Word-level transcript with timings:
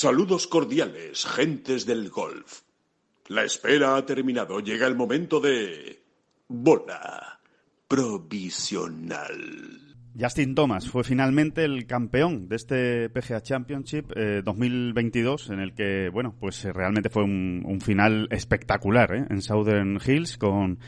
Saludos 0.00 0.46
cordiales, 0.46 1.26
gentes 1.26 1.84
del 1.84 2.08
golf. 2.08 2.60
La 3.26 3.42
espera 3.42 3.96
ha 3.96 4.06
terminado. 4.06 4.60
Llega 4.60 4.86
el 4.86 4.94
momento 4.94 5.40
de... 5.40 6.04
Bola 6.46 7.40
provisional. 7.88 9.26
Justin 10.16 10.54
Thomas 10.54 10.88
fue 10.88 11.02
finalmente 11.02 11.64
el 11.64 11.88
campeón 11.88 12.48
de 12.48 12.54
este 12.54 13.10
PGA 13.10 13.40
Championship 13.40 14.12
2022, 14.44 15.50
eh, 15.50 15.54
en 15.54 15.58
el 15.58 15.74
que, 15.74 16.10
bueno, 16.10 16.36
pues 16.38 16.64
eh, 16.64 16.72
realmente 16.72 17.10
fue 17.10 17.24
un, 17.24 17.80
final 17.80 18.28
espectacular 18.30 19.16
¿eh? 19.16 19.26
en 19.28 19.42
Southern 19.42 19.98
Hills 20.06 20.38
con, 20.38 20.78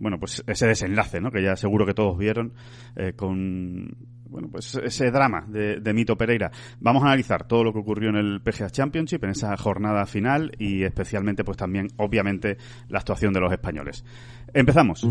bueno, 0.00 0.18
pues 0.18 0.42
ese 0.46 0.66
desenlace, 0.66 1.20
¿no? 1.20 1.30
Que 1.30 1.42
ya 1.42 1.56
seguro 1.56 1.84
que 1.84 1.92
todos 1.92 2.16
vieron 2.16 2.54
con, 3.16 4.21
bueno, 4.32 4.48
pues 4.50 4.74
ese 4.74 5.10
drama 5.10 5.46
de, 5.48 5.92
Mito 5.92 6.16
Pereira. 6.16 6.50
Vamos 6.80 7.02
a 7.02 7.06
analizar 7.06 7.46
todo 7.46 7.62
lo 7.62 7.72
que 7.72 7.78
ocurrió 7.78 8.08
en 8.10 8.16
el 8.16 8.40
PGA 8.40 8.70
Championship, 8.70 9.22
en 9.24 9.30
esa 9.30 9.56
jornada 9.56 10.06
final 10.06 10.52
y 10.58 10.82
especialmente, 10.82 11.44
pues 11.44 11.56
también, 11.56 11.88
obviamente, 11.98 12.56
la 12.88 12.98
actuación 12.98 13.32
de 13.32 13.40
los 13.40 13.52
españoles. 13.52 14.04
Empezamos 14.52 15.06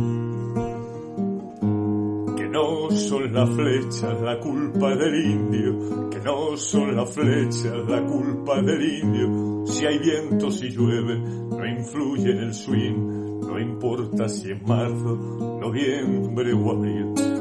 no 2.52 2.92
son 2.92 3.34
las 3.34 3.50
flechas 3.50 4.22
la 4.22 4.38
culpa 4.40 4.94
del 4.96 5.26
indio, 5.26 6.10
que 6.10 6.20
no 6.20 6.58
son 6.58 6.96
las 6.96 7.10
flechas 7.14 7.88
la 7.88 8.04
culpa 8.04 8.62
del 8.62 8.82
indio. 8.82 9.66
Si 9.66 9.86
hay 9.86 9.98
viento, 10.00 10.52
si 10.52 10.70
llueve, 10.70 11.18
no 11.18 11.66
influye 11.66 12.32
en 12.32 12.38
el 12.40 12.54
swing, 12.54 13.40
no 13.48 13.60
importa 13.60 14.28
si 14.28 14.52
es 14.52 14.62
marzo, 14.64 15.16
noviembre 15.62 16.54
o 16.54 16.72
abril. 16.72 17.41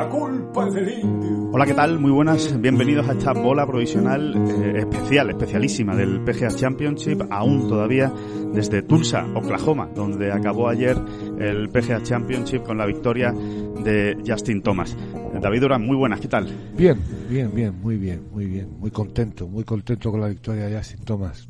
la 0.00 0.08
culpa 0.08 0.70
del 0.70 0.88
indio. 0.98 1.50
Hola, 1.52 1.66
¿qué 1.66 1.74
tal? 1.74 1.98
Muy 1.98 2.10
buenas, 2.10 2.58
bienvenidos 2.58 3.06
a 3.06 3.12
esta 3.12 3.34
bola 3.34 3.66
provisional 3.66 4.34
eh, 4.34 4.78
especial, 4.78 5.28
especialísima 5.28 5.94
del 5.94 6.22
PGA 6.22 6.48
Championship, 6.48 7.20
aún 7.28 7.68
todavía 7.68 8.10
desde 8.54 8.80
Tulsa, 8.80 9.26
Oklahoma, 9.34 9.90
donde 9.94 10.32
acabó 10.32 10.70
ayer 10.70 10.96
el 11.38 11.68
PGA 11.68 12.02
Championship 12.02 12.62
con 12.62 12.78
la 12.78 12.86
victoria 12.86 13.30
de 13.30 14.16
Justin 14.26 14.62
Thomas. 14.62 14.96
David 15.38 15.60
Durán, 15.60 15.84
muy 15.84 15.96
buenas, 15.96 16.18
¿qué 16.20 16.28
tal? 16.28 16.48
Bien, 16.74 16.98
bien, 17.28 17.50
bien, 17.54 17.78
muy 17.78 17.98
bien, 17.98 18.22
muy 18.32 18.46
bien, 18.46 18.70
muy 18.78 18.90
contento, 18.90 19.48
muy 19.48 19.64
contento 19.64 20.10
con 20.10 20.22
la 20.22 20.28
victoria 20.28 20.64
de 20.64 20.78
Justin 20.78 21.04
Thomas 21.04 21.46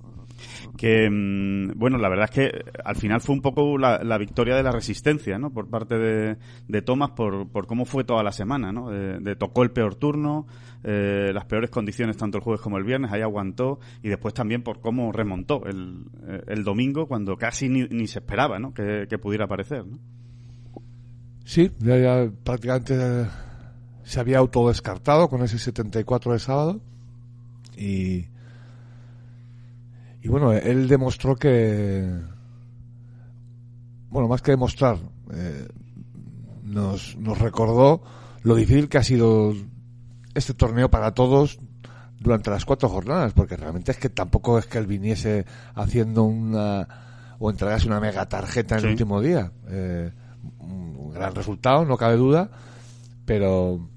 que, 0.76 1.08
mm, 1.10 1.78
bueno, 1.78 1.98
la 1.98 2.08
verdad 2.08 2.30
es 2.30 2.30
que 2.30 2.64
al 2.84 2.96
final 2.96 3.20
fue 3.20 3.34
un 3.34 3.42
poco 3.42 3.78
la, 3.78 4.18
victoria 4.18 4.56
de 4.56 4.62
la 4.62 4.72
resistencia, 4.72 5.38
¿no? 5.38 5.50
Por 5.50 5.68
parte 5.68 5.96
de, 5.96 6.36
de 6.68 6.82
Thomas 6.82 7.10
por, 7.10 7.48
por 7.48 7.66
cómo 7.66 7.84
fue 7.84 8.04
toda 8.04 8.22
la 8.22 8.32
semana, 8.32 8.72
¿no? 8.72 8.90
De, 8.90 9.36
tocó 9.36 9.62
el 9.62 9.70
peor 9.70 9.94
turno, 9.94 10.46
eh, 10.84 11.30
las 11.32 11.44
peores 11.46 11.70
condiciones 11.70 12.16
tanto 12.16 12.38
el 12.38 12.44
jueves 12.44 12.60
como 12.60 12.78
el 12.78 12.84
viernes, 12.84 13.12
ahí 13.12 13.22
aguantó 13.22 13.80
y 14.02 14.08
después 14.08 14.34
también 14.34 14.62
por 14.62 14.80
cómo 14.80 15.12
remontó 15.12 15.64
el, 15.66 16.04
eh, 16.26 16.42
el 16.48 16.64
domingo 16.64 17.06
cuando 17.06 17.36
casi 17.36 17.68
ni, 17.68 17.84
ni 17.88 18.06
se 18.06 18.20
esperaba, 18.20 18.58
¿no? 18.58 18.74
Que, 18.74 19.06
pudiera 19.20 19.44
aparecer, 19.44 19.86
¿no? 19.86 19.98
Sí, 21.44 21.70
ya, 21.80 22.30
prácticamente 22.44 23.26
se 24.02 24.20
había 24.20 24.38
autodescartado 24.38 25.28
con 25.28 25.42
ese 25.42 25.58
74 25.58 26.32
de 26.32 26.38
sábado 26.38 26.80
y 27.76 28.26
y 30.22 30.28
bueno, 30.28 30.52
él 30.52 30.88
demostró 30.88 31.36
que, 31.36 32.10
bueno, 34.10 34.28
más 34.28 34.42
que 34.42 34.50
demostrar, 34.52 34.98
eh, 35.32 35.68
nos, 36.62 37.16
nos 37.16 37.38
recordó 37.38 38.02
lo 38.42 38.54
difícil 38.54 38.88
que 38.88 38.98
ha 38.98 39.02
sido 39.02 39.54
este 40.34 40.54
torneo 40.54 40.90
para 40.90 41.12
todos 41.12 41.58
durante 42.18 42.50
las 42.50 42.64
cuatro 42.64 42.88
jornadas, 42.88 43.32
porque 43.32 43.56
realmente 43.56 43.92
es 43.92 43.98
que 43.98 44.10
tampoco 44.10 44.58
es 44.58 44.66
que 44.66 44.78
él 44.78 44.86
viniese 44.86 45.46
haciendo 45.74 46.24
una 46.24 46.86
o 47.38 47.50
entregase 47.50 47.86
una 47.86 48.00
mega 48.00 48.28
tarjeta 48.28 48.76
en 48.76 48.84
el 48.84 48.90
último 48.90 49.20
día. 49.22 49.52
Eh, 49.68 50.12
un 50.58 51.10
gran 51.12 51.34
resultado, 51.34 51.86
no 51.86 51.96
cabe 51.96 52.16
duda, 52.16 52.50
pero 53.24 53.88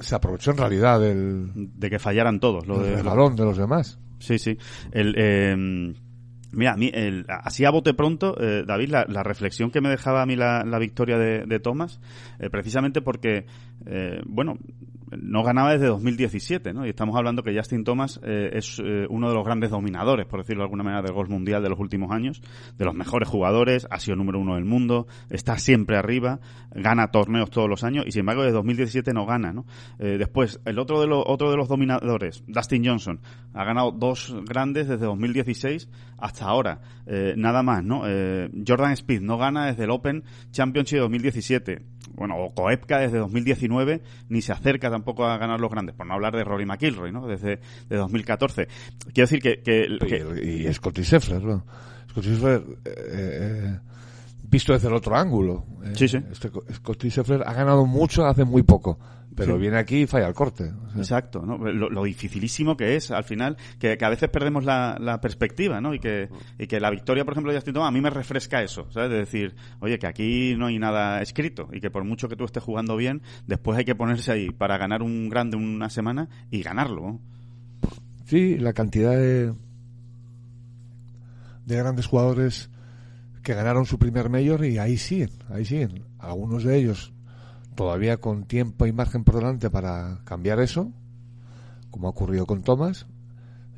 se 0.00 0.14
aprovechó 0.14 0.52
en 0.52 0.58
realidad 0.58 1.00
del, 1.00 1.50
de 1.74 1.90
que 1.90 1.98
fallaran 1.98 2.38
todos, 2.38 2.66
lo 2.66 2.78
del 2.78 3.02
balón 3.02 3.34
de 3.34 3.44
los 3.44 3.56
demás. 3.56 3.98
Sí, 4.18 4.38
sí. 4.38 4.58
El, 4.92 5.14
eh, 5.16 5.94
Mira, 6.50 6.76
el, 6.78 7.26
así 7.28 7.64
a 7.64 7.70
bote 7.70 7.92
pronto, 7.92 8.34
eh, 8.40 8.64
David, 8.66 8.90
la, 8.90 9.22
reflexión 9.22 9.70
que 9.70 9.80
me 9.80 9.90
dejaba 9.90 10.22
a 10.22 10.26
mí 10.26 10.34
la, 10.34 10.78
victoria 10.78 11.18
de, 11.18 11.44
de 11.44 11.60
Thomas, 11.60 12.00
eh, 12.38 12.48
precisamente 12.48 13.02
porque, 13.02 13.44
eh, 13.86 14.22
bueno, 14.24 14.58
no 15.16 15.42
ganaba 15.42 15.72
desde 15.72 15.86
2017, 15.86 16.72
¿no? 16.72 16.86
Y 16.86 16.90
estamos 16.90 17.16
hablando 17.16 17.42
que 17.42 17.56
Justin 17.56 17.84
Thomas 17.84 18.20
eh, 18.22 18.50
es 18.52 18.78
eh, 18.78 19.06
uno 19.08 19.28
de 19.28 19.34
los 19.34 19.44
grandes 19.44 19.70
dominadores, 19.70 20.26
por 20.26 20.40
decirlo 20.40 20.62
de 20.62 20.66
alguna 20.66 20.82
manera, 20.82 21.02
del 21.02 21.12
golf 21.12 21.30
mundial 21.30 21.62
de 21.62 21.68
los 21.68 21.78
últimos 21.78 22.10
años, 22.10 22.42
de 22.76 22.84
los 22.84 22.94
mejores 22.94 23.28
jugadores, 23.28 23.86
ha 23.90 23.98
sido 24.00 24.16
número 24.16 24.38
uno 24.38 24.54
del 24.56 24.64
mundo, 24.64 25.06
está 25.30 25.58
siempre 25.58 25.96
arriba, 25.96 26.40
gana 26.70 27.10
torneos 27.10 27.50
todos 27.50 27.68
los 27.68 27.84
años 27.84 28.04
y 28.06 28.12
sin 28.12 28.20
embargo 28.20 28.42
desde 28.42 28.54
2017 28.54 29.12
no 29.12 29.26
gana, 29.26 29.52
¿no? 29.52 29.66
Eh, 29.98 30.16
después, 30.18 30.60
el 30.64 30.78
otro 30.78 31.00
de, 31.00 31.06
los 31.06 31.22
otro 31.26 31.50
de 31.50 31.56
los 31.56 31.68
dominadores, 31.68 32.44
Dustin 32.46 32.84
Johnson, 32.84 33.20
ha 33.54 33.64
ganado 33.64 33.92
dos 33.92 34.34
grandes 34.46 34.88
desde 34.88 35.06
2016 35.06 35.88
hasta 36.18 36.46
ahora, 36.46 36.80
nada 37.36 37.62
más, 37.62 37.84
¿no? 37.84 38.00
Jordan 38.66 38.92
Speed 38.92 39.20
no 39.20 39.38
gana 39.38 39.66
desde 39.66 39.84
el 39.84 39.90
Open 39.90 40.24
Championship 40.50 40.96
de 40.96 41.00
2017 41.02 41.97
bueno, 42.18 42.36
o 42.36 42.52
Koepka 42.52 42.98
desde 42.98 43.18
2019 43.18 44.02
ni 44.28 44.42
se 44.42 44.52
acerca 44.52 44.90
tampoco 44.90 45.26
a 45.26 45.38
ganar 45.38 45.60
los 45.60 45.70
grandes, 45.70 45.94
por 45.94 46.06
no 46.06 46.14
hablar 46.14 46.36
de 46.36 46.44
Rory 46.44 46.66
McIlroy, 46.66 47.12
¿no? 47.12 47.26
Desde 47.26 47.60
de 47.88 47.96
2014. 47.96 48.68
Quiero 49.12 49.28
decir 49.28 49.40
que... 49.40 49.62
que, 49.62 49.86
y, 50.42 50.72
Scotty 50.72 51.02
Scheffler, 51.02 51.42
¿no? 51.42 51.64
Scotty 52.10 52.28
Scheffler... 52.28 52.62
Eh, 52.84 52.92
eh, 52.96 53.78
visto 54.50 54.72
desde 54.72 54.88
el 54.88 54.94
otro 54.94 55.16
ángulo. 55.16 55.66
Eh, 55.84 55.92
sí, 55.94 56.08
sí. 56.08 56.18
Este, 56.30 56.50
Scotty 56.74 57.10
Scheffler 57.10 57.42
ha 57.46 57.52
ganado 57.52 57.86
mucho 57.86 58.26
hace 58.26 58.44
muy 58.44 58.62
poco 58.62 58.98
pero 59.38 59.58
viene 59.58 59.78
aquí 59.78 60.02
y 60.02 60.06
falla 60.06 60.26
el 60.26 60.34
corte. 60.34 60.72
Exacto, 60.96 61.44
¿no? 61.46 61.58
Lo, 61.58 62.04
dificilísimo 62.04 62.76
que 62.76 62.96
es 62.96 63.10
al 63.10 63.24
final, 63.24 63.56
que, 63.78 63.96
a 64.00 64.08
veces 64.08 64.28
perdemos 64.28 64.64
la, 64.64 65.18
perspectiva, 65.22 65.80
¿no? 65.80 65.94
Y 65.94 66.00
que, 66.00 66.28
y 66.58 66.66
que 66.66 66.80
la 66.80 66.90
victoria, 66.90 67.24
por 67.24 67.34
ejemplo, 67.34 67.52
de 67.52 67.58
Justin 67.58 67.74
Thomas, 67.74 67.88
a 67.88 67.92
mí 67.92 68.00
me 68.00 68.10
refresca 68.10 68.62
eso, 68.62 68.90
¿sabes? 68.90 69.10
De 69.10 69.16
decir, 69.16 69.54
oye, 69.80 69.98
que 69.98 70.06
aquí 70.06 70.54
no 70.56 70.66
hay 70.66 70.78
nada 70.78 71.22
escrito 71.22 71.68
y 71.72 71.80
que 71.80 71.90
por 71.90 72.04
mucho 72.04 72.28
que 72.28 72.36
tú 72.36 72.44
estés 72.44 72.62
jugando 72.62 72.96
bien, 72.96 73.22
después 73.46 73.78
hay 73.78 73.84
que 73.84 73.94
ponerse 73.94 74.32
ahí 74.32 74.50
para 74.50 74.76
ganar 74.76 75.02
un 75.02 75.28
grande 75.28 75.56
una 75.56 75.88
semana 75.88 76.28
y 76.50 76.62
ganarlo. 76.62 77.20
Sí, 78.24 78.58
la 78.58 78.72
cantidad 78.72 79.12
de, 79.12 79.54
de 81.64 81.76
grandes 81.76 82.06
jugadores 82.06 82.70
que 83.42 83.54
ganaron 83.54 83.86
su 83.86 83.98
primer 83.98 84.28
mayor 84.28 84.64
y 84.64 84.78
ahí 84.78 84.96
siguen, 84.96 85.30
ahí 85.48 85.64
siguen. 85.64 86.04
Algunos 86.18 86.64
de 86.64 86.76
ellos 86.76 87.12
todavía 87.74 88.16
con 88.16 88.44
tiempo 88.44 88.86
y 88.86 88.92
margen 88.92 89.24
por 89.24 89.36
delante 89.36 89.70
para 89.70 90.20
cambiar 90.24 90.60
eso, 90.60 90.92
como 91.90 92.08
ha 92.08 92.10
ocurrido 92.10 92.46
con 92.46 92.62
Thomas, 92.62 93.06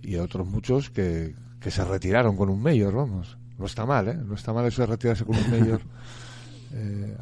y 0.03 0.17
otros 0.17 0.47
muchos 0.47 0.91
que, 0.91 1.35
que 1.61 1.71
se 1.71 1.85
retiraron 1.85 2.37
con 2.37 2.49
un 2.49 2.63
mayor, 2.63 2.95
vamos. 2.95 3.37
No 3.59 3.67
está 3.67 3.85
mal, 3.85 4.09
¿eh? 4.09 4.15
No 4.15 4.35
está 4.35 4.53
mal 4.53 4.65
eso 4.65 4.83
de 4.83 4.87
retirarse 4.87 5.25
con 5.25 5.37
un 5.37 5.51
mayor. 5.61 5.81
Eh, 6.73 7.17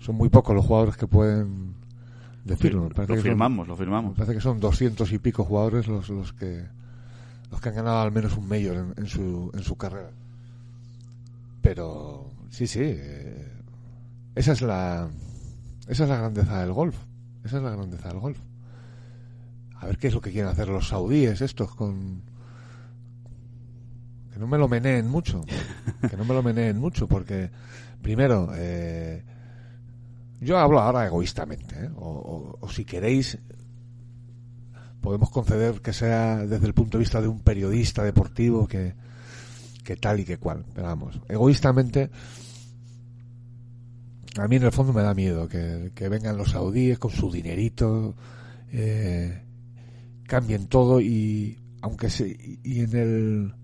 son 0.00 0.16
muy 0.16 0.28
pocos 0.28 0.54
los 0.54 0.66
jugadores 0.66 0.96
que 0.96 1.06
pueden 1.06 1.74
decirlo. 2.44 2.90
lo 2.90 3.16
firmamos, 3.16 3.68
lo 3.68 3.76
firmamos. 3.76 4.14
parece 4.14 4.34
que 4.34 4.40
son 4.40 4.60
doscientos 4.60 5.12
y 5.12 5.18
pico 5.18 5.44
jugadores 5.44 5.86
los, 5.86 6.08
los 6.10 6.32
que 6.32 6.66
los 7.50 7.60
que 7.60 7.68
han 7.68 7.74
ganado 7.74 8.00
al 8.00 8.12
menos 8.12 8.36
un 8.36 8.48
mayor 8.48 8.94
en, 8.96 9.06
su, 9.06 9.50
en 9.54 9.62
su 9.62 9.76
carrera. 9.76 10.10
Pero 11.62 12.30
sí, 12.50 12.66
sí. 12.66 12.82
Eh, 12.82 13.48
esa 14.34 14.52
es 14.52 14.60
la 14.62 15.08
esa 15.88 16.04
es 16.04 16.08
la 16.08 16.16
grandeza 16.16 16.60
del 16.60 16.72
golf. 16.72 16.96
Esa 17.44 17.56
es 17.58 17.62
la 17.62 17.70
grandeza 17.70 18.08
del 18.08 18.20
golf. 18.20 18.38
A 19.76 19.86
ver 19.86 19.98
qué 19.98 20.08
es 20.08 20.14
lo 20.14 20.20
que 20.20 20.30
quieren 20.30 20.50
hacer 20.50 20.68
los 20.68 20.88
saudíes 20.88 21.40
estos 21.40 21.74
con... 21.74 22.22
Que 24.32 24.38
no 24.38 24.46
me 24.46 24.58
lo 24.58 24.68
meneen 24.68 25.08
mucho. 25.08 25.44
Que 26.08 26.16
no 26.16 26.24
me 26.24 26.34
lo 26.34 26.42
meneen 26.42 26.78
mucho 26.78 27.06
porque, 27.06 27.50
primero, 28.00 28.50
eh, 28.54 29.22
yo 30.40 30.58
hablo 30.58 30.80
ahora 30.80 31.06
egoístamente. 31.06 31.84
¿eh? 31.84 31.90
O, 31.96 32.58
si 32.70 32.84
queréis, 32.84 33.38
podemos 35.00 35.30
conceder 35.30 35.80
que 35.80 35.92
sea 35.92 36.38
desde 36.38 36.66
el 36.66 36.74
punto 36.74 36.98
de 36.98 37.02
vista 37.02 37.20
de 37.20 37.28
un 37.28 37.40
periodista 37.40 38.02
deportivo 38.02 38.66
que, 38.66 38.94
que 39.82 39.96
tal 39.96 40.20
y 40.20 40.24
que 40.24 40.38
cual. 40.38 40.64
Pero 40.74 40.86
vamos, 40.86 41.20
egoístamente 41.28 42.10
a 44.38 44.48
mí 44.48 44.56
en 44.56 44.62
el 44.64 44.72
fondo 44.72 44.92
me 44.92 45.02
da 45.02 45.14
miedo 45.14 45.48
que, 45.48 46.08
vengan 46.08 46.36
los 46.36 46.50
saudíes 46.50 46.98
con 46.98 47.10
su 47.10 47.30
dinerito, 47.30 48.14
eh, 48.70 49.42
cambien 50.26 50.68
todo 50.68 51.00
y 51.00 51.58
aunque 51.82 52.08
se, 52.08 52.58
y 52.62 52.80
en 52.80 52.96
el 52.96 53.54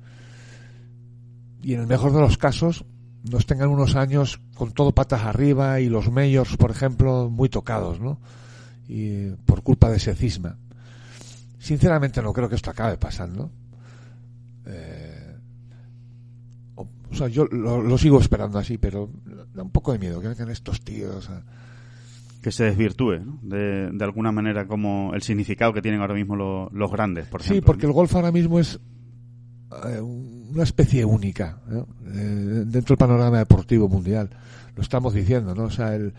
y 1.63 1.75
en 1.75 1.81
el 1.81 1.87
mejor 1.87 2.13
de 2.13 2.21
los 2.21 2.37
casos 2.37 2.85
nos 3.31 3.47
tengan 3.47 3.69
unos 3.69 3.97
años 3.97 4.41
con 4.55 4.73
todo 4.73 4.93
patas 4.93 5.23
arriba 5.23 5.81
y 5.81 5.89
los 5.89 6.11
mayors, 6.11 6.57
por 6.57 6.71
ejemplo, 6.71 7.29
muy 7.31 7.49
tocados, 7.49 8.01
¿no? 8.01 8.21
Y 8.87 9.31
por 9.45 9.63
culpa 9.63 9.91
de 9.91 9.97
ese 9.97 10.15
cisma. 10.15 10.57
Sinceramente 11.59 12.23
no 12.23 12.33
creo 12.33 12.49
que 12.49 12.55
esto 12.55 12.71
acabe 12.71 12.97
pasando. 12.97 13.51
Eh, 14.67 15.37
o, 17.11 17.15
sea, 17.15 17.29
yo 17.29 17.47
lo, 17.47 17.83
lo 17.83 17.99
sigo 17.99 18.21
esperando 18.21 18.59
así, 18.59 18.79
pero 18.79 19.11
da 19.55 19.63
un 19.63 19.71
poco 19.71 19.93
de 19.93 19.99
miedo 19.99 20.21
que 20.21 20.29
vengan 20.29 20.51
estos 20.51 20.83
tíos 20.83 21.29
a, 21.31 21.43
que 22.43 22.53
se 22.53 22.65
desvirtúe 22.65 23.19
¿no? 23.19 23.39
de, 23.43 23.91
de, 23.91 24.05
alguna 24.05 24.33
manera 24.33 24.67
como 24.67 25.13
el 25.15 25.23
significado 25.23 25.73
que 25.73 25.83
tienen 25.83 26.01
ahora 26.01 26.15
mismo 26.15 26.37
lo, 26.37 26.71
los 26.71 26.91
grandes, 26.91 27.27
por 27.27 27.41
ejemplo. 27.41 27.61
Sí, 27.61 27.67
porque 27.67 27.87
el 27.87 27.93
golf 27.93 28.15
ahora 28.15 28.33
mismo 28.33 28.59
es 28.59 28.79
eh, 29.87 30.01
una 30.01 30.63
especie 30.63 31.05
única 31.05 31.61
¿no? 31.69 31.87
eh, 32.07 32.65
dentro 32.67 32.95
del 32.95 32.99
panorama 32.99 33.39
deportivo 33.39 33.89
mundial. 33.89 34.31
Lo 34.77 34.83
estamos 34.83 35.13
diciendo, 35.13 35.55
¿no? 35.55 35.65
O 35.65 35.71
sea, 35.71 35.95
el, 35.95 36.15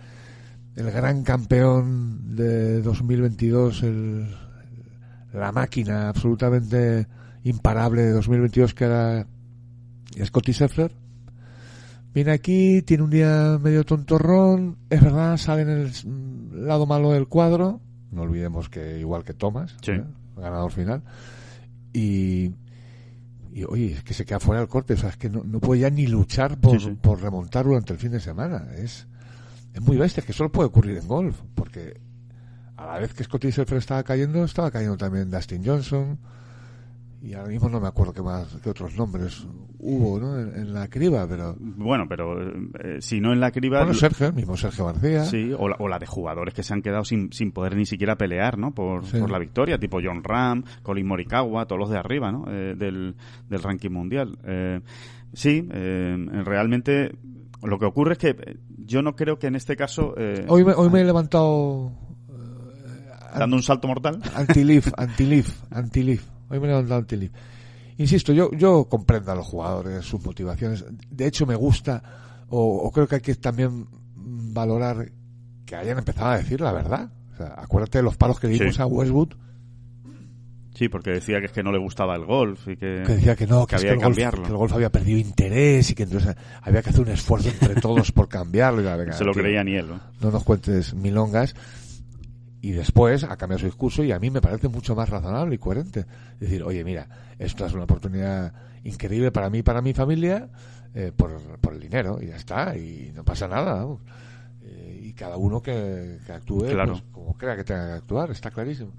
el 0.76 0.92
gran 0.92 1.24
campeón 1.24 2.36
de 2.36 2.82
2022, 2.82 3.84
el, 3.84 4.36
la 5.34 5.52
máquina 5.52 6.10
absolutamente 6.10 7.08
imparable 7.44 8.02
de 8.02 8.12
2022 8.12 8.74
que 8.74 8.84
era 8.84 9.28
Scotty 10.26 10.52
Scheffler, 10.54 10.92
viene 12.14 12.32
aquí, 12.32 12.82
tiene 12.82 13.04
un 13.04 13.10
día 13.10 13.58
medio 13.62 13.84
tontorrón, 13.84 14.78
es 14.90 15.02
verdad, 15.02 15.38
sale 15.38 15.62
en 15.64 15.70
el 15.70 16.68
lado 16.68 16.86
malo 16.86 17.12
del 17.12 17.28
cuadro, 17.28 17.82
no 18.12 18.24
olvidemos 18.24 18.70
que 18.70 19.00
igual 19.00 19.24
que 19.24 19.34
Thomas, 19.34 19.76
sí. 19.82 19.92
¿eh? 19.92 20.04
ganador 20.36 20.72
final, 20.72 21.04
y, 21.94 22.52
y, 23.52 23.64
oye, 23.68 23.94
es 23.94 24.04
que 24.04 24.14
se 24.14 24.26
queda 24.26 24.40
fuera 24.40 24.62
del 24.62 24.70
corte, 24.70 24.94
o 24.94 24.98
sea, 24.98 25.10
es 25.10 25.18
que 25.18 25.30
no, 25.30 25.44
no 25.44 25.60
puede 25.60 25.82
ya 25.82 25.90
ni 25.90 26.08
luchar 26.08 26.60
por, 26.60 26.80
Sí, 26.80 26.90
sí. 26.90 26.98
por 27.02 27.22
remontar 27.22 27.66
durante 27.66 27.94
el 27.94 28.00
fin 28.00 28.12
de 28.12 28.20
semana, 28.20 28.68
es, 28.78 29.08
es 29.74 29.82
muy 29.82 29.98
bestia, 29.98 30.22
es 30.22 30.28
que 30.28 30.34
solo 30.34 30.52
puede 30.52 30.68
ocurrir 30.68 30.98
en 30.98 31.08
golf, 31.08 31.40
porque 31.56 32.00
a 32.78 32.86
la 32.86 33.00
vez 33.00 33.14
que 33.14 33.24
Scotty 33.24 33.52
Scheffler 33.52 33.80
estaba 33.80 34.04
cayendo, 34.04 34.44
estaba 34.44 34.72
cayendo 34.72 34.98
también 34.98 35.30
Dustin 35.30 35.64
Johnson, 35.66 36.18
y 37.22 37.34
ahora 37.34 37.50
mismo 37.50 37.68
no 37.70 37.80
me 37.82 37.88
acuerdo 37.88 38.14
qué 38.14 38.22
más, 38.22 38.48
qué 38.64 38.70
otros 38.70 38.96
nombres 38.96 39.46
hubo, 39.80 40.20
¿no? 40.20 40.40
En, 40.40 40.56
en 40.56 40.74
la 40.74 40.88
criba, 40.88 41.26
pero... 41.28 41.56
Bueno, 41.60 42.06
pero 42.08 42.42
eh, 42.42 42.98
si 43.02 43.20
no 43.20 43.32
en 43.34 43.40
la 43.40 43.52
criba... 43.52 43.80
Bueno, 43.80 43.94
Sergio, 43.94 44.28
el 44.28 44.34
mismo 44.34 44.56
Sergio 44.58 44.86
García. 44.86 45.24
Sí, 45.26 45.52
o 45.58 45.68
la, 45.70 45.76
o 45.80 45.88
la 45.88 46.00
de 46.00 46.06
jugadores 46.06 46.54
que 46.54 46.64
se 46.64 46.74
han 46.74 46.82
quedado 46.82 47.04
sin, 47.06 47.32
sin 47.34 47.52
poder 47.52 47.76
ni 47.76 47.86
siquiera 47.86 48.18
pelear, 48.18 48.58
¿no? 48.58 48.74
Por, 48.74 49.06
Sí. 49.06 49.18
por 49.20 49.30
la 49.32 49.40
victoria, 49.40 49.78
tipo 49.78 50.00
John 50.04 50.24
Ram, 50.24 50.64
Colin 50.84 51.08
Morikawa, 51.08 51.66
todos 51.66 51.80
los 51.80 51.90
de 51.90 51.98
arriba, 51.98 52.32
¿no? 52.32 52.46
Eh, 52.52 52.76
del, 52.78 53.16
del 53.50 53.64
ranking 53.64 53.92
mundial. 53.92 54.38
Eh, 54.46 54.82
sí, 55.34 55.68
eh, 55.72 56.18
realmente 56.46 57.12
lo 57.64 57.78
que 57.80 57.86
ocurre 57.86 58.14
es 58.14 58.18
que 58.20 58.30
eh, 58.30 58.58
yo 58.86 59.02
no 59.02 59.16
creo 59.16 59.40
que 59.40 59.48
en 59.48 59.56
este 59.56 59.76
caso... 59.76 60.14
Hoy 60.48 60.64
me, 60.64 60.74
hoy 60.74 60.90
me 60.90 61.02
he 61.02 61.06
levantado 61.06 61.92
dando 63.38 63.56
un 63.56 63.64
salto 63.64 63.88
mortal. 63.88 64.22
anti-leaf, 64.36 64.92
anti-leaf, 64.98 65.62
anti-leaf. 65.72 66.26
Hoy 66.50 66.60
me 66.60 66.66
he 66.66 66.70
levantado. 66.70 67.06
Insisto, 67.98 68.32
yo, 68.34 68.52
yo 68.54 68.86
comprendo 68.86 69.32
a 69.32 69.36
los 69.36 69.46
jugadores, 69.46 70.06
sus 70.06 70.24
motivaciones. 70.24 70.86
De 71.10 71.28
hecho, 71.28 71.46
me 71.46 71.56
gusta, 71.56 72.02
o, 72.50 72.78
o 72.78 72.92
creo 72.92 73.08
que 73.08 73.16
hay 73.16 73.22
que 73.22 73.36
también 73.36 73.88
valorar 74.16 75.12
que 75.66 75.76
hayan 75.76 75.98
empezado 75.98 76.32
a 76.32 76.38
decir 76.38 76.62
la 76.62 76.72
verdad. 76.72 77.12
O 77.34 77.38
sea, 77.38 77.56
acuérdate 77.58 78.00
de 78.00 78.04
los 78.04 78.18
palos 78.18 78.40
que 78.40 78.48
le 78.48 78.54
dimos 78.54 78.76
Sí. 78.76 78.82
a 78.82 78.86
Westwood, 78.86 79.34
Sí, 80.76 80.88
porque 80.88 81.10
decía 81.12 81.40
que 81.42 81.48
es 81.48 81.52
que 81.52 81.62
no 81.62 81.74
le 81.74 81.78
gustaba 81.78 82.16
el 82.16 82.24
golf 82.24 82.66
y 82.70 82.78
que, 82.78 83.04
que 83.06 83.16
decía 83.16 83.36
que 83.36 83.46
no, 83.46 83.68
que, 83.68 83.76
había 83.76 83.96
que 83.96 83.98
que 83.98 84.06
el, 84.08 84.14
golf, 84.14 84.40
que 84.46 84.48
el 84.52 84.56
golf 84.56 84.72
había 84.72 84.90
perdido 84.90 85.18
interés 85.20 85.92
y 85.92 85.96
que 85.96 86.04
entonces 86.04 86.34
había 86.62 86.82
que 86.82 86.92
hacer 86.92 87.02
un 87.02 87.10
esfuerzo 87.10 87.50
entre 87.50 87.76
todos 87.82 88.14
por 88.14 88.30
cambiarlo. 88.30 88.80
Y 88.80 88.86
la, 88.86 88.96
venga, 88.96 89.12
se 89.12 89.26
lo 89.26 89.34
tío, 89.34 89.42
creía 89.42 89.62
ni 89.62 89.76
él, 89.76 89.90
¿no? 89.90 90.00
no 90.22 90.32
nos 90.32 90.44
cuentes 90.46 90.94
milongas. 90.94 91.54
Y 92.62 92.72
después 92.72 93.24
ha 93.24 93.38
cambiado 93.38 93.60
su 93.60 93.66
discurso 93.68 94.04
y 94.04 94.12
a 94.12 94.20
mí 94.20 94.30
me 94.30 94.42
parece 94.42 94.68
mucho 94.68 94.96
más 94.96 95.08
razonable 95.10 95.56
y 95.56 95.58
coherente. 95.58 96.02
Es 96.34 96.40
decir, 96.42 96.62
oye, 96.64 96.84
mira, 96.84 97.08
esto 97.40 97.66
es 97.66 97.74
una 97.74 97.84
oportunidad 97.86 98.52
increíble 98.84 99.32
para 99.32 99.50
mí 99.50 99.60
y 99.60 99.64
para 99.64 99.82
mi 99.82 99.94
familia 99.94 100.50
eh, 100.94 101.12
por, 101.16 101.40
por 101.60 101.74
el 101.74 101.80
dinero 101.80 102.20
y 102.22 102.28
ya 102.28 102.36
está, 102.36 102.76
y 102.78 103.12
no 103.16 103.24
pasa 103.24 103.48
nada. 103.48 103.86
Eh, 104.64 105.00
y 105.04 105.14
cada 105.14 105.38
uno 105.38 105.62
que, 105.62 106.18
que 106.26 106.32
actúe 106.34 106.66
Claro. 106.66 106.92
pues, 106.94 107.04
como 107.14 107.34
crea 107.38 107.56
que 107.56 107.64
tenga 107.64 107.86
que 107.88 107.94
actuar, 107.94 108.32
está 108.32 108.52
clarísimo. 108.52 108.92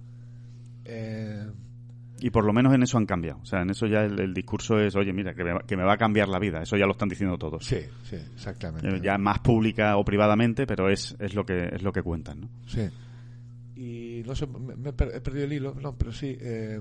Eh, 0.85 1.47
Y 2.21 2.31
por 2.31 2.45
lo 2.45 2.53
menos 2.53 2.75
en 2.75 2.83
eso 2.83 2.99
han 2.99 3.07
cambiado. 3.07 3.41
O 3.43 3.47
sea, 3.47 3.61
en 3.63 3.71
eso 3.71 3.87
ya 3.87 4.01
el, 4.05 4.19
el 4.21 4.35
discurso 4.35 4.79
es, 4.79 4.95
oye, 4.97 5.13
mira, 5.13 5.35
que 5.35 5.45
me, 5.45 5.53
va- 5.53 5.63
que 5.67 5.77
me 5.77 5.85
va 5.85 5.95
a 5.95 5.99
cambiar 5.99 6.29
la 6.29 6.39
vida. 6.39 6.63
Eso 6.63 6.77
ya 6.77 6.87
lo 6.87 6.93
están 6.93 7.09
diciendo 7.09 7.37
todos. 7.39 7.65
sí, 7.65 7.81
sí, 8.05 8.17
exactamente. 8.17 8.89
Eh, 8.89 9.01
Ya 9.03 9.19
más 9.19 9.39
pública 9.41 9.97
o 9.97 10.05
privadamente, 10.05 10.67
pero 10.67 10.89
es, 10.91 11.15
es 11.19 11.35
lo 11.35 11.45
que 11.45 11.69
es 11.75 11.83
lo 11.83 11.93
que 11.93 12.03
cuentan, 12.03 12.41
¿no? 12.43 12.49
Sí. 12.67 12.89
Y 14.21 14.23
no 14.23 14.35
sé, 14.37 14.47
me, 14.47 14.77
me 14.77 14.91
he 14.91 14.93
per- 14.93 15.15
he 15.15 15.21
perdido 15.21 15.45
el 15.47 15.53
hilo, 15.53 15.75
no, 15.75 15.97
pero 15.97 16.13
sí. 16.13 16.37
Eh, 16.41 16.81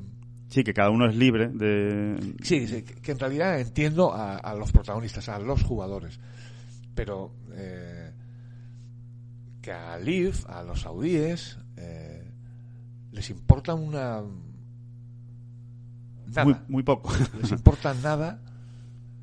Sí, 0.50 0.64
que 0.64 0.74
cada 0.74 0.90
uno 0.90 1.08
es 1.08 1.16
libre 1.16 1.48
de... 1.50 2.36
Sí, 2.42 2.68
sí, 2.68 2.82
que 2.82 3.12
en 3.12 3.20
realidad 3.20 3.60
entiendo 3.60 4.12
a, 4.14 4.38
a 4.38 4.56
los 4.56 4.72
protagonistas, 4.72 5.30
a 5.30 5.38
los 5.38 5.62
jugadores, 5.62 6.20
pero 6.96 7.32
eh, 7.54 8.12
que 9.62 9.72
a 9.72 10.00
Leaf, 10.00 10.50
a 10.50 10.64
los 10.64 10.82
saudíes, 10.82 11.60
eh, 11.78 12.32
les 13.12 13.30
importa 13.30 13.76
una... 13.76 14.24
Nada, 16.28 16.44
Muy, 16.46 16.56
muy 16.68 16.84
poco. 16.84 17.12
les 17.42 17.52
importa 17.52 17.94
nada. 17.94 18.40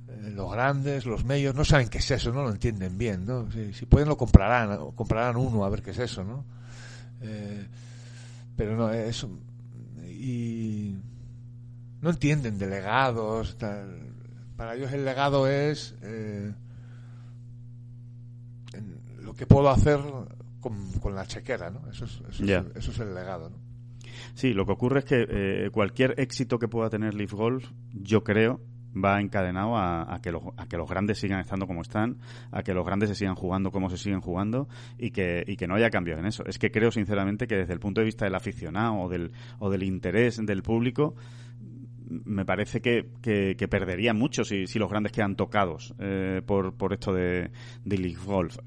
eh, 0.08 0.30
los 0.32 0.50
grandes, 0.52 1.06
los 1.06 1.24
medios, 1.24 1.54
no 1.56 1.64
saben 1.64 1.88
qué 1.88 1.98
es 1.98 2.10
eso, 2.10 2.32
no 2.32 2.42
lo 2.44 2.50
entienden 2.50 2.98
bien, 2.98 3.26
¿no? 3.26 3.50
Si, 3.50 3.72
si 3.72 3.86
pueden 3.86 4.08
lo 4.08 4.16
comprarán, 4.16 4.78
o 4.80 4.92
comprarán 4.92 5.36
uno 5.36 5.64
a 5.64 5.70
ver 5.70 5.82
qué 5.82 5.90
es 5.90 5.98
eso, 5.98 6.22
¿no? 6.24 6.44
Eh, 7.20 7.66
pero 8.56 8.76
no, 8.76 8.90
eso... 8.92 9.30
Y 10.08 10.94
no 12.00 12.10
entienden 12.10 12.58
de 12.58 12.66
legados. 12.66 13.56
tal. 13.58 14.14
Para 14.56 14.74
ellos 14.74 14.92
el 14.92 15.04
legado 15.04 15.46
es 15.48 15.94
eh, 16.02 16.52
lo 19.20 19.34
que 19.34 19.46
puedo 19.46 19.68
hacer 19.70 19.98
con, 20.60 20.92
con 21.00 21.14
la 21.14 21.26
chequera, 21.26 21.70
¿no? 21.70 21.88
Eso 21.90 22.04
es, 22.06 22.20
eso, 22.28 22.44
Ya. 22.44 22.58
es, 22.74 22.76
eso 22.76 22.90
es 22.92 22.98
el 23.00 23.14
legado, 23.14 23.50
¿no? 23.50 23.56
Sí, 24.34 24.52
lo 24.54 24.66
que 24.66 24.72
ocurre 24.72 25.00
es 25.00 25.04
que 25.04 25.26
eh, 25.28 25.70
cualquier 25.70 26.14
éxito 26.18 26.58
que 26.58 26.68
pueda 26.68 26.88
tener 26.90 27.14
Leaf 27.14 27.32
Golf, 27.32 27.70
yo 27.92 28.24
creo, 28.24 28.60
va 28.96 29.20
encadenado 29.20 29.76
a, 29.76 30.14
a 30.14 30.20
que 30.20 30.32
los, 30.32 30.42
a 30.56 30.66
que 30.66 30.76
los 30.76 30.88
grandes 30.88 31.18
sigan 31.18 31.40
estando 31.40 31.66
como 31.66 31.82
están, 31.82 32.18
a 32.50 32.62
que 32.62 32.74
los 32.74 32.84
grandes 32.84 33.08
se 33.10 33.14
sigan 33.14 33.34
jugando 33.34 33.70
como 33.70 33.90
se 33.90 33.96
siguen 33.96 34.20
jugando 34.20 34.68
y 34.98 35.10
que, 35.10 35.66
no 35.66 35.74
haya 35.74 35.90
cambios 35.90 36.18
en 36.18 36.26
eso. 36.26 36.44
Es 36.46 36.58
que 36.58 36.70
creo 36.70 36.90
sinceramente 36.90 37.46
que 37.46 37.56
desde 37.56 37.72
el 37.72 37.80
punto 37.80 38.00
de 38.00 38.06
vista 38.06 38.24
del 38.24 38.34
aficionado 38.34 38.94
o 38.96 39.08
del, 39.08 39.32
o 39.58 39.70
del 39.70 39.82
interés 39.82 40.40
del 40.44 40.62
público, 40.62 41.14
me 42.08 42.44
parece 42.44 42.80
que, 42.80 43.04
perdería 43.68 44.14
mucho 44.14 44.44
si, 44.44 44.66
si 44.66 44.78
los 44.78 44.88
grandes 44.88 45.12
quedan 45.12 45.34
tocados 45.34 45.94
eh, 45.98 46.40
por, 46.46 46.74
por 46.74 46.92
esto 46.92 47.12
de, 47.12 47.50
de 47.84 47.98
League 47.98 48.18
Golf. 48.24 48.58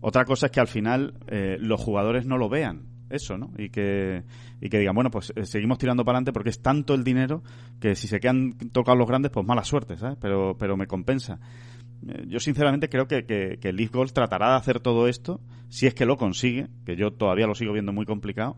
Otra 0.00 0.24
cosa 0.24 0.46
es 0.46 0.52
que 0.52 0.60
al 0.60 0.68
final 0.68 1.14
eh, 1.28 1.56
los 1.60 1.80
jugadores 1.80 2.26
no 2.26 2.38
lo 2.38 2.48
vean 2.48 2.97
eso, 3.10 3.38
¿no? 3.38 3.52
Y 3.56 3.70
que, 3.70 4.24
y 4.60 4.68
que 4.68 4.78
digan, 4.78 4.94
bueno, 4.94 5.10
pues 5.10 5.32
eh, 5.36 5.44
seguimos 5.44 5.78
tirando 5.78 6.04
para 6.04 6.16
adelante 6.16 6.32
porque 6.32 6.50
es 6.50 6.60
tanto 6.60 6.94
el 6.94 7.04
dinero 7.04 7.42
que 7.80 7.94
si 7.94 8.08
se 8.08 8.20
quedan 8.20 8.56
tocados 8.72 8.98
los 8.98 9.08
grandes, 9.08 9.30
pues 9.30 9.46
mala 9.46 9.64
suerte, 9.64 9.96
¿sabes? 9.96 10.18
Pero, 10.20 10.56
pero 10.58 10.76
me 10.76 10.86
compensa. 10.86 11.40
Eh, 12.06 12.24
Yo 12.26 12.40
sinceramente 12.40 12.88
creo 12.88 13.06
que, 13.06 13.24
que, 13.24 13.72
Leaf 13.72 13.92
Golf 13.92 14.12
tratará 14.12 14.50
de 14.50 14.56
hacer 14.56 14.80
todo 14.80 15.08
esto, 15.08 15.40
si 15.68 15.86
es 15.86 15.94
que 15.94 16.06
lo 16.06 16.16
consigue, 16.16 16.68
que 16.84 16.96
yo 16.96 17.12
todavía 17.12 17.46
lo 17.46 17.54
sigo 17.54 17.72
viendo 17.72 17.92
muy 17.92 18.06
complicado, 18.06 18.56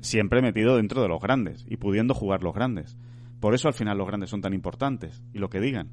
siempre 0.00 0.42
metido 0.42 0.76
dentro 0.76 1.02
de 1.02 1.08
los 1.08 1.20
grandes 1.20 1.64
y 1.68 1.76
pudiendo 1.76 2.14
jugar 2.14 2.42
los 2.42 2.54
grandes. 2.54 2.96
Por 3.40 3.54
eso 3.54 3.68
al 3.68 3.74
final 3.74 3.98
los 3.98 4.06
grandes 4.06 4.30
son 4.30 4.40
tan 4.40 4.54
importantes 4.54 5.22
y 5.32 5.38
lo 5.38 5.50
que 5.50 5.60
digan. 5.60 5.90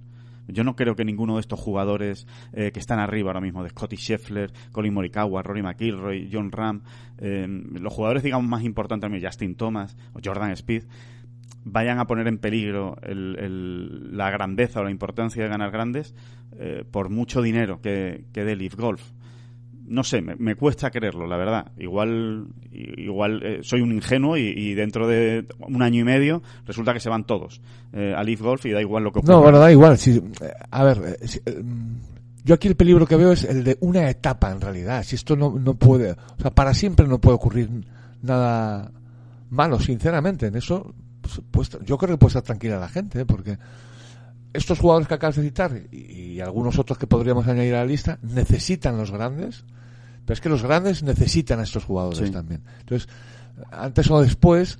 Yo 0.47 0.63
no 0.63 0.75
creo 0.75 0.95
que 0.95 1.05
ninguno 1.05 1.35
de 1.35 1.41
estos 1.41 1.59
jugadores 1.59 2.27
eh, 2.53 2.71
que 2.71 2.79
están 2.79 2.99
arriba 2.99 3.29
ahora 3.29 3.41
mismo, 3.41 3.63
de 3.63 3.69
Scotty 3.69 3.95
Scheffler, 3.95 4.51
Colin 4.71 4.93
Morikawa, 4.93 5.41
Rory 5.43 5.61
McIlroy, 5.63 6.29
John 6.31 6.51
Ram, 6.51 6.81
eh, 7.17 7.47
los 7.47 7.93
jugadores, 7.93 8.23
digamos, 8.23 8.47
más 8.49 8.63
importantes 8.63 9.09
Justin 9.23 9.55
Thomas 9.55 9.95
o 10.13 10.19
Jordan 10.23 10.51
Speed, 10.51 10.83
vayan 11.65 11.99
a 11.99 12.07
poner 12.07 12.27
en 12.27 12.37
peligro 12.39 12.97
el- 13.03 13.37
el- 13.39 14.17
la 14.17 14.29
grandeza 14.31 14.81
o 14.81 14.83
la 14.83 14.91
importancia 14.91 15.41
de 15.43 15.49
ganar 15.49 15.71
grandes 15.71 16.13
eh, 16.59 16.83
por 16.89 17.09
mucho 17.09 17.41
dinero 17.41 17.81
que, 17.81 18.25
que 18.33 18.43
dé 18.43 18.55
Leaf 18.55 18.75
Golf. 18.75 19.01
No 19.85 20.03
sé, 20.03 20.21
me, 20.21 20.35
me 20.35 20.55
cuesta 20.55 20.89
creerlo, 20.89 21.27
la 21.27 21.37
verdad. 21.37 21.71
Igual, 21.77 22.47
igual 22.71 23.41
eh, 23.43 23.59
soy 23.63 23.81
un 23.81 23.91
ingenuo 23.91 24.37
y, 24.37 24.53
y 24.55 24.73
dentro 24.73 25.07
de 25.07 25.45
un 25.59 25.81
año 25.81 26.01
y 26.01 26.03
medio 26.03 26.41
resulta 26.65 26.93
que 26.93 26.99
se 26.99 27.09
van 27.09 27.25
todos 27.25 27.61
eh, 27.91 28.13
a 28.15 28.23
Leaf 28.23 28.41
Golf 28.41 28.65
y 28.65 28.71
da 28.71 28.81
igual 28.81 29.03
lo 29.03 29.11
que 29.11 29.19
ocurra. 29.19 29.35
No, 29.35 29.41
bueno, 29.41 29.59
da 29.59 29.71
igual. 29.71 29.97
Si, 29.97 30.17
eh, 30.17 30.21
a 30.71 30.83
ver, 30.83 31.17
eh, 31.21 31.27
si, 31.27 31.39
mm, 31.39 31.97
yo 32.43 32.55
aquí 32.55 32.67
el 32.67 32.75
peligro 32.75 33.05
que 33.05 33.15
veo 33.15 33.31
es 33.31 33.43
el 33.43 33.63
de 33.63 33.77
una 33.81 34.09
etapa 34.09 34.51
en 34.51 34.61
realidad. 34.61 35.03
Si 35.03 35.15
esto 35.15 35.35
no, 35.35 35.51
no 35.59 35.75
puede, 35.75 36.11
o 36.11 36.41
sea, 36.41 36.51
para 36.51 36.73
siempre 36.73 37.07
no 37.07 37.19
puede 37.19 37.35
ocurrir 37.35 37.69
nada 38.21 38.91
malo, 39.49 39.79
sinceramente. 39.79 40.47
En 40.47 40.55
eso, 40.55 40.93
pues, 41.21 41.41
pues, 41.51 41.69
yo 41.85 41.97
creo 41.97 42.15
que 42.15 42.17
puede 42.17 42.29
estar 42.29 42.43
tranquila 42.43 42.79
la 42.79 42.89
gente, 42.89 43.21
¿eh? 43.21 43.25
porque 43.25 43.57
estos 44.53 44.79
jugadores 44.79 45.07
que 45.07 45.13
acabas 45.15 45.35
de 45.35 45.43
citar 45.43 45.71
y, 45.91 45.97
y 45.97 46.39
algunos 46.41 46.77
otros 46.79 46.97
que 46.97 47.07
podríamos 47.07 47.47
añadir 47.47 47.75
a 47.75 47.79
la 47.79 47.85
lista 47.85 48.19
necesitan 48.21 48.97
los 48.97 49.11
grandes, 49.11 49.63
pero 50.25 50.33
es 50.33 50.41
que 50.41 50.49
los 50.49 50.61
grandes 50.63 51.03
necesitan 51.03 51.59
a 51.59 51.63
estos 51.63 51.83
jugadores 51.85 52.27
Sí. 52.27 52.31
también. 52.31 52.61
Entonces, 52.79 53.09
antes 53.71 54.09
o 54.11 54.21
después, 54.21 54.77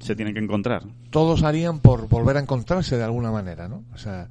Se 0.00 0.14
tienen 0.16 0.34
que 0.34 0.40
encontrar. 0.40 0.82
todos 1.10 1.42
harían 1.42 1.80
por 1.80 2.08
volver 2.08 2.36
a 2.36 2.40
encontrarse 2.40 2.96
de 2.96 3.04
alguna 3.04 3.30
manera, 3.30 3.68
¿no? 3.68 3.84
O 3.94 3.98
sea, 3.98 4.28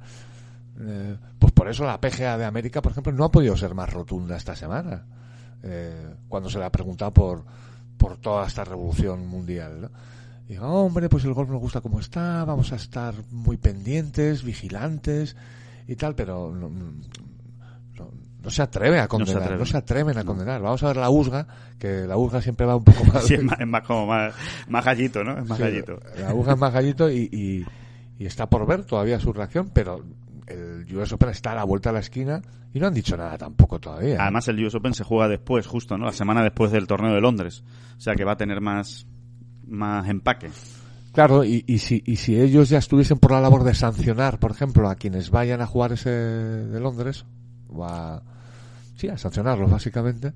eh, 0.80 1.16
pues 1.38 1.52
por 1.52 1.68
eso 1.68 1.84
la 1.84 2.00
PGA 2.00 2.36
de 2.38 2.44
América, 2.44 2.82
por 2.82 2.92
ejemplo, 2.92 3.12
no 3.12 3.24
ha 3.24 3.30
podido 3.30 3.56
ser 3.56 3.74
más 3.74 3.92
rotunda 3.92 4.36
esta 4.36 4.56
semana, 4.56 5.04
eh, 5.62 6.14
cuando 6.28 6.48
se 6.50 6.58
le 6.58 6.64
ha 6.64 6.72
preguntado 6.72 7.12
por, 7.12 7.44
por 7.96 8.16
toda 8.16 8.46
esta 8.46 8.64
revolución 8.64 9.26
mundial, 9.26 9.80
¿no? 9.82 9.90
Y 10.48 10.52
digo, 10.52 10.66
hombre, 10.66 11.08
pues 11.10 11.24
el 11.24 11.34
golf 11.34 11.50
nos 11.50 11.60
gusta 11.60 11.80
como 11.82 12.00
está, 12.00 12.44
vamos 12.44 12.72
a 12.72 12.76
estar 12.76 13.14
muy 13.30 13.58
pendientes, 13.58 14.42
vigilantes 14.42 15.36
y 15.86 15.94
tal, 15.96 16.14
pero 16.14 16.54
no, 16.54 16.68
no- 16.70 16.92
no 18.40 18.50
se 18.50 18.62
atreve 18.62 19.00
a 19.00 19.08
condenar, 19.08 19.34
no 19.58 19.66
se, 19.66 19.76
atreve. 19.76 19.78
atreven 20.04 20.18
a 20.18 20.24
condenar. 20.24 20.62
Vamos 20.62 20.82
a 20.82 20.86
ver 20.86 20.96
la 20.96 21.10
USGA, 21.10 21.46
que 21.78 22.06
la 22.06 22.16
USGA 22.16 22.40
siempre 22.40 22.64
va 22.66 22.76
un 22.76 22.84
poco 22.84 23.04
más... 23.12 23.24
Sí, 23.24 23.34
es 23.34 23.42
más, 23.42 23.60
es 23.60 23.66
más 23.66 23.82
como 23.82 24.06
más, 24.06 24.32
más 24.68 24.84
gallito, 24.84 25.22
¿no? 25.24 25.38
Es 25.38 25.46
más 25.46 25.58
Sí, 25.58 25.64
gallito. 25.64 25.98
La 26.18 26.28
aguja 26.30 26.52
es 26.52 26.58
más 26.58 26.72
gallito 26.72 27.10
y, 27.10 27.28
y- 27.32 27.66
y 28.18 28.26
está 28.26 28.48
por 28.48 28.66
ver 28.66 28.84
todavía 28.84 29.18
su 29.20 29.32
reacción, 29.32 29.70
pero 29.74 30.02
el 30.46 30.86
US 30.96 31.12
Open 31.12 31.28
está 31.30 31.52
a 31.52 31.56
la 31.56 31.64
vuelta 31.64 31.90
de 31.90 31.94
la 31.94 32.00
esquina 32.00 32.40
y 32.72 32.78
no 32.80 32.86
han 32.86 32.94
dicho 32.94 33.16
nada 33.16 33.36
tampoco 33.36 33.78
todavía. 33.80 34.16
Además, 34.22 34.48
el 34.48 34.64
US 34.64 34.74
Open 34.76 34.94
se 34.94 35.04
juega 35.04 35.28
después, 35.28 35.66
justo, 35.66 35.98
¿no? 35.98 36.06
La 36.06 36.12
semana 36.12 36.42
después 36.42 36.70
del 36.72 36.86
torneo 36.86 37.12
de 37.12 37.20
Londres. 37.20 37.64
O 37.96 38.00
sea 38.00 38.14
que 38.14 38.24
va 38.24 38.32
a 38.32 38.36
tener 38.36 38.60
más, 38.60 39.06
más 39.68 40.08
empaque. 40.08 40.50
Claro, 41.12 41.44
y, 41.44 41.64
y 41.66 41.78
si, 41.78 42.02
y 42.06 42.16
si 42.16 42.40
ellos 42.40 42.68
ya 42.68 42.78
estuviesen 42.78 43.18
por 43.18 43.32
la 43.32 43.40
labor 43.40 43.64
de 43.64 43.74
sancionar, 43.74 44.38
por 44.38 44.50
ejemplo, 44.50 44.88
a 44.88 44.94
quienes 44.94 45.30
vayan 45.30 45.60
a 45.60 45.66
jugar 45.66 45.92
ese 45.92 46.10
de 46.10 46.80
Londres, 46.80 47.24
o 47.68 47.84
a, 47.84 48.22
sí, 48.96 49.08
a 49.08 49.18
sancionarlos 49.18 49.70
básicamente, 49.70 50.32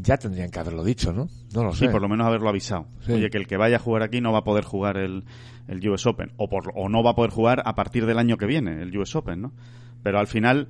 ya 0.00 0.16
tendrían 0.16 0.50
que 0.50 0.58
haberlo 0.58 0.84
dicho, 0.84 1.12
¿no? 1.12 1.28
No 1.54 1.64
lo 1.64 1.72
sé. 1.72 1.86
Sí, 1.86 1.88
por 1.88 2.00
lo 2.00 2.08
menos 2.08 2.26
haberlo 2.26 2.48
avisado. 2.48 2.86
Sí. 3.04 3.12
Oye, 3.12 3.30
que 3.30 3.38
el 3.38 3.46
que 3.46 3.56
vaya 3.56 3.76
a 3.76 3.80
jugar 3.80 4.02
aquí 4.02 4.20
no 4.20 4.32
va 4.32 4.38
a 4.38 4.44
poder 4.44 4.64
jugar 4.64 4.96
el, 4.96 5.24
el 5.68 5.88
US 5.88 6.06
Open. 6.06 6.32
O, 6.36 6.48
por, 6.48 6.72
o 6.74 6.88
no 6.88 7.02
va 7.02 7.10
a 7.10 7.14
poder 7.14 7.30
jugar 7.30 7.62
a 7.64 7.74
partir 7.74 8.06
del 8.06 8.18
año 8.18 8.36
que 8.36 8.46
viene 8.46 8.82
el 8.82 8.96
US 8.96 9.16
Open, 9.16 9.40
¿no? 9.40 9.52
Pero 10.02 10.18
al 10.18 10.26
final 10.26 10.68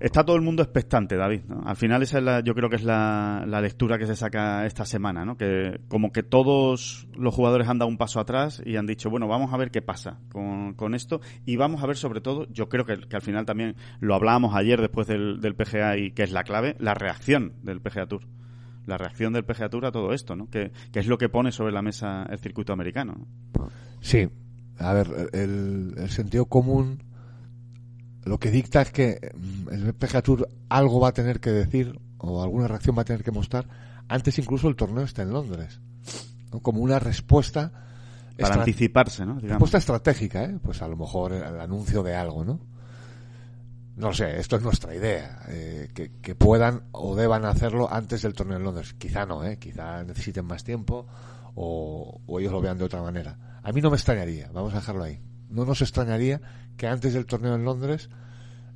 está 0.00 0.24
todo 0.24 0.36
el 0.36 0.42
mundo 0.42 0.62
expectante, 0.62 1.16
David. 1.16 1.42
Al 1.64 1.76
final 1.76 2.02
esa 2.02 2.18
es 2.18 2.24
la, 2.24 2.40
yo 2.40 2.54
creo 2.54 2.68
que 2.70 2.76
es 2.76 2.82
la, 2.82 3.44
la 3.46 3.60
lectura 3.60 3.98
que 3.98 4.06
se 4.06 4.16
saca 4.16 4.66
esta 4.66 4.86
semana, 4.86 5.24
¿no? 5.24 5.36
Que 5.36 5.80
como 5.88 6.10
que 6.10 6.22
todos 6.22 7.06
los 7.16 7.34
jugadores 7.34 7.68
han 7.68 7.78
dado 7.78 7.90
un 7.90 7.98
paso 7.98 8.18
atrás 8.18 8.62
y 8.64 8.76
han 8.76 8.86
dicho, 8.86 9.10
bueno, 9.10 9.28
vamos 9.28 9.52
a 9.52 9.58
ver 9.58 9.70
qué 9.70 9.82
pasa 9.82 10.18
con, 10.32 10.74
con 10.74 10.94
esto 10.94 11.20
y 11.44 11.56
vamos 11.56 11.82
a 11.82 11.86
ver 11.86 11.96
sobre 11.96 12.20
todo, 12.20 12.46
yo 12.50 12.68
creo 12.68 12.84
que, 12.86 12.98
al 13.12 13.22
final 13.22 13.44
también 13.44 13.76
lo 14.00 14.14
hablábamos 14.14 14.54
ayer 14.54 14.80
después 14.80 15.06
del, 15.06 15.40
del 15.40 15.54
PGA 15.54 15.98
y 15.98 16.12
que 16.12 16.22
es 16.22 16.32
la 16.32 16.42
clave, 16.42 16.76
la 16.78 16.94
reacción 16.94 17.52
del 17.62 17.80
PGA 17.80 18.06
Tour 18.06 18.22
la 18.86 18.96
reacción 18.96 19.32
del 19.32 19.44
PGA 19.44 19.68
Tour 19.68 19.86
a 19.86 19.92
todo 19.92 20.12
esto, 20.12 20.34
¿no? 20.34 20.48
Que, 20.50 20.72
que 20.90 20.98
es 20.98 21.06
lo 21.06 21.16
que 21.16 21.28
pone 21.28 21.52
sobre 21.52 21.70
la 21.70 21.80
mesa 21.80 22.26
el 22.28 22.40
circuito 22.40 22.72
americano. 22.72 23.14
¿no? 23.54 23.68
Sí, 24.00 24.28
a 24.78 24.92
ver, 24.94 25.30
el 25.32 26.10
sentido 26.10 26.46
común 26.46 26.98
lo 28.30 28.38
que 28.38 28.52
dicta 28.52 28.82
es 28.82 28.92
que 28.92 29.32
mm, 29.34 29.68
el 29.72 29.94
PGA 29.94 30.22
Tour 30.22 30.48
algo 30.68 31.00
va 31.00 31.08
a 31.08 31.12
tener 31.12 31.40
que 31.40 31.50
decir 31.50 31.98
o 32.18 32.40
alguna 32.44 32.68
reacción 32.68 32.96
va 32.96 33.02
a 33.02 33.04
tener 33.04 33.24
que 33.24 33.32
mostrar 33.32 33.66
antes 34.06 34.38
incluso 34.38 34.68
el 34.68 34.76
torneo 34.76 35.02
está 35.02 35.22
en 35.22 35.32
Londres, 35.32 35.80
¿no? 36.52 36.60
como 36.60 36.80
una 36.80 37.00
respuesta 37.00 37.72
Para 38.38 38.54
anticiparse, 38.54 39.26
¿no? 39.26 39.34
Digamos. 39.34 39.50
respuesta 39.50 39.78
estratégica, 39.78 40.44
¿eh? 40.44 40.58
pues 40.62 40.80
a 40.80 40.86
lo 40.86 40.96
mejor 40.96 41.32
el 41.32 41.60
anuncio 41.60 42.04
de 42.04 42.14
algo, 42.14 42.44
¿no? 42.44 42.60
No 43.96 44.14
sé, 44.14 44.38
esto 44.38 44.56
es 44.56 44.62
nuestra 44.62 44.94
idea, 44.94 45.42
eh, 45.48 45.90
que, 45.92 46.12
que 46.22 46.36
puedan 46.36 46.84
o 46.92 47.16
deban 47.16 47.44
hacerlo 47.44 47.92
antes 47.92 48.22
del 48.22 48.34
torneo 48.34 48.58
en 48.58 48.62
Londres. 48.62 48.94
Quizá 48.94 49.26
no, 49.26 49.44
¿eh? 49.44 49.58
quizá 49.58 50.04
necesiten 50.04 50.44
más 50.44 50.62
tiempo 50.62 51.08
o, 51.56 52.20
o 52.26 52.38
ellos 52.38 52.52
lo 52.52 52.60
vean 52.60 52.78
de 52.78 52.84
otra 52.84 53.02
manera. 53.02 53.60
A 53.64 53.72
mí 53.72 53.80
no 53.80 53.90
me 53.90 53.96
extrañaría, 53.96 54.50
vamos 54.52 54.72
a 54.72 54.76
dejarlo 54.76 55.02
ahí. 55.02 55.20
No 55.48 55.64
nos 55.64 55.82
extrañaría 55.82 56.40
que 56.76 56.86
antes 56.86 57.12
del 57.12 57.26
torneo 57.26 57.56
en 57.56 57.64
Londres 57.64 58.08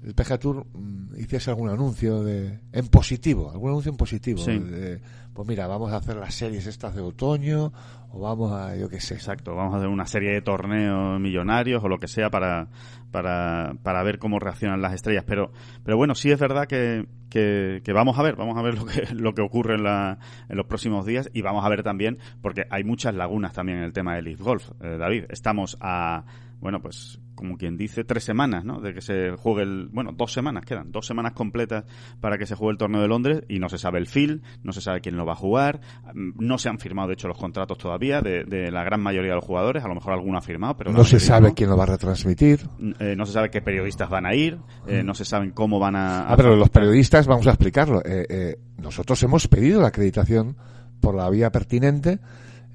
el 0.04 0.14
PGA 0.14 0.38
Tour 0.38 0.66
mm, 0.73 1.18
hiciese 1.18 1.50
algún 1.50 1.70
anuncio 1.70 2.23
de 2.23 2.61
en 2.73 2.88
positivo, 2.88 3.50
algún 3.50 3.70
anuncio 3.70 3.90
en 3.90 3.96
positivo. 3.96 4.38
Sí. 4.38 4.58
de, 4.58 5.00
pues 5.32 5.49
mira, 5.49 5.66
vamos 5.66 5.92
a 5.92 5.96
hacer 5.96 6.16
las 6.16 6.34
series 6.34 6.66
estas 6.66 6.94
de 6.94 7.00
otoño 7.00 7.73
o 8.11 8.20
vamos 8.20 8.52
a, 8.52 8.76
yo 8.76 8.88
qué 8.88 9.00
sé. 9.00 9.14
Exacto, 9.14 9.54
vamos 9.54 9.75
a 9.75 9.78
hacer 9.78 9.88
una 9.88 10.06
serie 10.06 10.32
de 10.32 10.42
torneos 10.42 11.18
millonarios 11.20 11.82
o 11.82 11.88
lo 11.88 11.99
que 11.99 12.06
sea 12.06 12.30
para, 12.30 12.68
para, 13.11 13.75
para 13.82 14.02
ver 14.02 14.18
cómo 14.18 14.38
reaccionan 14.38 14.82
las 14.82 14.92
estrellas. 14.92 15.25
Pero, 15.26 15.52
pero 15.84 15.96
bueno, 15.96 16.14
sí 16.14 16.30
es 16.30 16.38
verdad 16.38 16.66
que, 16.66 17.06
que, 17.30 17.80
que 17.82 17.92
vamos 17.92 18.18
a 18.18 18.23
ver, 18.23 18.37
vamos 18.37 18.56
a 18.56 18.62
ver 18.62 18.75
lo 18.78 18.84
que, 18.87 19.14
lo 19.14 19.34
que 19.34 19.42
ocurre 19.42 19.75
en, 19.75 19.84
la, 19.84 20.18
en 20.49 20.56
los 20.56 20.66
próximos 20.66 21.06
días 21.06 21.30
y 21.32 21.42
vamos 21.42 21.64
a 21.64 21.68
ver 21.68 21.82
también, 21.82 22.18
porque 22.42 22.64
hay 22.70 22.84
muchas 22.84 23.14
lagunas 23.14 23.54
también 23.54 23.78
en 23.78 23.84
el 23.84 23.92
tema 23.92 24.14
del 24.14 24.26
Leaf 24.26 24.40
Golf, 24.40 24.70
eh, 24.80 24.96
David. 24.99 25.25
Estamos 25.30 25.76
a, 25.80 26.25
bueno, 26.61 26.80
pues 26.80 27.20
como 27.34 27.56
quien 27.56 27.76
dice, 27.76 28.04
tres 28.04 28.25
semanas, 28.25 28.64
¿no? 28.64 28.80
De 28.80 28.94
que 28.94 29.00
se 29.00 29.32
juegue 29.37 29.62
el, 29.62 29.88
bueno, 29.92 30.12
dos 30.12 30.32
semanas 30.32 30.64
quedan, 30.64 30.92
dos 30.92 31.06
semanas 31.06 31.32
completas 31.32 31.84
para 32.20 32.38
que 32.38 32.46
se 32.46 32.54
juegue 32.54 32.73
el 32.73 32.78
torneo 32.78 33.00
de 33.02 33.08
Londres 33.08 33.42
y 33.49 33.58
no 33.58 33.68
se 33.68 33.76
sabe 33.78 33.99
el 33.99 34.06
feel, 34.06 34.42
no 34.62 34.73
se 34.73 34.80
sabe 34.80 35.00
quién 35.00 35.16
lo 35.16 35.26
va 35.26 35.32
a 35.32 35.37
jugar, 35.37 35.80
mm, 36.14 36.32
no 36.38 36.58
se 36.58 36.68
han 36.68 36.78
firmado 36.78 37.08
de 37.08 37.14
hecho 37.14 37.28
los 37.28 37.37
contratos 37.38 37.76
todavía 37.78 38.20
de, 38.20 38.44
de 38.44 38.70
la 38.70 38.84
gran 38.84 39.00
mayoría 39.00 39.30
de 39.30 39.37
los 39.37 39.44
jugadores, 39.44 39.84
a 39.84 39.88
lo 39.88 39.94
mejor 39.94 40.12
alguno 40.12 40.38
ha 40.38 40.42
firmado, 40.42 40.76
pero 40.76 40.92
No 40.92 41.04
se 41.04 41.18
sabe 41.20 41.49
no. 41.49 41.54
quién 41.54 41.70
lo 41.70 41.76
va 41.76 41.82
a 41.84 41.87
retransmitir. 41.87 42.61
Eh, 43.00 43.14
no 43.16 43.26
se 43.26 43.32
sabe 43.32 43.50
qué 43.50 43.61
periodistas 43.61 44.08
van 44.08 44.26
a 44.26 44.34
ir, 44.34 44.58
eh, 44.87 45.02
no 45.02 45.14
se 45.14 45.25
saben 45.25 45.50
cómo 45.50 45.78
van 45.78 45.96
a... 45.96 46.28
Ah, 46.28 46.37
pero 46.37 46.54
los 46.56 46.70
periodistas, 46.70 47.26
vamos 47.26 47.46
a 47.46 47.50
explicarlo. 47.50 48.00
Eh, 48.04 48.26
eh, 48.28 48.58
nosotros 48.78 49.23
hemos 49.23 49.49
pedido 49.49 49.80
la 49.80 49.88
acreditación 49.88 50.56
por 51.00 51.14
la 51.14 51.28
vía 51.30 51.50
pertinente, 51.50 52.20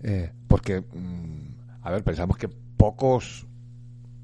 eh, 0.04 0.32
porque, 0.48 0.82
mm, 0.82 1.84
a 1.84 1.92
ver, 1.92 2.04
pensamos 2.04 2.38
que 2.38 2.48
pocos 2.48 3.48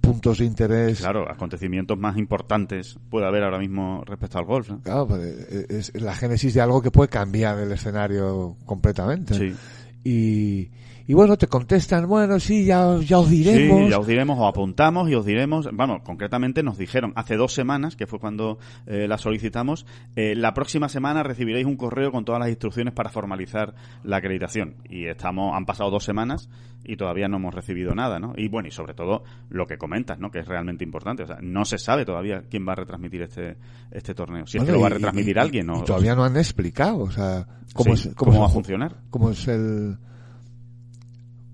puntos 0.06 0.38
de 0.38 0.46
interés. 0.46 1.00
Claro, 1.00 1.30
acontecimientos 1.30 1.98
más 1.98 2.18
importantes 2.18 2.98
puede 3.10 3.26
haber 3.26 3.44
ahora 3.44 3.60
mismo 3.60 4.04
respecto 4.06 4.38
al 4.38 4.46
golf, 4.46 4.70
¿no? 4.70 4.82
Claro, 4.82 5.08
pues, 5.08 5.22
eh, 5.22 5.66
es 5.70 6.02
la 6.02 6.16
génesis 6.16 6.54
de 6.54 6.62
algo 6.62 6.82
que 6.82 6.92
puede 6.92 7.10
cambiar 7.10 7.60
el 7.60 7.72
escenario 7.72 8.56
completamente. 8.66 9.34
Sí. 9.34 9.56
Y, 10.04 10.70
y 11.08 11.14
bueno, 11.14 11.38
te 11.38 11.48
contestan, 11.48 12.08
bueno, 12.08 12.40
sí, 12.40 12.66
ya, 12.66 12.98
ya 13.00 13.20
os 13.20 13.30
diremos. 13.30 13.80
Sí, 13.84 13.90
ya 13.90 14.00
os 14.00 14.08
diremos, 14.08 14.40
o 14.40 14.48
apuntamos 14.48 15.10
y 15.10 15.16
os 15.16 15.26
diremos, 15.26 15.70
vamos, 15.72 16.02
concretamente 16.04 16.64
nos 16.64 16.78
dijeron 16.78 17.14
hace 17.16 17.36
dos 17.36 17.54
semanas, 17.54 17.96
que 17.96 18.08
fue 18.08 18.20
cuando 18.20 18.58
eh, 18.88 19.08
la 19.08 19.18
solicitamos, 19.18 19.86
eh, 20.16 20.34
la 20.36 20.54
próxima 20.54 20.90
semana 20.90 21.22
recibiréis 21.24 21.66
un 21.66 21.76
correo 21.78 22.12
con 22.12 22.26
todas 22.26 22.40
las 22.40 22.50
instrucciones 22.50 22.94
para 22.94 23.10
formalizar 23.10 23.76
la 24.04 24.18
acreditación. 24.18 24.76
Y 24.90 25.06
estamos, 25.08 25.56
han 25.56 25.66
pasado 25.66 25.92
dos 25.92 26.04
semanas 26.04 26.50
y 26.84 26.98
todavía 26.98 27.28
no 27.28 27.38
hemos 27.38 27.54
recibido 27.54 27.94
nada, 27.96 28.20
¿no? 28.20 28.34
Y 28.38 28.48
bueno, 28.48 28.68
y 28.68 28.72
sobre 28.72 28.94
todo 28.94 29.24
lo 29.50 29.66
que 29.66 29.78
comentas, 29.78 30.20
¿no? 30.20 30.30
Que 30.32 30.40
es 30.40 30.48
realmente 30.48 30.84
importante. 30.84 31.24
O 31.24 31.28
sea, 31.28 31.38
no 31.42 31.66
se 31.66 31.78
sabe 31.78 32.06
todavía 32.06 32.44
quién 32.50 32.68
va 32.68 32.74
a 32.74 32.76
retransmitir 32.76 33.24
este, 33.24 33.58
este 33.92 34.14
torneo. 34.14 34.46
Si 34.48 34.58
es 34.58 34.64
que 34.64 34.72
lo 34.72 34.82
va 34.82 34.88
a 34.88 34.92
retransmitir 34.92 35.36
y- 35.36 35.40
alguien, 35.40 35.66
¿no? 35.68 35.80
y 35.80 35.84
todavía 35.84 36.16
no 36.16 36.24
han 36.24 36.38
explicado, 36.38 37.00
o 37.00 37.12
sea, 37.12 37.48
cómo, 37.74 37.96
Sí, 37.96 38.10
es, 38.10 38.16
cómo 38.16 38.34
es 38.34 38.40
va 38.40 38.46
a 38.46 38.50
funcionar. 38.50 38.96
cómo 39.10 39.32
es 39.32 39.48
el 39.48 39.98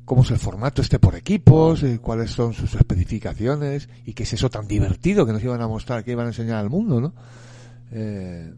cómo 0.05 0.23
es 0.23 0.31
el 0.31 0.37
formato 0.37 0.81
este 0.81 0.99
por 0.99 1.15
equipos, 1.15 1.83
eh, 1.83 1.99
cuáles 1.99 2.31
son 2.31 2.53
sus 2.53 2.73
especificaciones 2.75 3.89
y 4.05 4.13
qué 4.13 4.23
es 4.23 4.33
eso 4.33 4.49
tan 4.49 4.67
divertido 4.67 5.25
que 5.25 5.33
nos 5.33 5.43
iban 5.43 5.61
a 5.61 5.67
mostrar, 5.67 6.03
que 6.03 6.11
iban 6.11 6.25
a 6.25 6.29
enseñar 6.29 6.57
al 6.57 6.69
mundo, 6.69 6.99
¿no? 7.01 7.13
Eh, 7.91 8.53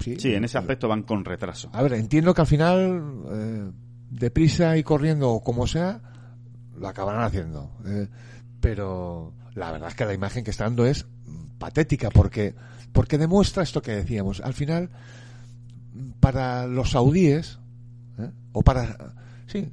sí, 0.00 0.16
Sí, 0.18 0.34
en 0.34 0.44
ese 0.44 0.58
aspecto 0.58 0.88
van 0.88 1.02
con 1.02 1.24
retraso. 1.24 1.70
A 1.72 1.82
ver, 1.82 1.94
entiendo 1.94 2.34
que 2.34 2.40
al 2.40 2.46
final, 2.46 3.24
eh, 3.30 3.70
deprisa 4.10 4.76
y 4.76 4.82
corriendo 4.82 5.30
o 5.30 5.42
como 5.42 5.66
sea, 5.66 6.00
lo 6.76 6.88
acabarán 6.88 7.22
haciendo. 7.24 7.70
eh, 7.86 8.08
pero 8.60 9.34
la 9.54 9.70
verdad 9.70 9.88
es 9.90 9.94
que 9.94 10.04
la 10.04 10.14
imagen 10.14 10.42
que 10.44 10.50
está 10.50 10.64
dando 10.64 10.84
es 10.84 11.06
patética 11.58 12.10
porque, 12.10 12.54
porque 12.92 13.18
demuestra 13.18 13.62
esto 13.62 13.82
que 13.82 13.92
decíamos. 13.92 14.40
Al 14.40 14.54
final, 14.54 14.90
para 16.20 16.66
los 16.66 16.90
saudíes, 16.90 17.58
¿eh? 18.18 18.30
o 18.52 18.62
para... 18.62 19.14
Sí, 19.46 19.72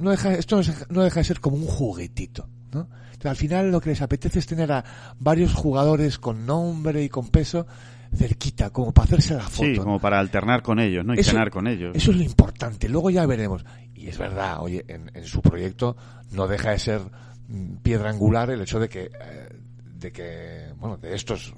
no 0.00 0.10
deja, 0.10 0.34
esto 0.34 0.60
no 0.88 1.02
deja, 1.02 1.20
de 1.20 1.24
ser 1.24 1.40
como 1.40 1.56
un 1.56 1.66
juguetito. 1.66 2.48
¿no? 2.72 2.88
Entonces, 3.06 3.26
al 3.30 3.36
final 3.36 3.70
lo 3.70 3.80
que 3.80 3.90
les 3.90 4.02
apetece 4.02 4.38
es 4.38 4.46
tener 4.46 4.70
a 4.72 4.84
varios 5.18 5.54
jugadores 5.54 6.18
con 6.18 6.46
nombre 6.46 7.02
y 7.02 7.08
con 7.08 7.28
peso 7.28 7.66
cerquita, 8.14 8.70
como 8.70 8.92
para 8.92 9.04
hacerse 9.06 9.34
la 9.34 9.42
foto. 9.42 9.68
Sí, 9.68 9.76
como 9.76 10.00
para 10.00 10.18
alternar 10.18 10.62
con 10.62 10.80
ellos, 10.80 11.04
¿no? 11.04 11.14
Y 11.14 11.20
Eso- 11.20 11.30
cenar 11.32 11.50
con 11.50 11.66
ellos. 11.66 11.94
Eso 11.94 12.10
es 12.10 12.16
lo 12.16 12.22
importante. 12.24 12.88
Luego 12.88 13.10
ya 13.10 13.24
veremos. 13.26 13.64
Y 13.94 14.08
es 14.08 14.18
verdad, 14.18 14.60
oye, 14.60 14.84
en, 14.88 15.10
en 15.14 15.24
su 15.24 15.40
proyecto 15.42 15.96
no 16.32 16.48
deja 16.48 16.70
de 16.70 16.78
ser 16.78 17.00
mm, 17.48 17.76
piedra 17.82 18.10
angular 18.10 18.50
el 18.50 18.62
hecho 18.62 18.80
de 18.80 18.88
que, 18.88 19.02
eh, 19.04 19.48
de 19.96 20.10
que, 20.12 20.72
bueno, 20.78 20.96
de 20.96 21.14
estos, 21.14 21.54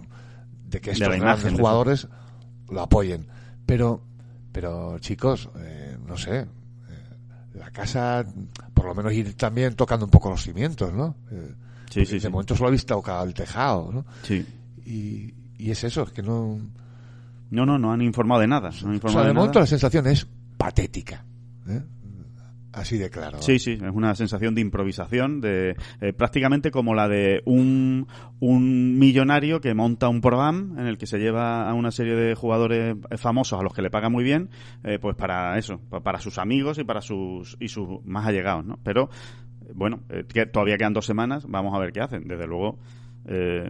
de 0.69 0.81
que 0.81 0.91
estos 0.91 1.09
grandes 1.09 1.41
imagen 1.43 1.57
jugadores 1.59 2.09
lo 2.69 2.81
apoyen. 2.83 3.29
Pero, 3.65 4.03
pero 4.51 4.99
chicos, 4.99 5.49
eh, 5.59 5.97
no 6.07 6.19
sé, 6.19 6.47
la 7.55 7.71
casa, 7.71 8.25
por 8.75 8.87
lo 8.87 8.95
menos 8.95 9.13
ir 9.13 9.35
también 9.37 9.75
tocando 9.75 10.05
un 10.07 10.11
poco 10.11 10.31
los 10.31 10.43
cimientos, 10.43 10.93
¿no? 10.93 11.15
Eh, 11.31 11.55
Sí, 11.91 12.07
sí, 12.07 12.15
de 12.15 12.21
sí. 12.21 12.29
momento 12.31 12.57
solo 12.57 12.69
ha 12.69 12.73
visto 12.73 12.95
tocado 12.95 13.25
el 13.25 13.35
tejado, 13.35 13.91
¿no? 13.93 14.07
Sí. 14.23 14.47
Y, 14.87 15.35
y 15.59 15.71
es 15.71 15.85
eso, 15.85 16.05
es 16.05 16.11
que 16.13 16.23
no... 16.23 16.59
No, 17.51 17.67
no, 17.67 17.79
no 17.79 17.93
han 17.93 18.01
informado 18.01 18.41
de 18.41 18.47
nada. 18.47 18.71
No 18.71 18.87
han 18.87 18.93
O 18.93 18.95
informado 18.95 19.13
sea, 19.13 19.23
de 19.25 19.29
de 19.29 19.35
momento 19.35 19.59
nada. 19.59 19.65
la 19.65 19.67
sensación 19.67 20.07
es 20.07 20.27
patética. 20.57 21.23
¿eh? 21.69 21.83
Así 22.73 22.97
de 22.97 23.11
claro. 23.11 23.43
Sí, 23.43 23.59
sí, 23.59 23.73
es 23.73 23.93
una 23.93 24.15
sensación 24.15 24.55
de 24.55 24.63
improvisación, 24.63 25.43
de 25.43 25.77
eh, 26.01 26.13
prácticamente 26.15 26.71
como 26.71 26.95
la 26.95 27.07
de 27.07 27.43
un, 27.45 28.07
un 28.41 28.99
millonario 28.99 29.61
que 29.61 29.75
monta 29.75 30.09
un 30.09 30.23
programa 30.23 30.81
en 30.81 30.87
el 30.87 30.97
que 30.97 31.07
se 31.07 31.19
lleva 31.19 31.69
a 31.69 31.75
una 31.75 31.91
serie 31.91 32.15
de 32.15 32.35
jugadores 32.35 32.97
famosos 33.19 33.61
a 33.61 33.63
los 33.63 33.75
que 33.75 33.83
le 33.83 33.91
paga 33.91 34.09
muy 34.09 34.25
bien, 34.25 34.49
eh, 34.85 34.99
pues 34.99 35.15
para 35.17 35.59
eso, 35.59 35.81
pa- 35.91 36.01
para 36.01 36.19
sus 36.19 36.39
amigos 36.39 36.79
y 36.79 36.85
para 36.85 37.03
sus 37.03 37.59
y 37.61 37.69
sus 37.69 38.03
más 38.07 38.27
allegados, 38.27 38.65
¿no? 38.65 38.79
Pero 38.83 39.11
eh, 39.67 39.73
bueno, 39.75 40.01
eh, 40.09 40.25
que 40.27 40.47
todavía 40.47 40.79
quedan 40.79 40.95
dos 40.95 41.05
semanas, 41.05 41.45
vamos 41.47 41.75
a 41.75 41.79
ver 41.79 41.93
qué 41.93 42.01
hacen. 42.01 42.27
Desde 42.27 42.47
luego. 42.47 42.79
eh, 43.27 43.69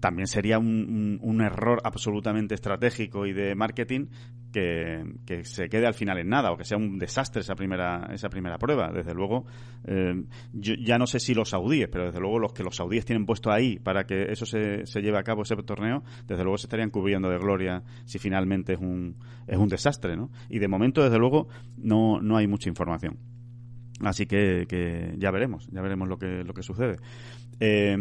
también 0.00 0.26
sería 0.28 0.58
un, 0.58 0.66
un- 0.66 1.18
un 1.20 1.40
error 1.42 1.80
absolutamente 1.84 2.54
estratégico 2.54 3.26
y 3.26 3.34
de 3.34 3.54
marketing 3.54 4.06
que, 4.50 5.44
se 5.44 5.68
quede 5.68 5.86
al 5.86 5.94
final 5.94 6.18
en 6.18 6.28
nada 6.28 6.50
o 6.52 6.56
que 6.56 6.64
sea 6.64 6.76
un 6.76 6.98
desastre 6.98 7.40
esa 7.40 7.54
primera 7.54 8.08
esa 8.12 8.28
primera 8.28 8.58
prueba. 8.58 8.90
Desde 8.92 9.14
luego, 9.14 9.46
eh, 9.84 10.24
yo 10.52 10.74
ya 10.74 10.98
no 10.98 11.06
sé 11.06 11.20
si 11.20 11.34
los 11.34 11.50
saudíes, 11.50 11.88
pero 11.88 12.06
desde 12.06 12.20
luego 12.20 12.38
los 12.38 12.52
que 12.52 12.62
los 12.62 12.76
saudíes 12.76 13.04
tienen 13.04 13.26
puesto 13.26 13.50
ahí 13.50 13.78
para 13.78 14.04
que 14.04 14.30
eso 14.30 14.46
se, 14.46 14.86
se 14.86 15.00
lleve 15.00 15.18
a 15.18 15.22
cabo 15.22 15.42
ese 15.42 15.56
torneo, 15.56 16.02
desde 16.26 16.42
luego 16.42 16.58
se 16.58 16.66
estarían 16.66 16.90
cubriendo 16.90 17.28
de 17.28 17.38
gloria 17.38 17.82
si 18.04 18.18
finalmente 18.18 18.74
es 18.74 18.80
un 18.80 19.16
es 19.46 19.56
un 19.56 19.68
desastre, 19.68 20.16
¿no? 20.16 20.30
Y 20.48 20.58
de 20.58 20.68
momento, 20.68 21.02
desde 21.02 21.18
luego, 21.18 21.48
no 21.76 22.20
no 22.20 22.36
hay 22.36 22.46
mucha 22.46 22.68
información. 22.68 23.18
Así 24.02 24.26
que, 24.26 24.64
que 24.66 25.14
ya 25.18 25.30
veremos, 25.30 25.68
ya 25.70 25.82
veremos 25.82 26.08
lo 26.08 26.18
que 26.18 26.42
lo 26.44 26.54
que 26.54 26.62
sucede. 26.62 26.96
Eh, 27.60 27.96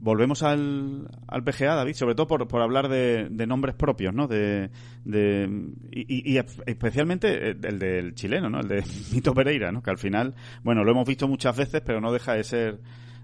volvemos 0.00 0.42
al, 0.42 1.08
al 1.28 1.44
PGA, 1.44 1.74
David, 1.74 1.94
sobre 1.94 2.14
todo 2.14 2.26
por, 2.26 2.48
por 2.48 2.62
hablar 2.62 2.88
de, 2.88 3.28
de 3.30 3.46
nombres 3.46 3.74
propios, 3.74 4.14
¿no? 4.14 4.26
De, 4.26 4.70
de, 5.04 5.48
y, 5.92 6.34
y- 6.36 6.38
especialmente 6.66 7.50
el 7.50 7.78
del 7.78 8.14
chileno, 8.14 8.48
¿no? 8.50 8.60
El 8.60 8.68
de 8.68 8.84
Mito 9.12 9.34
Pereira, 9.34 9.70
¿no? 9.72 9.82
Que 9.82 9.90
al 9.90 9.98
final, 9.98 10.34
bueno, 10.62 10.84
lo 10.84 10.90
hemos 10.92 11.06
visto 11.06 11.28
muchas 11.28 11.56
veces, 11.56 11.82
pero 11.84 12.00
no 12.00 12.12
deja 12.12 12.32
de 12.34 12.44
ser 12.44 12.80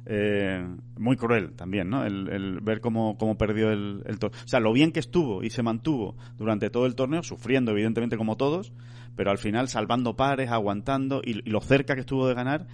eh, 0.06 0.64
muy 0.98 1.16
cruel 1.16 1.52
también, 1.54 1.88
¿no? 1.90 2.04
El, 2.04 2.28
el 2.28 2.60
ver 2.60 2.80
cómo, 2.80 3.16
cómo 3.18 3.36
perdió 3.36 3.70
el, 3.72 4.02
el 4.06 4.18
torneo. 4.18 4.40
O 4.44 4.48
sea, 4.48 4.60
lo 4.60 4.72
bien 4.72 4.92
que 4.92 5.00
estuvo 5.00 5.42
y 5.42 5.50
se 5.50 5.62
mantuvo 5.62 6.16
durante 6.38 6.70
todo 6.70 6.86
el 6.86 6.94
torneo, 6.94 7.22
sufriendo 7.22 7.72
evidentemente 7.72 8.16
como 8.16 8.36
todos, 8.36 8.72
pero 9.16 9.30
al 9.30 9.38
final 9.38 9.68
salvando 9.68 10.14
pares, 10.14 10.50
aguantando 10.50 11.22
y 11.24 11.48
lo 11.48 11.60
cerca 11.60 11.94
que 11.94 12.00
estuvo 12.02 12.28
de 12.28 12.34
ganar 12.34 12.66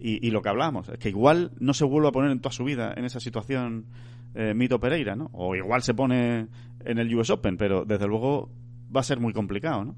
y, 0.00 0.30
lo 0.30 0.42
que 0.42 0.48
hablábamos, 0.48 0.88
es 0.88 0.98
que 0.98 1.08
igual 1.08 1.50
no 1.58 1.74
se 1.74 1.84
vuelve 1.84 2.08
a 2.08 2.12
poner 2.12 2.30
en 2.30 2.40
toda 2.40 2.52
su 2.52 2.64
vida 2.64 2.94
en 2.96 3.04
esa 3.04 3.18
situación 3.20 3.86
eh, 4.34 4.54
Mito 4.54 4.78
Pereira, 4.78 5.16
¿no? 5.16 5.28
O 5.32 5.56
igual 5.56 5.82
se 5.82 5.94
pone 5.94 6.46
en 6.84 6.98
el 6.98 7.14
US 7.16 7.30
Open, 7.30 7.56
pero 7.56 7.84
desde 7.84 8.06
luego 8.06 8.48
va 8.94 9.00
a 9.00 9.04
ser 9.04 9.18
muy 9.18 9.32
complicado, 9.32 9.84
¿no? 9.84 9.96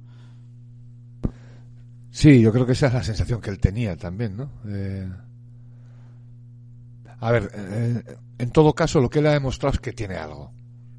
Sí, 2.11 2.41
yo 2.41 2.53
creo 2.53 2.67
que 2.67 2.73
esa 2.73 2.89
es 2.89 2.95
la 2.95 3.03
sensación 3.03 3.41
que 3.41 3.51
él 3.51 3.61
tenía 3.61 3.97
también, 3.97 4.37
¿no? 4.37 4.51
Eh, 4.67 5.09
a 7.21 7.31
ver, 7.33 7.51
eh, 7.55 8.03
en 8.39 8.51
todo 8.51 8.73
caso, 8.75 9.01
lo 9.01 9.11
que 9.11 9.19
él 9.19 9.27
ha 9.27 9.33
demostrado 9.33 9.75
es 9.75 9.81
que 9.81 9.93
tiene 9.93 10.17
algo. 10.17 10.51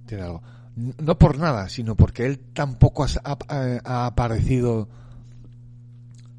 Tiene 0.06 0.24
algo. 0.24 0.42
No 0.76 1.18
por 1.18 1.38
nada, 1.38 1.68
sino 1.68 1.96
porque 1.96 2.26
él 2.26 2.40
tampoco 2.54 3.04
ha, 3.04 3.08
ha- 3.26 3.80
ha 3.84 4.06
aparecido 4.06 4.88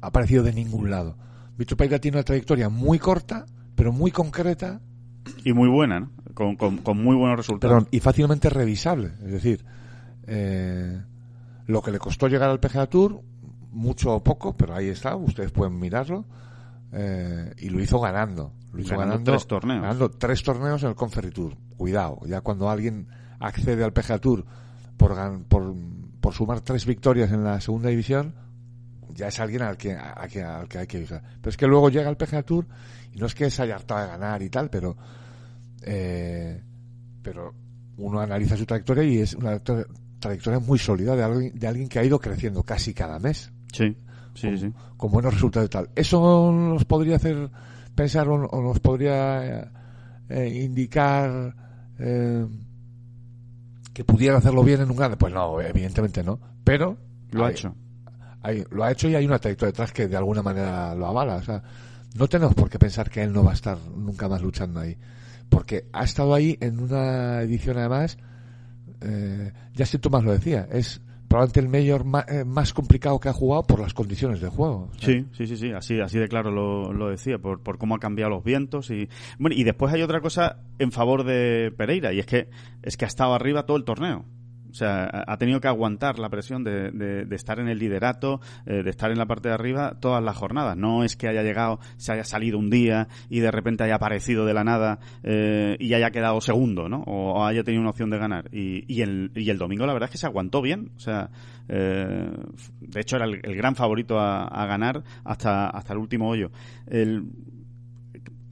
ha 0.01 0.07
aparecido 0.07 0.43
de 0.43 0.53
ningún 0.53 0.89
lado. 0.89 1.17
Víctor 1.57 1.77
Pereira 1.77 1.99
tiene 1.99 2.17
una 2.17 2.23
trayectoria 2.23 2.69
muy 2.69 2.99
corta, 2.99 3.45
pero 3.75 3.91
muy 3.91 4.11
concreta, 4.11 4.81
Y 5.43 5.53
muy 5.53 5.69
buena, 5.69 5.99
¿no? 6.01 6.11
Con, 6.33 6.55
con, 6.55 6.77
con 6.77 7.01
muy 7.03 7.15
buenos 7.15 7.37
resultados. 7.37 7.73
perdón, 7.75 7.87
y 7.91 7.99
fácilmente 7.99 8.49
revisable. 8.49 9.11
Es 9.23 9.31
decir, 9.31 9.63
eh, 10.27 11.01
lo 11.67 11.81
que 11.81 11.91
le 11.91 11.99
costó 11.99 12.27
llegar 12.27 12.49
al 12.49 12.59
PGA 12.59 12.87
Tour, 12.87 13.21
mucho 13.71 14.13
o 14.15 14.23
poco, 14.23 14.55
pero 14.57 14.75
ahí 14.75 14.87
está, 14.89 15.15
ustedes 15.15 15.51
pueden 15.51 15.77
mirarlo, 15.79 16.25
eh, 16.91 17.53
y 17.59 17.69
lo 17.69 17.81
hizo 17.81 17.99
ganando. 17.99 18.51
Lo 18.71 18.81
hizo 18.81 18.91
Ganando 18.91 19.11
ganando, 19.13 19.31
tres 19.31 19.47
torneos. 19.47 19.81
ganando 19.81 20.09
tres 20.11 20.43
torneos 20.43 20.81
en 20.83 20.89
el 20.89 20.95
Conferry 20.95 21.29
Tour. 21.31 21.55
Cuidado, 21.77 22.19
ya 22.25 22.41
cuando 22.41 22.69
alguien 22.69 23.07
accede 23.39 23.83
al 23.83 23.93
PGA 23.93 24.17
Tour 24.19 24.45
por, 24.97 25.15
gan- 25.15 25.43
por, 25.43 25.73
por 26.19 26.33
sumar 26.33 26.61
tres 26.61 26.85
victorias 26.85 27.31
en 27.31 27.43
la 27.43 27.61
segunda 27.61 27.89
división, 27.89 28.33
ya 29.13 29.27
es 29.27 29.39
alguien 29.39 29.61
al 29.61 29.77
que, 29.77 29.93
a- 29.93 30.11
a 30.13 30.59
al 30.59 30.67
que 30.67 30.77
hay 30.77 30.87
que 30.87 30.99
vigilar. 30.99 31.23
Pero 31.41 31.49
es 31.49 31.57
que 31.57 31.67
luego 31.67 31.89
llega 31.89 32.09
al 32.09 32.17
PGA 32.17 32.43
Tour 32.43 32.65
y 33.13 33.19
no 33.19 33.25
es 33.27 33.35
que 33.35 33.49
se 33.49 33.61
haya 33.63 33.75
hartado 33.75 34.01
de 34.01 34.07
ganar 34.07 34.41
y 34.41 34.49
tal, 34.49 34.69
pero 34.69 34.95
eh, 35.83 36.61
pero 37.21 37.53
uno 37.97 38.19
analiza 38.19 38.57
su 38.57 38.65
trayectoria 38.65 39.03
y 39.03 39.19
es 39.19 39.33
una 39.35 39.57
tra- 39.63 39.85
trayectoria 40.19 40.59
muy 40.59 40.79
sólida 40.79 41.15
de 41.15 41.23
alguien, 41.23 41.57
de 41.57 41.67
alguien 41.67 41.87
que 41.89 41.99
ha 41.99 42.03
ido 42.03 42.19
creciendo 42.19 42.63
casi 42.63 42.93
cada 42.93 43.19
mes 43.19 43.51
Sí, 43.71 43.95
sí, 44.33 44.57
sí. 44.57 44.71
con 44.97 45.11
buenos 45.11 45.33
resultados 45.33 45.67
y 45.67 45.69
tal. 45.69 45.89
¿Eso 45.95 46.51
nos 46.51 46.85
podría 46.85 47.17
hacer 47.17 47.49
pensar 47.95 48.27
o, 48.29 48.35
o 48.45 48.61
nos 48.61 48.79
podría 48.79 49.71
eh, 50.29 50.61
indicar 50.63 51.55
eh, 51.99 52.45
que 53.93 54.03
pudiera 54.03 54.37
hacerlo 54.37 54.63
bien 54.63 54.81
en 54.81 54.89
un 54.91 54.97
grande? 54.97 55.17
Pues 55.17 55.33
no, 55.33 55.59
evidentemente 55.61 56.23
no. 56.23 56.39
Pero 56.63 56.97
Lo 57.31 57.45
ha 57.45 57.51
hecho. 57.51 57.75
Hay- 58.43 58.63
lo 58.69 58.83
ha 58.83 58.91
hecho 58.91 59.09
y 59.09 59.15
hay 59.15 59.25
una 59.25 59.39
trayectoria 59.39 59.71
detrás 59.71 59.91
que 59.91 60.07
de 60.07 60.15
alguna 60.17 60.43
manera 60.43 60.93
lo 60.93 61.07
avala. 61.07 61.35
O 61.37 61.43
sea, 61.43 61.63
no 62.15 62.27
tenemos 62.27 62.53
por 62.53 62.69
qué 62.69 62.77
pensar 62.77 63.09
que 63.09 63.23
él 63.23 63.33
no 63.33 63.43
va 63.43 63.51
a 63.51 63.55
estar 63.55 63.77
nunca 63.95 64.27
más 64.29 64.41
luchando 64.41 64.79
ahí. 64.81 64.95
Porque 65.49 65.87
ha 65.93 66.03
estado 66.03 66.33
ahí 66.35 66.57
en 66.61 66.79
una 66.79 67.41
edición 67.41 67.77
además, 67.77 68.17
eh, 69.01 69.51
ya 69.73 69.85
si 69.85 69.97
Tomás 69.99 70.23
lo 70.23 70.31
decía, 70.31 70.67
es 70.71 71.01
probablemente 71.27 71.59
el 71.61 71.69
mayor 71.69 72.03
ma- 72.05 72.25
eh, 72.27 72.43
más 72.45 72.73
complicado 72.73 73.19
que 73.19 73.29
ha 73.29 73.33
jugado 73.33 73.63
por 73.63 73.79
las 73.79 73.93
condiciones 73.93 74.39
de 74.39 74.49
juego. 74.49 74.89
Sí, 74.99 75.25
sí, 75.35 75.47
sí, 75.47 75.57
sí, 75.57 75.71
así, 75.71 75.99
así 75.99 76.19
de 76.19 76.27
claro 76.27 76.51
lo, 76.51 76.93
lo 76.93 77.09
decía, 77.09 77.39
por, 77.39 77.61
por 77.61 77.77
cómo 77.79 77.95
ha 77.95 77.99
cambiado 77.99 78.29
los 78.31 78.43
vientos 78.43 78.91
y 78.91 79.09
bueno, 79.39 79.55
y 79.55 79.63
después 79.63 79.91
hay 79.93 80.01
otra 80.03 80.21
cosa 80.21 80.57
en 80.79 80.91
favor 80.91 81.23
de 81.23 81.73
Pereira 81.75 82.13
y 82.13 82.19
es 82.19 82.25
que 82.27 82.49
es 82.83 82.97
que 82.97 83.05
ha 83.05 83.07
estado 83.07 83.33
arriba 83.33 83.65
todo 83.65 83.77
el 83.77 83.83
torneo. 83.83 84.25
O 84.73 84.75
sea, 84.75 85.07
ha 85.27 85.37
tenido 85.37 85.61
que 85.61 85.67
aguantar 85.67 86.17
la 86.17 86.29
presión 86.29 86.63
de, 86.63 86.89
de- 86.89 87.35
estar 87.35 87.59
en 87.59 87.67
el 87.67 87.77
liderato, 87.77 88.41
eh, 88.65 88.81
de 88.81 88.89
estar 88.89 89.11
en 89.11 89.19
la 89.19 89.27
parte 89.27 89.47
de 89.49 89.53
arriba 89.53 89.97
todas 89.99 90.23
las 90.23 90.35
jornadas. 90.35 90.75
No 90.75 91.03
es 91.03 91.15
que 91.15 91.27
haya 91.27 91.43
llegado, 91.43 91.79
se 91.97 92.11
haya 92.11 92.23
salido 92.23 92.57
un 92.57 92.71
día 92.71 93.07
y 93.29 93.39
de 93.39 93.51
repente 93.51 93.83
haya 93.83 93.95
aparecido 93.95 94.47
de 94.47 94.53
la 94.55 94.63
nada 94.63 94.97
eh, 95.21 95.77
y 95.79 95.93
haya 95.93 96.09
quedado 96.09 96.41
segundo, 96.41 96.89
¿no? 96.89 97.03
O, 97.05 97.45
haya 97.45 97.63
tenido 97.63 97.81
una 97.81 97.91
opción 97.91 98.09
de 98.09 98.17
ganar. 98.17 98.49
Y, 98.51 98.83
y, 98.91 99.03
el, 99.03 99.31
y 99.35 99.51
el 99.51 99.59
domingo 99.59 99.85
la 99.85 99.93
verdad 99.93 100.07
es 100.07 100.11
que 100.13 100.17
se 100.17 100.25
aguantó 100.25 100.59
bien. 100.63 100.89
O 100.95 100.99
sea, 100.99 101.29
eh, 101.69 102.31
de 102.81 102.99
hecho 102.99 103.17
era 103.17 103.25
el, 103.25 103.55
gran 103.55 103.75
favorito 103.75 104.19
a, 104.19 104.45
a 104.47 104.65
ganar 104.65 105.03
hasta, 105.23 105.67
hasta 105.69 105.93
el 105.93 105.99
último 105.99 106.29
hoyo. 106.29 106.49
El, 106.87 107.27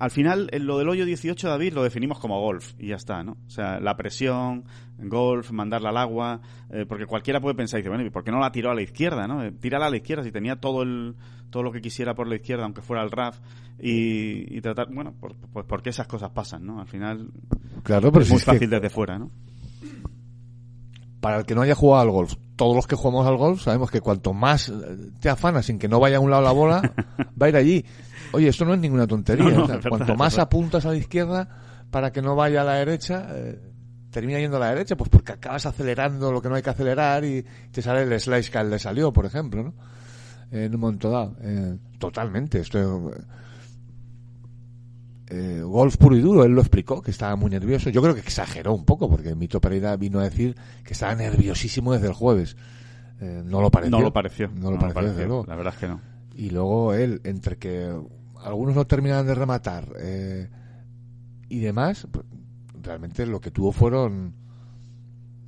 al 0.02 0.12
final, 0.12 0.50
en 0.52 0.66
lo 0.66 0.78
del 0.80 0.90
hoyo 0.90 1.06
18, 1.06 1.48
David, 1.48 1.74
lo 1.74 1.84
definimos 1.84 2.20
como 2.20 2.40
golf 2.42 2.74
y 2.80 2.88
ya 2.88 2.96
está, 2.96 3.24
¿no? 3.24 3.38
O 3.46 3.50
sea, 3.50 3.80
la 3.80 3.96
presión, 3.96 4.66
golf, 4.98 5.52
mandarla 5.52 5.90
al 5.90 5.98
agua, 5.98 6.42
eh, 6.72 6.86
porque 6.88 7.06
cualquiera 7.06 7.40
puede 7.40 7.56
pensar 7.56 7.80
y 7.80 7.82
dice, 7.84 7.90
bueno, 7.90 8.04
¿y 8.06 8.10
por 8.10 8.24
qué 8.24 8.32
no 8.32 8.40
la 8.40 8.52
tiró 8.52 8.72
a 8.72 8.76
la 8.76 8.82
izquierda, 8.82 9.28
no? 9.28 9.44
Eh, 9.44 9.52
tírala 9.52 9.86
a 9.86 9.90
la 9.90 9.98
izquierda 9.98 10.24
si 10.24 10.32
tenía 10.32 10.56
todo 10.58 10.82
el 10.84 11.16
todo 11.52 11.64
lo 11.64 11.72
que 11.74 11.82
quisiera 11.82 12.16
por 12.16 12.28
la 12.28 12.36
izquierda, 12.36 12.64
aunque 12.64 12.82
fuera 12.82 13.04
el 13.04 13.12
RAF, 13.12 13.38
y, 13.78 14.58
y 14.58 14.62
tratar, 14.62 14.88
bueno, 14.90 15.14
por- 15.20 15.36
pues 15.36 15.66
porque 15.68 15.90
esas 15.90 16.08
cosas 16.08 16.32
pasan, 16.32 16.66
¿no? 16.66 16.80
Al 16.80 16.88
final 16.88 17.30
Claro, 17.84 18.10
pero 18.12 18.22
es 18.22 18.28
si 18.28 18.34
muy 18.34 18.40
es 18.40 18.46
que 18.46 18.52
fácil 18.54 18.70
desde 18.70 18.90
fuera, 18.90 19.20
¿no? 19.20 19.30
para 21.20 21.38
el 21.40 21.46
que 21.46 21.54
no 21.56 21.62
haya 21.62 21.76
jugado 21.76 22.02
al 22.02 22.10
golf, 22.12 22.34
todos 22.62 22.76
los 22.76 22.86
que 22.86 22.96
jugamos 22.96 23.26
al 23.26 23.38
golf 23.38 23.64
sabemos 23.64 23.90
que 23.90 24.02
cuanto 24.02 24.34
más 24.34 24.72
te 25.20 25.30
afanas 25.32 25.66
sin 25.66 25.80
que 25.80 25.88
no 25.88 26.00
vaya 26.00 26.18
a 26.18 26.20
un 26.20 26.30
lado 26.30 26.44
la 26.44 26.52
bola, 26.52 26.80
va 27.42 27.48
a 27.48 27.50
ir 27.50 27.56
allí. 27.56 27.86
Oye, 28.34 28.50
esto 28.50 28.66
no 28.66 28.76
es 28.76 28.80
ninguna 28.80 29.08
tontería. 29.08 29.46
No, 29.46 29.50
no, 29.50 29.64
o 29.64 29.66
sea, 29.66 29.76
verdad, 29.78 29.90
cuanto 29.90 30.16
más 30.16 30.38
apuntas 30.38 30.86
a 30.86 30.90
la 30.90 30.98
izquierda 30.98 31.50
para 31.90 32.12
que 32.12 32.22
no 32.22 32.36
vaya 32.36 32.62
a 32.62 32.64
la 32.64 32.74
derecha, 32.74 33.26
eh, 33.32 33.60
termina 34.12 34.38
yendo 34.38 34.58
a 34.58 34.60
la 34.60 34.70
derecha, 34.70 34.96
pues 34.96 35.10
porque 35.10 35.32
acabas 35.32 35.66
acelerando 35.66 36.32
lo 36.32 36.40
que 36.40 36.50
no 36.50 36.56
hay 36.56 36.62
que 36.62 36.70
acelerar 36.70 37.26
y 37.26 37.44
te 37.72 37.82
sale 37.82 38.04
el 38.04 38.20
slice 38.20 38.52
que 38.52 38.64
le 38.64 38.78
salió, 38.78 39.12
por 39.12 39.26
ejemplo, 39.26 39.64
¿no? 39.64 39.74
En 40.52 40.76
un 40.76 40.82
momento 40.82 41.10
dado. 41.10 41.36
Eh, 41.42 41.80
totalmente. 41.98 42.60
Esto, 42.60 43.10
eh, 45.34 45.62
golf 45.62 45.96
puro 45.96 46.18
y 46.18 46.20
duro, 46.20 46.44
él 46.44 46.52
lo 46.52 46.60
explicó, 46.60 47.02
que 47.02 47.12
estaba 47.12 47.38
muy 47.38 47.50
nervioso. 47.50 47.90
Yo 47.90 48.02
creo 48.02 48.14
que 48.14 48.20
exageró 48.20 48.74
un 48.74 48.84
poco, 48.84 49.10
porque 49.10 49.34
Mito 49.34 49.62
Pereira 49.62 49.96
vino 49.96 50.20
a 50.20 50.24
decir 50.24 50.58
que 50.84 50.92
estaba 50.92 51.16
nerviosísimo 51.16 51.94
desde 51.94 52.08
el 52.08 52.14
jueves. 52.14 52.58
Eh, 53.22 53.42
no 53.46 53.62
lo 53.62 53.72
pareció. 53.72 53.98
No 53.98 54.04
lo 54.04 54.12
pareció. 54.12 54.50
No 54.54 54.72
lo 54.72 54.78
pareció, 54.78 55.04
desde 55.04 55.28
luego. 55.28 55.46
La 55.48 55.56
verdad 55.56 55.74
es 55.74 55.80
que 55.80 55.88
no. 55.88 56.02
Y 56.36 56.50
luego 56.50 56.94
él, 56.94 57.22
entre 57.24 57.58
que 57.58 57.96
algunos 58.44 58.76
no 58.76 58.86
terminaban 58.86 59.26
de 59.26 59.36
rematar 59.36 59.88
eh, 60.02 60.50
y 61.48 61.60
demás, 61.60 62.08
pues, 62.12 62.26
realmente 62.82 63.26
lo 63.26 63.40
que 63.40 63.52
tuvo 63.52 63.72
fueron... 63.72 64.34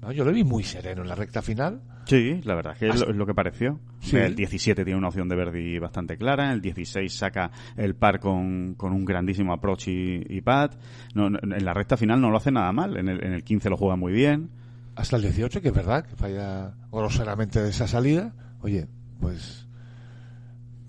no, 0.02 0.13
yo 0.13 0.24
lo 0.24 0.32
vi 0.32 0.46
muy 0.46 0.63
sereno 0.63 1.02
en 1.02 1.10
la 1.10 1.15
recta 1.15 1.41
final. 1.41 1.82
Sí, 2.06 2.42
la 2.44 2.56
verdad 2.56 2.74
es 2.74 2.80
que 2.80 2.89
es 2.89 3.00
lo, 3.00 3.10
es 3.10 3.16
lo 3.16 3.26
que 3.26 3.34
pareció. 3.34 3.80
Sí. 4.00 4.18
El 4.18 4.36
17 4.36 4.84
tiene 4.84 4.98
una 4.98 5.08
opción 5.08 5.30
de 5.30 5.36
Verdi 5.36 5.80
bastante 5.80 6.18
clara, 6.18 6.52
el 6.52 6.62
16 6.62 7.13
saca 7.13 7.52
el 7.78 7.96
par 7.96 8.20
con, 8.20 8.76
con 8.76 8.92
un 8.94 9.06
grandísimo 9.06 9.54
approach 9.54 9.88
y, 9.88 10.24
y 10.28 10.42
pad. 10.42 10.72
No, 11.16 11.30
no, 11.30 11.39
en 11.42 11.66
la 11.66 11.74
recta 11.74 11.96
final 11.96 12.20
no 12.20 12.30
lo 12.30 12.38
hace 12.38 12.52
nada 12.52 12.72
mal, 12.72 12.98
en 12.98 13.08
el, 13.08 13.24
en 13.24 13.34
el 13.34 13.44
15 13.44 13.70
lo 13.70 13.78
juega 13.78 13.96
muy 13.96 14.12
bien. 14.12 14.50
Hasta 14.96 15.16
el 15.16 15.24
18, 15.24 15.62
que 15.62 15.70
es 15.70 15.74
verdad, 15.74 16.06
que 16.06 16.16
falla 16.16 16.76
groseramente 16.92 17.62
de 17.62 17.70
esa 17.70 17.88
salida. 17.88 18.34
Oye, 18.62 18.88
pues. 19.20 19.68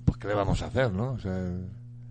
Pues, 0.05 0.19
¿qué 0.19 0.29
le 0.29 0.35
vamos 0.35 0.63
a 0.63 0.67
hacer, 0.67 0.93
no? 0.93 1.13
O 1.13 1.19
sea, 1.19 1.33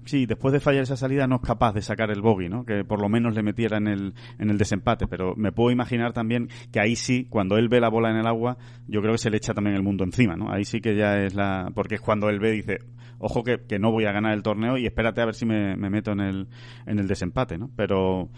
Sí, 0.06 0.26
después 0.26 0.52
de 0.52 0.60
fallar 0.60 0.84
esa 0.84 0.98
salida 0.98 1.28
no 1.28 1.36
es 1.36 1.42
capaz 1.42 1.74
de 1.74 1.82
sacar 1.82 2.12
el 2.12 2.22
bogey, 2.22 2.50
¿no? 2.50 2.66
Que 2.66 2.84
por 2.84 3.02
lo 3.02 3.10
menos 3.10 3.34
le 3.36 3.44
metiera 3.44 3.78
en 3.78 3.88
el, 3.88 4.14
en 4.38 4.50
el 4.50 4.58
desempate. 4.58 5.08
Pero 5.08 5.34
me 5.36 5.52
puedo 5.52 5.72
imaginar 5.72 6.14
también 6.14 6.50
que 6.72 6.80
ahí 6.80 6.96
sí, 6.96 7.28
cuando 7.30 7.58
él 7.58 7.70
ve 7.70 7.80
la 7.80 7.90
bola 7.90 8.10
en 8.10 8.18
el 8.18 8.28
agua, 8.28 8.58
yo 8.88 9.02
creo 9.02 9.14
que 9.14 9.20
se 9.20 9.30
le 9.30 9.38
echa 9.38 9.54
también 9.54 9.76
el 9.76 9.84
mundo 9.84 10.04
encima, 10.04 10.36
¿no? 10.36 10.52
Ahí 10.52 10.66
sí 10.66 10.82
que 10.82 10.96
ya 10.96 11.24
es 11.24 11.36
la... 11.36 11.72
Porque 11.74 11.96
es 11.96 12.02
cuando 12.02 12.30
él 12.30 12.40
ve 12.40 12.52
dice, 12.52 12.80
ojo 13.20 13.44
que, 13.44 13.62
que 13.68 13.80
no 13.80 13.92
voy 13.92 14.06
a 14.06 14.12
ganar 14.12 14.34
el 14.34 14.44
torneo 14.44 14.78
y 14.78 14.86
espérate 14.86 15.22
a 15.22 15.26
ver 15.26 15.36
si 15.36 15.46
me, 15.46 15.78
me 15.78 15.90
meto 15.90 16.12
en 16.12 16.20
el, 16.20 16.48
en 16.86 17.00
el 17.00 17.08
desempate, 17.08 17.58
¿no? 17.58 17.70
Pero... 17.76 18.30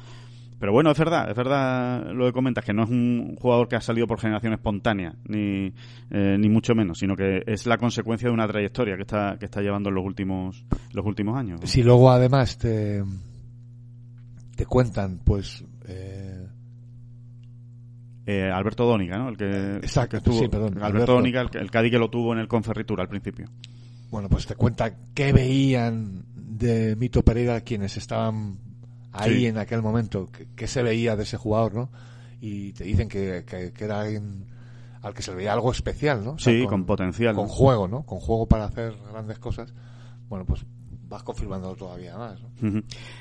Pero 0.59 0.71
bueno, 0.71 0.91
es 0.91 0.97
verdad, 0.97 1.29
es 1.29 1.35
verdad 1.35 2.11
lo 2.13 2.25
que 2.25 2.31
comentas, 2.31 2.63
que 2.63 2.73
no 2.73 2.83
es 2.83 2.89
un 2.89 3.35
jugador 3.35 3.67
que 3.67 3.75
ha 3.75 3.81
salido 3.81 4.07
por 4.07 4.19
generación 4.19 4.53
espontánea, 4.53 5.13
ni, 5.27 5.73
eh, 6.11 6.37
ni 6.39 6.47
mucho 6.49 6.73
menos, 6.75 6.97
sino 6.99 7.15
que 7.15 7.43
es 7.45 7.65
la 7.67 7.77
consecuencia 7.77 8.29
de 8.29 8.33
una 8.33 8.47
trayectoria 8.47 8.95
que 8.95 9.01
está, 9.01 9.35
que 9.37 9.45
está 9.45 9.61
llevando 9.61 9.89
en 9.89 9.95
los 9.95 10.05
últimos, 10.05 10.65
los 10.93 11.05
últimos 11.05 11.37
años. 11.37 11.59
si 11.65 11.83
luego 11.83 12.09
además 12.09 12.57
te. 12.57 13.03
Te 14.55 14.65
cuentan, 14.65 15.19
pues. 15.25 15.63
eh, 15.87 16.47
Eh, 18.27 18.49
Alberto 18.51 18.85
Dónica, 18.85 19.17
¿no? 19.19 19.29
El 19.29 19.37
que, 19.37 19.45
Exacto, 19.75 20.17
el 20.17 20.23
que 20.23 20.29
estuvo- 20.29 20.39
sí, 20.43 20.47
perdón, 20.47 20.69
Alberto, 20.77 20.85
Alberto. 20.85 21.13
Dónica, 21.13 21.41
el, 21.41 21.49
el 21.61 21.69
Cádiz 21.69 21.91
que 21.91 21.99
lo 21.99 22.09
tuvo 22.09 22.33
en 22.33 22.39
el 22.39 22.47
Conferritura 22.47 23.03
al 23.03 23.09
principio. 23.09 23.47
bueno, 24.09 24.29
pues 24.29 24.47
te 24.47 24.55
cuenta 24.55 24.95
qué 25.13 25.31
veían 25.31 26.23
de 26.35 26.95
Mito 26.95 27.21
Pereira 27.21 27.61
quienes 27.61 27.97
estaban 27.97 28.57
ahí 29.17 29.39
Sí. 29.39 29.45
en 29.47 29.57
aquel 29.57 29.81
momento, 29.81 30.29
qué, 30.55 30.67
se 30.67 30.83
veía 30.83 31.15
de 31.15 31.23
ese 31.23 31.37
jugador, 31.37 31.73
¿no? 31.73 31.89
Y 32.41 32.73
te 32.73 32.83
dicen 32.83 33.07
que, 33.09 33.43
que- 33.47 33.71
que 33.73 33.83
era 33.85 34.01
alguien 34.01 34.45
al 35.01 35.13
que 35.13 35.21
se 35.21 35.31
le 35.31 35.37
veía 35.37 35.53
algo 35.53 35.71
especial, 35.71 36.23
¿no? 36.23 36.31
O 36.31 36.37
sea, 36.39 36.51
Sí, 36.53 36.65
con 36.65 36.85
potencial, 36.85 37.35
Con 37.35 37.47
juego, 37.47 37.87
¿no? 37.87 38.03
Con 38.03 38.19
juego 38.19 38.47
para 38.47 38.65
hacer 38.65 38.93
grandes 39.11 39.37
cosas. 39.39 39.73
Bueno, 40.29 40.45
pues 40.45 40.65
vas 41.07 41.21
confirmándolo 41.23 41.75
todavía 41.75 42.17
más. 42.17 42.39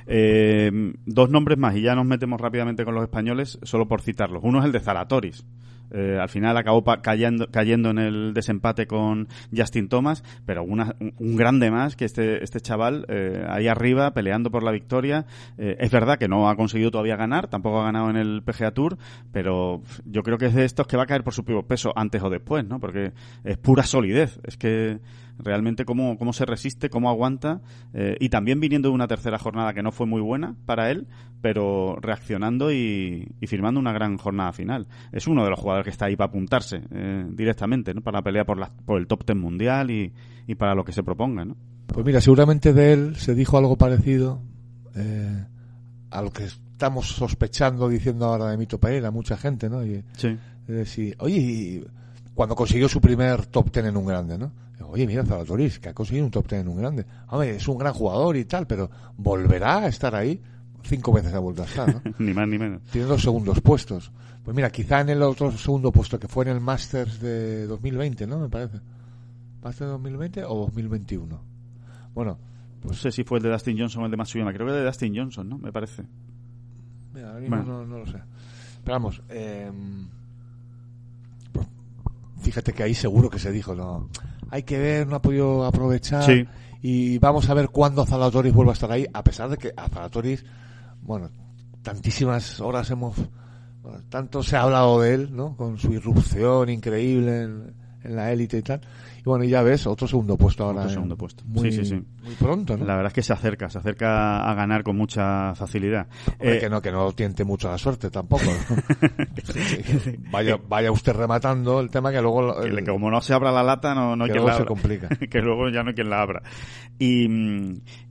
Eh, 0.07 0.71
dos 1.05 1.31
nombres 1.31 1.59
más 1.59 1.77
y 1.77 1.83
ya 1.83 1.95
nos 1.95 2.07
metemos 2.07 2.41
rápidamente 2.41 2.85
con 2.85 2.95
los 2.95 3.03
españoles, 3.05 3.59
solo 3.63 3.87
por 3.87 4.01
citarlos. 4.03 4.43
Uno 4.43 4.61
es 4.61 4.65
el 4.65 4.73
de 4.73 4.81
Zalatoris. 4.81 5.45
Eh, 5.91 6.19
al 6.21 6.29
final 6.29 6.57
acabó 6.57 6.83
cayendo, 7.03 7.49
cayendo 7.51 7.91
en 7.91 7.99
el 7.99 8.35
desempate 8.35 8.87
con 8.87 9.29
Justin 9.57 9.89
Thomas, 9.89 10.25
pero 10.47 10.63
una- 10.65 10.95
un, 11.01 11.15
un 11.19 11.37
grande 11.37 11.71
más 11.71 11.97
que 11.97 12.05
este, 12.05 12.43
este 12.43 12.61
chaval 12.61 13.07
eh, 13.09 13.45
ahí 13.49 13.69
arriba 13.69 14.13
peleando 14.13 14.51
por 14.51 14.63
la 14.63 14.71
victoria. 14.73 15.27
Eh, 15.59 15.77
es 15.81 15.91
verdad 15.91 16.19
que 16.19 16.29
no 16.29 16.49
ha 16.49 16.57
conseguido 16.57 16.91
todavía 16.91 17.17
ganar, 17.17 17.49
tampoco 17.49 17.81
ha 17.81 17.85
ganado 17.85 18.11
en 18.11 18.17
el 18.17 18.43
PGA 18.43 18.73
Tour, 18.73 18.97
pero 19.33 19.83
yo 20.05 20.23
creo 20.23 20.39
que 20.39 20.47
es 20.47 20.55
de 20.55 20.65
estos 20.65 20.87
que 20.87 20.97
va 20.97 21.05
a 21.05 21.07
caer 21.07 21.25
por 21.25 21.35
su 21.35 21.45
peso 21.45 21.93
antes 21.97 22.23
o 22.23 22.31
después, 22.31 22.65
¿no? 22.67 22.81
Porque 22.81 23.13
es 23.45 23.57
pura 23.59 23.83
solidez. 23.85 24.39
Es 24.45 24.57
que 24.57 24.99
realmente 25.39 25.85
cómo, 25.85 26.17
cómo 26.19 26.33
se 26.33 26.45
resiste, 26.47 26.91
cómo 26.91 27.09
aguanta, 27.11 27.61
eh, 27.93 28.17
y 28.21 28.29
también 28.29 28.61
viniendo 28.61 28.89
de 28.89 28.95
una 28.95 29.09
tercera 29.09 29.39
jornada 29.39 29.75
que 29.75 29.83
no 29.83 29.91
fue 29.93 30.07
muy 30.07 30.21
buena 30.21 30.55
para 30.67 30.91
él, 30.91 31.07
pero 31.41 31.97
reaccionando 32.01 32.73
y, 32.73 33.29
y 33.41 33.47
firmando 33.47 33.79
una 33.81 33.93
gran 33.93 34.17
jornada 34.17 34.53
final. 34.53 34.87
Es 35.13 35.27
uno 35.27 35.45
de 35.45 35.51
los 35.51 35.59
jugadores 35.59 35.85
que 35.85 35.91
está 35.91 36.07
ahí 36.07 36.17
para 36.17 36.29
apuntarse 36.29 36.83
eh, 36.91 37.27
directamente, 37.31 37.93
¿no? 37.95 38.01
Para 38.01 38.19
la 38.19 38.23
pelea 38.23 38.45
por, 38.45 38.59
la- 38.59 38.71
por 38.87 38.99
el 38.99 39.07
top 39.07 39.25
ten 39.25 39.39
mundial 39.39 39.91
y, 39.91 40.13
y 40.47 40.55
para 40.55 40.75
lo 40.75 40.85
que 40.85 40.93
se 40.93 41.03
proponga, 41.03 41.45
¿no? 41.45 41.57
Pues 41.89 42.05
mira, 42.07 42.21
seguramente 42.21 42.73
de 42.73 42.93
él 42.93 43.17
se 43.17 43.35
dijo 43.35 43.59
algo 43.59 43.77
parecido 43.77 44.41
eh, 44.97 45.45
a 46.11 46.23
lo 46.23 46.31
que 46.31 46.45
estamos 46.45 47.09
sospechando 47.09 47.89
diciendo 47.89 48.25
ahora 48.27 48.47
de 48.51 48.57
Mito 48.57 48.79
Pereira, 48.79 49.11
mucha 49.11 49.37
gente, 49.37 49.69
¿no? 49.69 49.85
Y, 49.85 50.03
Sí. 50.17 50.37
decir, 50.67 51.15
oye, 51.19 51.37
y 51.37 51.85
cuando 52.35 52.55
consiguió 52.57 52.89
su 52.89 53.01
primer 53.01 53.47
top 53.47 53.71
ten 53.71 53.87
en 53.87 53.97
un 53.97 54.07
grande, 54.07 54.39
¿no? 54.39 54.51
Oye, 54.81 55.07
mira, 55.07 55.25
Zalatoris, 55.25 55.79
que 55.79 55.89
ha 55.89 55.95
conseguido 55.95 56.25
un 56.27 56.31
top 56.31 56.47
ten 56.47 56.61
en 56.61 56.69
un 56.69 56.77
grande. 56.77 57.05
Hombre, 57.29 57.57
es 57.57 57.67
un 57.69 57.79
gran 57.79 57.93
jugador 57.95 58.37
y 58.37 58.45
tal, 58.45 58.67
pero 58.67 58.91
¿volverá 59.17 59.79
a 59.79 59.87
estar 59.89 60.15
ahí? 60.15 60.41
Cinco 60.83 61.13
veces 61.13 61.33
ha 61.35 61.39
vuelto 61.39 61.63
a 61.63 61.67
estar, 61.67 61.93
¿no? 61.93 62.03
ni 62.19 62.35
más 62.35 62.47
ni 62.47 62.59
menos. 62.59 62.83
Tiene 62.93 63.07
dos 63.07 63.23
segundos 63.23 63.61
puestos. 63.61 64.13
Pues 64.45 64.55
mira, 64.55 64.71
quizá 64.71 65.01
en 65.01 65.09
el 65.09 65.23
otro 65.23 65.51
segundo 65.53 65.91
puesto 65.91 66.19
que 66.19 66.29
fue 66.29 66.45
en 66.45 66.51
el 66.53 66.61
Masters 66.61 67.21
de 67.21 67.67
2020, 67.67 68.27
¿no? 68.27 68.39
Me 68.39 68.49
parece. 68.51 68.79
¿Masters 69.63 69.91
2020 69.93 70.45
o 70.45 70.55
2021? 70.67 71.41
Bueno, 72.15 72.39
No 72.85 72.93
sé 72.93 73.11
si 73.11 73.25
fue 73.25 73.39
el 73.39 73.45
de 73.45 73.51
Dustin 73.51 73.79
Johnson 73.79 74.03
o 74.03 74.05
el 74.05 74.11
de 74.11 74.17
Matsuyama. 74.19 74.53
Creo 74.53 74.67
que 74.67 74.73
el 74.75 74.79
de 74.81 74.85
Dustin 74.85 75.17
Johnson, 75.17 75.49
¿no? 75.49 75.57
Me 75.59 75.73
parece. 75.73 76.05
Mira, 77.15 77.29
ahora 77.29 77.41
mismo 77.41 77.57
Bueno. 77.57 77.73
no, 77.79 77.87
no 77.87 77.99
lo 78.01 78.07
sé. 78.07 78.19
Pero 78.85 78.95
vamos, 78.97 79.23
eh, 79.31 79.71
pues, 81.53 81.67
fíjate 82.43 82.75
que 82.75 82.83
ahí 82.83 82.93
seguro 82.95 83.31
que 83.31 83.39
se 83.39 83.51
dijo, 83.51 83.75
no, 83.75 84.11
hay 84.51 84.63
que 84.63 84.79
ver, 84.79 85.07
no 85.07 85.17
ha 85.17 85.23
podido 85.23 85.65
aprovechar. 85.65 86.25
Sí. 86.25 86.47
Y 86.83 87.19
vamos 87.19 87.49
a 87.49 87.55
ver 87.55 87.69
cuándo 87.71 88.05
Zalatoris 88.05 88.53
vuelve 88.53 88.73
a 88.73 88.75
estar 88.75 88.93
ahí, 88.93 89.07
a 89.13 89.25
pesar 89.25 89.49
de 89.49 89.57
que 89.57 89.73
a 89.77 89.89
Zalatoris, 89.89 90.45
bueno, 91.01 91.31
tantísimas 91.83 92.61
horas 92.61 92.91
hemos, 92.91 93.17
bueno, 93.83 94.01
tanto 94.09 94.43
se 94.43 94.57
ha 94.57 94.63
hablado 94.63 95.01
de 95.01 95.15
él, 95.15 95.35
¿no? 95.35 95.57
Con 95.57 95.79
su 95.79 95.93
irrupción 95.93 96.69
increíble 96.69 97.43
en, 97.43 97.75
en 98.03 98.17
la 98.17 98.33
élite 98.33 98.59
y 98.59 98.63
tal. 98.63 98.81
Y 99.25 99.29
bueno, 99.29 99.45
y 99.45 99.49
ya 99.49 99.63
ves, 99.63 99.87
otro 99.87 100.07
segundo 100.07 100.37
puesto 100.37 100.65
ahora. 100.65 100.81
Otro 100.81 100.91
eh, 100.91 100.95
segundo 100.95 101.17
puesto. 101.17 101.45
Muy, 101.47 101.71
Sí, 101.73 101.79
sí, 101.79 101.85
sí. 101.87 101.95
muy 102.23 102.35
pronto, 102.35 102.77
¿no? 102.77 102.85
La 102.85 102.95
verdad 102.97 103.09
es 103.09 103.15
que 103.15 103.23
se 103.23 103.33
acerca, 103.33 103.71
se 103.71 103.79
acerca 103.79 104.45
a 104.51 104.55
ganar 104.55 104.83
con 104.83 104.97
mucha 104.97 105.55
facilidad. 105.55 106.07
Eh, 106.39 106.59
que 106.61 106.69
no, 106.69 106.83
que 106.83 106.93
no 106.93 107.11
tiente 107.13 107.43
mucho 107.45 107.71
la 107.71 107.79
suerte 107.79 108.11
tampoco. 108.11 108.43
vaya, 110.31 110.59
vaya 110.69 110.91
usted 110.93 111.15
rematando 111.15 111.81
el 111.81 111.91
tema 111.91 112.13
que 112.13 112.21
luego 112.21 112.63
el- 112.63 112.85
como 112.85 113.11
no 113.11 113.21
se 113.21 113.33
abra 113.33 113.51
la 113.51 113.63
lata, 113.63 113.95
no, 113.95 114.15
no 114.15 114.25
hay 114.25 114.29
que 114.31 114.35
quien 114.35 114.45
luego 114.45 114.59
la 114.59 114.63
se 114.63 114.69
complica. 114.69 115.09
que 115.31 115.41
luego 115.41 115.69
ya 115.71 115.83
no 115.83 115.89
hay 115.91 115.95
quien 115.95 116.11
la 116.11 116.21
abra. 116.21 116.43
Y, 116.99 117.27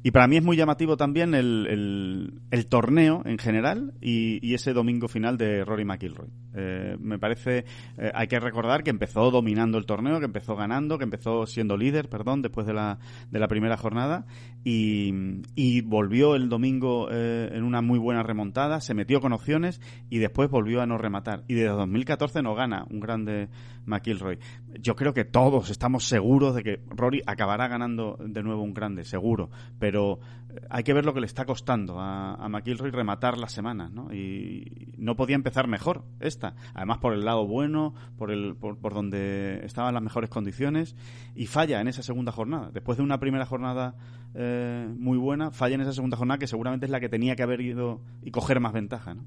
y 0.03 0.11
para 0.11 0.27
mí 0.27 0.37
es 0.37 0.43
muy 0.43 0.57
llamativo 0.57 0.97
también 0.97 1.33
el, 1.35 1.67
el, 1.69 2.33
el 2.51 2.65
torneo 2.65 3.21
en 3.25 3.37
general 3.37 3.93
y, 4.01 4.45
y 4.45 4.55
ese 4.55 4.73
domingo 4.73 5.07
final 5.07 5.37
de 5.37 5.63
Rory 5.63 5.85
McIlroy. 5.85 6.27
Eh, 6.55 6.97
me 6.99 7.17
parece, 7.17 7.65
eh, 7.97 8.11
hay 8.13 8.27
que 8.27 8.39
recordar 8.39 8.83
que 8.83 8.89
empezó 8.89 9.31
dominando 9.31 9.77
el 9.77 9.85
torneo, 9.85 10.19
que 10.19 10.25
empezó 10.25 10.55
ganando, 10.55 10.97
que 10.97 11.02
empezó 11.03 11.45
siendo 11.45 11.77
líder, 11.77 12.09
perdón, 12.09 12.41
después 12.41 12.65
de 12.67 12.73
la, 12.73 12.99
de 13.29 13.39
la 13.39 13.47
primera 13.47 13.77
jornada 13.77 14.25
y, 14.63 15.13
y 15.55 15.81
volvió 15.81 16.35
el 16.35 16.49
domingo 16.49 17.09
eh, 17.11 17.49
en 17.51 17.63
una 17.63 17.81
muy 17.81 17.99
buena 17.99 18.23
remontada, 18.23 18.79
se 18.81 18.93
metió 18.93 19.19
con 19.19 19.33
opciones 19.33 19.81
y 20.09 20.19
después 20.19 20.49
volvió 20.49 20.81
a 20.81 20.85
no 20.85 20.97
rematar. 20.97 21.43
Y 21.47 21.55
desde 21.55 21.69
2014 21.69 22.41
no 22.41 22.55
gana 22.55 22.85
un 22.89 22.99
grande 22.99 23.49
McIlroy. 23.85 24.39
Yo 24.79 24.95
creo 24.95 25.13
que 25.13 25.25
todos 25.25 25.69
estamos 25.69 26.05
seguros 26.05 26.55
de 26.55 26.63
que 26.63 26.79
Rory 26.89 27.21
acabará 27.25 27.67
ganando 27.67 28.17
de 28.19 28.43
nuevo 28.43 28.63
un 28.63 28.73
grande, 28.73 29.03
seguro. 29.03 29.49
Pero 29.79 30.19
hay 30.69 30.83
que 30.83 30.93
ver 30.93 31.05
lo 31.05 31.13
que 31.13 31.19
le 31.19 31.25
está 31.25 31.45
costando 31.45 31.99
a, 31.99 32.35
a 32.35 32.49
McIlroy 32.49 32.91
rematar 32.91 33.37
las 33.37 33.51
semanas, 33.51 33.91
¿no? 33.91 34.13
Y 34.13 34.93
no 34.97 35.15
podía 35.15 35.35
empezar 35.35 35.67
mejor 35.67 36.03
esta. 36.19 36.55
Además 36.73 36.99
por 36.99 37.13
el 37.13 37.25
lado 37.25 37.45
bueno, 37.45 37.93
por, 38.17 38.31
el, 38.31 38.55
por, 38.55 38.77
por 38.77 38.93
donde 38.93 39.61
estaban 39.65 39.93
las 39.93 40.03
mejores 40.03 40.29
condiciones 40.29 40.95
y 41.35 41.47
falla 41.47 41.81
en 41.81 41.87
esa 41.87 42.03
segunda 42.03 42.31
jornada. 42.31 42.71
Después 42.71 42.97
de 42.97 43.03
una 43.03 43.19
primera 43.19 43.45
jornada 43.45 43.95
eh, 44.35 44.87
muy 44.97 45.17
buena, 45.17 45.51
falla 45.51 45.75
en 45.75 45.81
esa 45.81 45.93
segunda 45.93 46.17
jornada 46.17 46.37
que 46.37 46.47
seguramente 46.47 46.85
es 46.85 46.91
la 46.91 46.99
que 46.99 47.09
tenía 47.09 47.35
que 47.35 47.43
haber 47.43 47.61
ido 47.61 48.01
y 48.21 48.31
coger 48.31 48.59
más 48.59 48.73
ventaja, 48.73 49.13
¿no? 49.13 49.23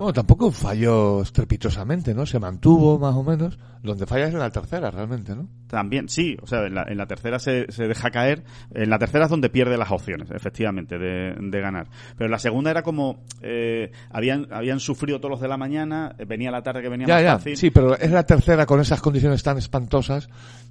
Bueno, 0.00 0.14
tampoco 0.14 0.50
falló 0.50 1.20
estrepitosamente, 1.20 2.14
¿no? 2.14 2.24
Se 2.24 2.38
mantuvo 2.38 2.98
más 2.98 3.14
o 3.14 3.22
menos. 3.22 3.58
Donde 3.82 4.06
falla 4.06 4.28
es 4.28 4.32
en 4.32 4.38
la 4.40 4.48
tercera, 4.50 4.90
realmente, 4.90 5.34
¿no? 5.36 5.46
También, 5.66 6.08
sí, 6.08 6.38
o 6.40 6.46
sea, 6.46 6.64
en 6.66 6.74
la, 6.74 6.84
en 6.88 6.96
la 6.96 7.06
tercera 7.06 7.38
se, 7.38 7.70
se 7.70 7.86
deja 7.86 8.10
caer. 8.10 8.42
En 8.72 8.88
la 8.88 8.98
tercera 8.98 9.24
es 9.24 9.30
donde 9.30 9.50
pierde 9.50 9.76
las 9.76 9.90
opciones, 9.90 10.30
efectivamente, 10.30 10.96
de, 10.98 11.34
de 11.38 11.60
ganar. 11.60 11.88
Pero 12.16 12.24
en 12.28 12.30
la 12.30 12.38
segunda 12.38 12.70
era 12.70 12.82
como. 12.82 13.22
eh, 13.42 13.92
habían, 14.10 14.50
habían 14.50 14.80
sufrido 14.80 15.18
todos 15.20 15.32
los 15.32 15.40
de 15.42 15.48
la 15.48 15.58
mañana, 15.58 16.14
eh, 16.18 16.24
venía 16.24 16.50
la 16.50 16.62
tarde 16.62 16.80
que 16.80 16.88
venía 16.88 17.06
Ya, 17.06 17.14
más 17.16 17.22
ya, 17.22 17.32
fácil. 17.36 17.56
sí, 17.58 17.70
pero 17.70 17.94
es 17.94 18.10
la 18.10 18.24
tercera 18.24 18.64
con 18.64 18.80
esas 18.80 19.02
condiciones 19.02 19.42
tan 19.42 19.58
espantosas, 19.58 20.30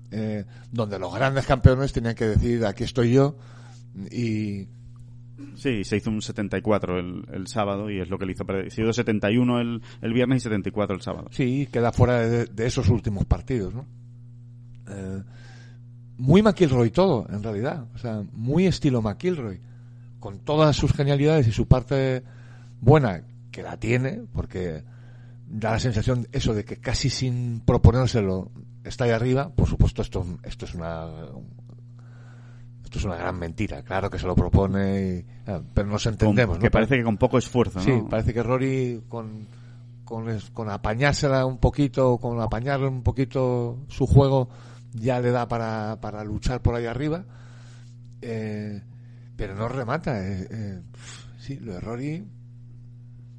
eh, 0.09 0.45
donde 0.71 0.97
los 0.97 1.13
grandes 1.13 1.45
campeones 1.45 1.93
tenían 1.93 2.15
que 2.15 2.25
decir, 2.29 2.65
aquí 2.65 2.83
estoy 2.83 3.13
yo, 3.13 3.37
y 4.11 4.67
Sí, 5.55 5.83
se 5.83 5.97
hizo 5.97 6.09
un 6.09 6.21
74 6.21 6.99
el, 6.99 7.25
el 7.33 7.47
sábado 7.47 7.89
y 7.89 7.99
es 7.99 8.09
lo 8.09 8.17
que 8.17 8.25
le 8.25 8.31
hizo 8.33 8.45
perder. 8.45 8.71
Se 8.71 8.81
hizo 8.81 8.93
71 8.93 9.59
el, 9.59 9.81
el 10.01 10.13
viernes 10.13 10.37
y 10.37 10.43
74 10.43 10.95
el 10.95 11.01
sábado. 11.01 11.27
sí, 11.31 11.67
queda 11.71 11.91
fuera 11.91 12.19
de, 12.19 12.45
de 12.45 12.65
esos 12.65 12.89
últimos 12.89 13.25
partidos, 13.25 13.73
¿no? 13.73 13.85
Eh, 14.89 15.23
muy 16.17 16.41
McIlroy 16.41 16.89
todo, 16.91 17.25
en 17.29 17.41
realidad, 17.43 17.87
o 17.95 17.97
sea, 17.97 18.23
muy 18.33 18.65
estilo 18.65 19.01
McIlroy, 19.01 19.61
con 20.19 20.39
todas 20.39 20.75
sus 20.75 20.91
genialidades 20.91 21.47
y 21.47 21.51
su 21.51 21.67
parte 21.67 22.23
buena, 22.81 23.23
que 23.51 23.63
la 23.63 23.77
tiene, 23.77 24.23
porque 24.33 24.83
da 25.47 25.71
la 25.71 25.79
sensación 25.79 26.27
eso 26.31 26.53
de 26.53 26.65
que 26.65 26.77
casi 26.77 27.09
sin 27.09 27.61
proponérselo 27.61 28.51
está 28.83 29.05
ahí 29.05 29.11
arriba. 29.11 29.49
Por 29.49 29.67
supuesto, 29.67 30.01
esto, 30.01 30.25
esto 30.43 30.65
es 30.65 30.75
una 30.75 31.07
esto 32.89 32.97
es 32.97 33.05
una 33.05 33.17
gran 33.17 33.37
mentira. 33.37 33.83
Claro 33.83 34.09
que 34.09 34.17
se 34.17 34.25
lo 34.25 34.33
propone, 34.33 35.01
y, 35.19 35.25
ah, 35.45 35.61
pero 35.75 35.87
nos 35.87 36.03
entendemos. 36.07 36.55
Con, 36.55 36.61
que 36.61 36.69
¿no? 36.69 36.71
parece 36.71 36.97
que 36.97 37.03
con 37.03 37.17
poco 37.17 37.37
esfuerzo, 37.37 37.77
¿no? 37.77 37.85
Sí, 37.85 37.93
parece 38.09 38.33
que 38.33 38.41
Rory 38.41 39.03
con, 39.07 39.45
con, 40.03 40.25
con 40.53 40.71
apañársela 40.71 41.45
un 41.45 41.59
poquito, 41.59 42.17
con 42.17 42.41
apañar 42.41 42.81
un 42.81 43.03
poquito 43.03 43.77
su 43.89 44.07
juego, 44.07 44.49
ya 44.93 45.19
le 45.19 45.29
da 45.29 45.47
para, 45.47 45.99
para 46.01 46.23
luchar 46.23 46.63
por 46.63 46.73
ahí 46.73 46.87
arriba. 46.87 47.25
Eh, 48.23 48.81
pero 49.35 49.53
no 49.53 49.67
remata. 49.67 50.27
eh, 50.27 50.47
eh, 50.49 50.81
sí, 51.37 51.57
lo 51.59 51.73
de 51.73 51.79
Rory, 51.81 52.25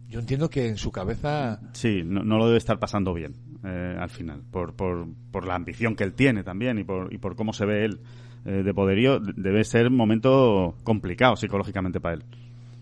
yo 0.09 0.21
entiendo 0.21 0.49
que 0.49 0.69
en 0.69 0.77
su 0.77 0.93
cabeza 0.93 1.59
Sí, 1.73 2.03
no, 2.05 2.23
no 2.23 2.39
lo 2.39 2.47
debe 2.47 2.59
estar 2.59 2.79
pasando 2.79 3.13
bien 3.13 3.35
eh, 3.65 3.97
al 3.99 4.11
final, 4.11 4.45
por, 4.49 4.75
por, 4.77 5.09
por 5.33 5.45
la 5.45 5.57
ambición 5.57 5.97
que 5.97 6.05
él 6.05 6.15
tiene 6.15 6.45
también 6.45 6.79
y 6.79 6.85
por, 6.85 7.13
y 7.13 7.19
por 7.19 7.35
cómo 7.35 7.53
se 7.53 7.67
ve 7.67 7.85
él 7.85 8.01
eh, 8.44 8.62
de 8.64 8.74
poderío, 8.74 9.18
debe 9.20 9.64
ser 9.64 9.87
un 9.88 9.96
momento 9.96 10.76
complicado 10.85 11.37
psicológicamente 11.37 12.00
para 12.00 12.14
él. 12.16 12.24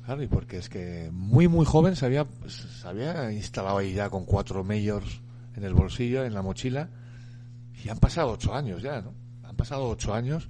Claro, 0.04 0.22
y 0.22 0.26
porque 0.26 0.56
es 0.58 0.68
que 0.68 1.10
muy, 1.12 1.48
muy 1.48 1.66
joven 1.66 1.94
se 1.96 2.06
había, 2.06 2.26
se 2.46 2.88
había 2.88 3.30
instalado 3.32 3.78
ahí 3.78 3.92
ya 3.92 4.08
con 4.08 4.24
cuatro 4.24 4.64
majors 4.64 5.20
en 5.56 5.64
el 5.64 5.74
bolsillo, 5.74 6.24
en 6.24 6.32
la 6.34 6.40
mochila, 6.42 6.88
y 7.84 7.88
han 7.90 7.98
pasado 7.98 8.30
ocho 8.32 8.54
años 8.54 8.80
ya, 8.82 9.00
¿no? 9.02 9.12
Han 9.44 9.56
pasado 9.56 9.88
ocho 9.88 10.14
años, 10.14 10.48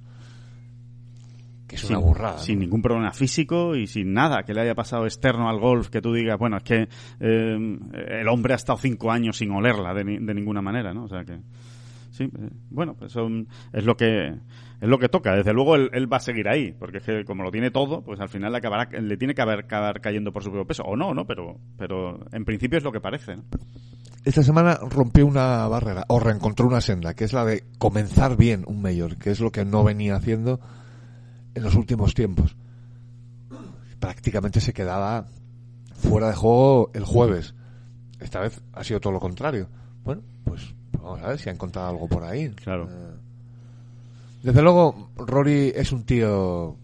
que 1.67 1.75
es 1.75 1.81
sin, 1.81 1.91
una 1.97 1.99
burrada. 2.05 2.37
¿no? 2.37 2.41
sin 2.43 2.59
ningún 2.59 2.81
problema 2.81 3.11
físico 3.11 3.75
y 3.75 3.85
sin 3.87 4.13
nada 4.13 4.43
que 4.43 4.53
le 4.53 4.61
haya 4.61 4.75
pasado 4.75 5.05
externo 5.05 5.49
al 5.49 5.59
golf 5.59 5.89
que 5.89 6.01
tú 6.01 6.13
digas, 6.13 6.39
bueno, 6.39 6.57
es 6.57 6.63
que 6.63 6.87
eh, 7.19 7.79
el 8.21 8.27
hombre 8.27 8.53
ha 8.53 8.55
estado 8.55 8.77
cinco 8.79 9.11
años 9.11 9.37
sin 9.37 9.51
olerla 9.51 9.93
de, 9.93 10.03
ni- 10.03 10.17
de 10.19 10.33
ninguna 10.33 10.61
manera, 10.61 10.93
¿no? 10.93 11.03
O 11.03 11.07
sea 11.09 11.23
que 11.25 11.37
sí, 12.11 12.23
eh, 12.23 12.49
bueno, 12.69 12.95
pues 12.95 13.11
son- 13.11 13.47
es 13.73 13.83
lo 13.83 13.95
que 13.95 14.33
es 14.81 14.87
lo 14.87 14.97
que 14.97 15.09
toca. 15.09 15.35
Desde 15.35 15.53
luego 15.53 15.75
él, 15.75 15.89
él 15.93 16.11
va 16.11 16.17
a 16.17 16.21
seguir 16.21 16.47
ahí, 16.47 16.71
porque 16.71 16.97
es 16.97 17.03
que 17.03 17.25
como 17.25 17.43
lo 17.43 17.51
tiene 17.51 17.71
todo, 17.71 18.01
pues 18.01 18.19
al 18.19 18.29
final 18.29 18.51
le 18.51 18.59
acabará 18.59 18.89
le 18.99 19.17
tiene 19.17 19.35
que 19.35 19.41
haber, 19.41 19.59
acabar 19.59 20.01
cayendo 20.01 20.31
por 20.31 20.43
su 20.43 20.49
propio 20.49 20.67
peso 20.67 20.83
o 20.83 20.95
no, 20.95 21.13
¿no? 21.13 21.25
Pero 21.25 21.57
pero 21.77 22.19
en 22.31 22.45
principio 22.45 22.77
es 22.77 22.83
lo 22.83 22.91
que 22.91 23.01
parece. 23.01 23.35
¿no? 23.35 23.43
Esta 24.25 24.43
semana 24.43 24.79
rompió 24.89 25.25
una 25.25 25.67
barrera, 25.67 26.05
o 26.07 26.19
reencontró 26.19 26.67
una 26.67 26.81
senda, 26.81 27.13
que 27.13 27.23
es 27.23 27.33
la 27.33 27.45
de 27.45 27.63
comenzar 27.77 28.35
bien 28.35 28.63
un 28.67 28.81
mayor, 28.81 29.17
que 29.17 29.31
es 29.31 29.39
lo 29.39 29.51
que 29.51 29.65
no 29.65 29.83
venía 29.83 30.15
haciendo 30.15 30.59
en 31.55 31.63
los 31.63 31.75
últimos 31.75 32.13
tiempos. 32.13 32.55
Prácticamente 33.99 34.61
se 34.61 34.73
quedaba 34.73 35.27
fuera 35.93 36.27
de 36.27 36.35
juego 36.35 36.91
el 36.93 37.05
jueves. 37.05 37.53
Esta 38.19 38.41
vez 38.41 38.61
ha 38.73 38.83
sido 38.83 38.99
todo 38.99 39.13
lo 39.13 39.19
contrario. 39.19 39.69
Bueno, 40.03 40.21
pues 40.43 40.73
vamos 40.91 41.21
a 41.21 41.29
ver 41.29 41.39
si 41.39 41.49
ha 41.49 41.53
encontrado 41.53 41.89
algo 41.89 42.07
por 42.07 42.23
ahí. 42.23 42.49
Claro. 42.49 42.89
Eh, 42.89 43.15
Desde 44.43 44.61
luego, 44.61 45.11
Rory 45.17 45.73
es 45.75 45.91
un 45.91 46.03
tío 46.05 46.77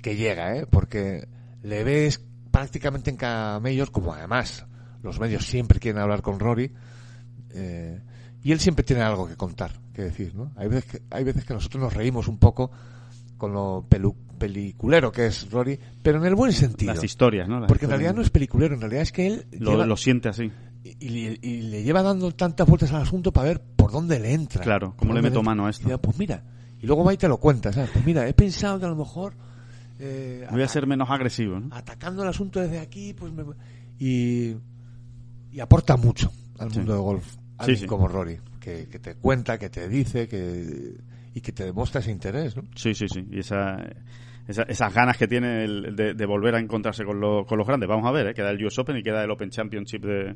que 0.00 0.16
llega, 0.16 0.56
¿eh? 0.56 0.66
Porque 0.70 1.26
le 1.62 1.84
ves 1.84 2.20
prácticamente 2.50 3.10
en 3.10 3.16
cada 3.16 3.58
medios, 3.60 3.90
como 3.90 4.12
además 4.12 4.66
los 5.02 5.18
medios 5.18 5.46
siempre 5.46 5.80
quieren 5.80 6.00
hablar 6.00 6.22
con 6.22 6.38
Rory, 6.38 6.72
eh, 7.50 8.00
y 8.44 8.52
él 8.52 8.60
siempre 8.60 8.84
tiene 8.84 9.02
algo 9.02 9.26
que 9.28 9.36
contar, 9.36 9.72
que 9.92 10.02
decir, 10.02 10.34
¿no? 10.34 10.52
Hay 10.56 10.68
veces 10.68 10.84
que, 10.90 11.02
hay 11.10 11.24
veces 11.24 11.44
que 11.44 11.54
nosotros 11.54 11.82
nos 11.82 11.94
reímos 11.94 12.28
un 12.28 12.38
poco 12.38 12.70
con 13.36 13.52
lo 13.52 13.84
pelu- 13.88 14.14
peliculero 14.38 15.10
que 15.10 15.26
es 15.26 15.50
Rory, 15.50 15.78
pero 16.02 16.18
en 16.18 16.26
el 16.26 16.34
buen 16.34 16.52
sentido. 16.52 16.94
Las 16.94 17.02
historias, 17.04 17.48
¿no? 17.48 17.58
Las 17.60 17.68
Porque 17.68 17.86
en 17.86 17.90
realidad 17.90 18.14
no 18.14 18.22
es 18.22 18.30
peliculero, 18.30 18.74
en 18.74 18.80
realidad 18.80 19.02
es 19.02 19.12
que 19.12 19.26
él 19.26 19.46
lo, 19.58 19.72
lleva- 19.72 19.86
lo 19.86 19.96
siente 19.96 20.28
así. 20.28 20.50
y, 20.84 20.90
y- 21.08 21.38
y 21.42 21.62
le 21.62 21.82
lleva 21.84 22.02
dando 22.02 22.32
tantas 22.32 22.66
vueltas 22.68 22.92
al 22.92 23.02
asunto 23.02 23.32
para 23.32 23.48
ver 23.48 23.60
por 23.82 23.92
dónde 23.92 24.18
le 24.20 24.32
entra. 24.32 24.62
Claro, 24.62 24.94
cómo 24.96 25.12
le 25.14 25.22
meto 25.22 25.42
mano 25.42 25.66
a 25.66 25.70
esto. 25.70 25.98
pues 26.00 26.18
mira, 26.18 26.42
y 26.80 26.86
luego 26.86 27.04
va 27.04 27.12
y 27.12 27.16
te 27.16 27.28
lo 27.28 27.36
cuenta, 27.38 27.72
¿sabes? 27.72 27.90
Pues 27.92 28.04
mira, 28.04 28.26
he 28.28 28.34
pensado 28.34 28.78
que 28.78 28.86
a 28.86 28.88
lo 28.88 28.96
mejor 28.96 29.34
eh, 29.98 30.46
Voy 30.50 30.62
a 30.62 30.68
ser 30.68 30.86
menos 30.86 31.08
agresivo, 31.10 31.60
¿no? 31.60 31.74
atacando 31.74 32.22
el 32.22 32.28
asunto 32.28 32.60
desde 32.60 32.78
aquí, 32.80 33.14
pues 33.14 33.32
me... 33.32 33.44
y, 33.98 34.56
y 35.52 35.60
aporta 35.60 35.96
mucho 35.96 36.32
al 36.58 36.70
Sí. 36.70 36.78
mundo 36.78 36.92
del 36.94 37.02
golf. 37.02 37.24
Sí, 37.26 37.38
Alguien 37.58 37.78
sí. 37.78 37.86
como 37.86 38.08
Rory, 38.08 38.38
que, 38.58 38.88
que 38.88 38.98
te 38.98 39.14
cuenta, 39.14 39.58
que 39.58 39.68
te 39.70 39.88
dice, 39.88 40.26
que 40.26 40.96
y 41.34 41.40
que 41.40 41.52
te 41.52 41.64
demuestra 41.64 42.00
ese 42.00 42.10
interés, 42.10 42.56
¿no? 42.56 42.64
Sí, 42.74 42.94
sí, 42.94 43.06
sí. 43.08 43.24
Y 43.30 43.38
esa, 43.38 43.76
esa- 44.48 44.64
esas 44.64 44.92
ganas 44.92 45.16
que 45.16 45.28
tiene 45.28 45.64
el 45.64 45.94
de, 45.96 46.14
de 46.14 46.26
volver 46.26 46.56
a 46.56 46.58
encontrarse 46.58 47.04
con, 47.04 47.20
lo- 47.20 47.46
con 47.46 47.56
los 47.58 47.66
grandes. 47.66 47.88
Vamos 47.88 48.06
a 48.06 48.10
ver, 48.10 48.26
¿eh? 48.28 48.34
queda 48.34 48.50
el 48.50 48.64
US 48.66 48.78
Open 48.80 48.96
y 48.96 49.02
queda 49.02 49.22
el 49.22 49.30
Open 49.30 49.50
Championship 49.50 50.02
de, 50.04 50.34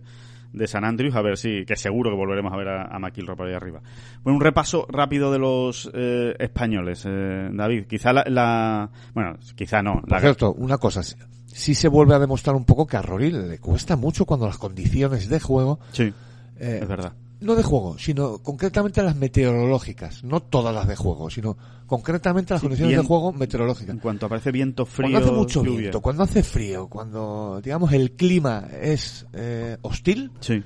de 0.53 0.67
San 0.67 0.85
Andrews. 0.85 1.15
A 1.17 1.23
ver 1.23 1.37
si, 1.37 1.65
que 1.65 1.77
seguro 1.77 2.11
que 2.11 2.17
volveremos 2.17 2.53
a 2.53 2.57
ver 2.57 2.69
a, 2.69 2.83
a 2.85 2.99
McIlroy 2.99 3.37
por 3.37 3.47
ahí 3.49 3.55
arriba. 3.55 3.81
Bueno, 4.23 4.37
un 4.37 4.43
repaso 4.43 4.87
rápido 4.89 5.33
de 5.33 5.39
los 5.39 5.91
eh, 5.95 6.35
españoles. 6.39 7.05
Eh, 7.07 7.49
David, 7.53 7.87
quizá 7.87 8.13
la, 8.13 8.25
la- 8.29 8.91
Bueno, 9.15 9.37
quizá 9.55 9.83
no. 9.83 10.01
Por 10.01 10.11
La, 10.13 10.21
cierto, 10.21 10.53
una 10.55 10.79
cosa, 10.79 11.03
sí- 11.03 11.75
se 11.75 11.89
vuelve 11.89 12.15
a 12.15 12.19
demostrar 12.19 12.55
un 12.57 12.65
poco 12.65 12.87
que 12.87 12.97
a 12.97 13.03
Rory 13.03 13.31
le 13.33 13.59
cuesta 13.59 13.97
mucho 13.97 14.25
cuando 14.27 14.47
las 14.47 14.59
condiciones 14.59 15.29
de 15.29 15.41
juego 15.41 15.79
sí, 15.93 16.13
eh, 16.59 16.79
es 16.83 16.89
verdad. 16.89 17.13
No 17.41 17.55
de 17.55 17.63
juego, 17.63 17.99
sino 17.99 18.39
concretamente 18.39 19.03
las 19.03 19.17
meteorológicas, 19.17 20.25
no 20.25 20.41
todas 20.41 20.75
las 20.75 20.89
de 20.89 20.97
juego, 20.97 21.29
sino 21.31 21.57
concretamente 21.87 22.55
las 22.55 22.61
Sí, 22.61 22.67
condiciones 22.67 22.91
bien- 22.95 23.03
de 23.03 23.07
juego 23.07 23.33
meteorológicas. 23.33 23.95
En 23.95 24.01
cuanto 24.01 24.27
aparece 24.27 24.51
viento 24.53 24.87
frío, 24.87 25.11
Cuando 25.11 25.29
hace 25.29 25.37
mucho 25.39 25.65
lluvia. 25.65 25.79
viento, 25.81 26.01
cuando 26.01 26.23
hace 26.23 26.43
frío, 26.43 26.89
cuando 26.89 27.61
digamos 27.63 27.93
el 27.93 28.13
clima 28.13 28.67
es 28.81 29.27
eh, 29.33 29.77
hostil, 29.83 30.33
Sí, 30.41 30.63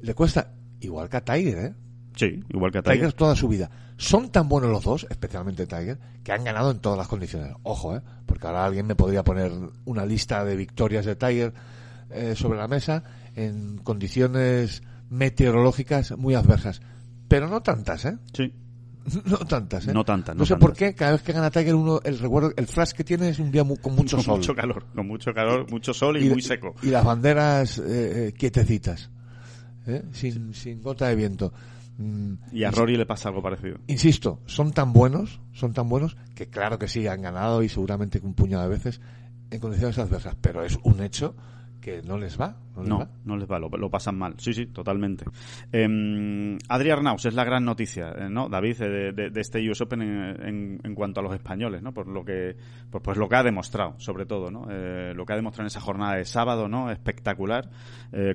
le 0.00 0.14
cuesta 0.14 0.52
igual 0.80 1.08
que 1.08 1.16
a 1.18 1.24
Tiger, 1.24 1.58
¿eh? 1.58 1.74
sí, 2.16 2.40
igual 2.48 2.72
que 2.72 2.78
a 2.78 2.82
Tiger 2.82 2.98
Tiger. 2.98 3.12
toda 3.12 3.36
su 3.36 3.48
vida. 3.48 3.70
Son 3.96 4.30
tan 4.30 4.48
buenos 4.48 4.70
los 4.70 4.82
dos, 4.82 5.06
especialmente 5.10 5.66
Tiger, 5.66 5.98
que 6.24 6.32
han 6.32 6.42
ganado 6.42 6.70
en 6.72 6.78
todas 6.80 6.98
las 6.98 7.06
condiciones. 7.06 7.52
Ojo, 7.62 7.96
¿eh? 7.96 8.00
Porque 8.26 8.46
ahora 8.46 8.64
alguien 8.64 8.86
me 8.86 8.96
podría 8.96 9.22
poner 9.22 9.52
una 9.84 10.04
lista 10.04 10.44
de 10.44 10.56
victorias 10.56 11.04
de 11.06 11.14
Tiger 11.16 11.54
eh, 12.10 12.34
sobre 12.34 12.58
la 12.58 12.66
mesa 12.66 13.04
en 13.36 13.78
condiciones 13.78 14.82
meteorológicas 15.10 16.16
muy 16.16 16.34
adversas. 16.34 16.80
Pero 17.28 17.48
no 17.48 17.62
tantas, 17.62 18.04
¿eh? 18.04 18.18
Sí, 18.32 18.52
No 19.26 19.38
tantas, 19.38 19.86
¿eh? 19.86 19.92
No 19.92 20.04
tantas, 20.04 20.34
No, 20.34 20.40
no 20.40 20.46
sé 20.46 20.56
por 20.56 20.72
qué, 20.74 20.94
cada 20.94 21.12
vez 21.12 21.22
que 21.22 21.32
gana 21.32 21.50
Tiger 21.50 21.74
uno, 21.74 22.00
el 22.04 22.18
recuerdo, 22.18 22.52
el 22.56 22.66
flash 22.66 22.92
que 22.92 23.04
tiene 23.04 23.28
es 23.28 23.38
un 23.38 23.50
día 23.50 23.64
con 23.64 23.94
mucho 23.96 24.16
con 24.16 24.24
sol. 24.24 24.36
mucho 24.38 24.54
calor, 24.54 24.86
con 24.94 25.06
mucho 25.06 25.32
calor, 25.34 25.70
mucho 25.70 25.92
sol 25.94 26.16
y, 26.22 26.28
muy 26.28 26.42
seco. 26.42 26.74
Y 26.82 26.86
las 26.88 27.04
banderas 27.04 27.78
eh, 27.78 28.28
eh, 28.28 28.32
quietecitas, 28.32 29.10
¿eh? 29.86 30.02
sin, 30.12 30.54
sin 30.54 30.80
gota 30.82 31.08
de 31.08 31.16
viento. 31.16 31.52
Mm, 31.98 32.34
Y 32.52 32.64
a 32.64 32.70
Rory 32.70 32.96
le 32.96 33.06
pasa 33.06 33.28
algo 33.28 33.42
parecido. 33.42 33.76
insisto, 33.86 34.40
son 34.46 34.72
tan 34.72 34.92
buenos, 34.92 35.40
son 35.52 35.72
tan 35.72 35.88
buenos, 35.88 36.16
que 36.34 36.48
claro 36.48 36.78
que 36.78 36.88
sí, 36.88 37.06
han 37.06 37.22
ganado 37.22 37.62
y 37.62 37.68
seguramente 37.68 38.20
un 38.22 38.34
puñado 38.34 38.64
de 38.64 38.70
veces 38.70 39.00
en 39.50 39.60
condiciones 39.60 39.98
adversas, 39.98 40.34
pero 40.40 40.64
es 40.64 40.76
un 40.82 41.02
hecho 41.02 41.36
que 41.80 42.02
no 42.02 42.16
les 42.18 42.40
va. 42.40 42.56
No, 42.76 42.80
les 42.82 42.88
No, 42.88 42.98
va. 42.98 43.08
no 43.24 43.36
les 43.36 43.50
va, 43.50 43.58
lo, 43.58 43.68
lo 43.68 43.90
pasan 43.90 44.16
mal. 44.18 44.34
Sí, 44.38 44.52
sí, 44.52 44.66
totalmente. 44.66 45.24
Eh, 45.72 46.58
Adri 46.68 46.90
Arnaus 46.90 47.24
es 47.26 47.34
la 47.34 47.44
gran 47.44 47.64
noticia, 47.64 48.10
eh, 48.18 48.28
¿no? 48.30 48.48
David, 48.48 48.80
eh, 48.82 48.88
de, 48.88 49.12
de- 49.12 49.30
de 49.30 49.40
este 49.40 49.68
US 49.70 49.80
Open 49.82 50.02
en, 50.02 50.46
en- 50.46 50.80
en 50.82 50.94
cuanto 50.94 51.20
a 51.20 51.22
los 51.22 51.34
españoles, 51.34 51.82
¿no? 51.82 51.92
Por 51.92 52.08
lo 52.08 52.24
que, 52.24 52.56
pues, 52.90 53.02
pues 53.02 53.16
lo 53.16 53.28
que 53.28 53.36
ha 53.36 53.42
demostrado, 53.42 53.94
sobre 53.98 54.26
todo, 54.26 54.50
¿no? 54.50 54.66
Eh, 54.70 55.12
lo 55.14 55.24
que 55.24 55.32
ha 55.32 55.36
demostrado 55.36 55.64
en 55.64 55.68
esa 55.68 55.80
jornada 55.80 56.16
de 56.16 56.24
sábado, 56.24 56.68
¿no? 56.68 56.90
Espectacular, 56.90 57.68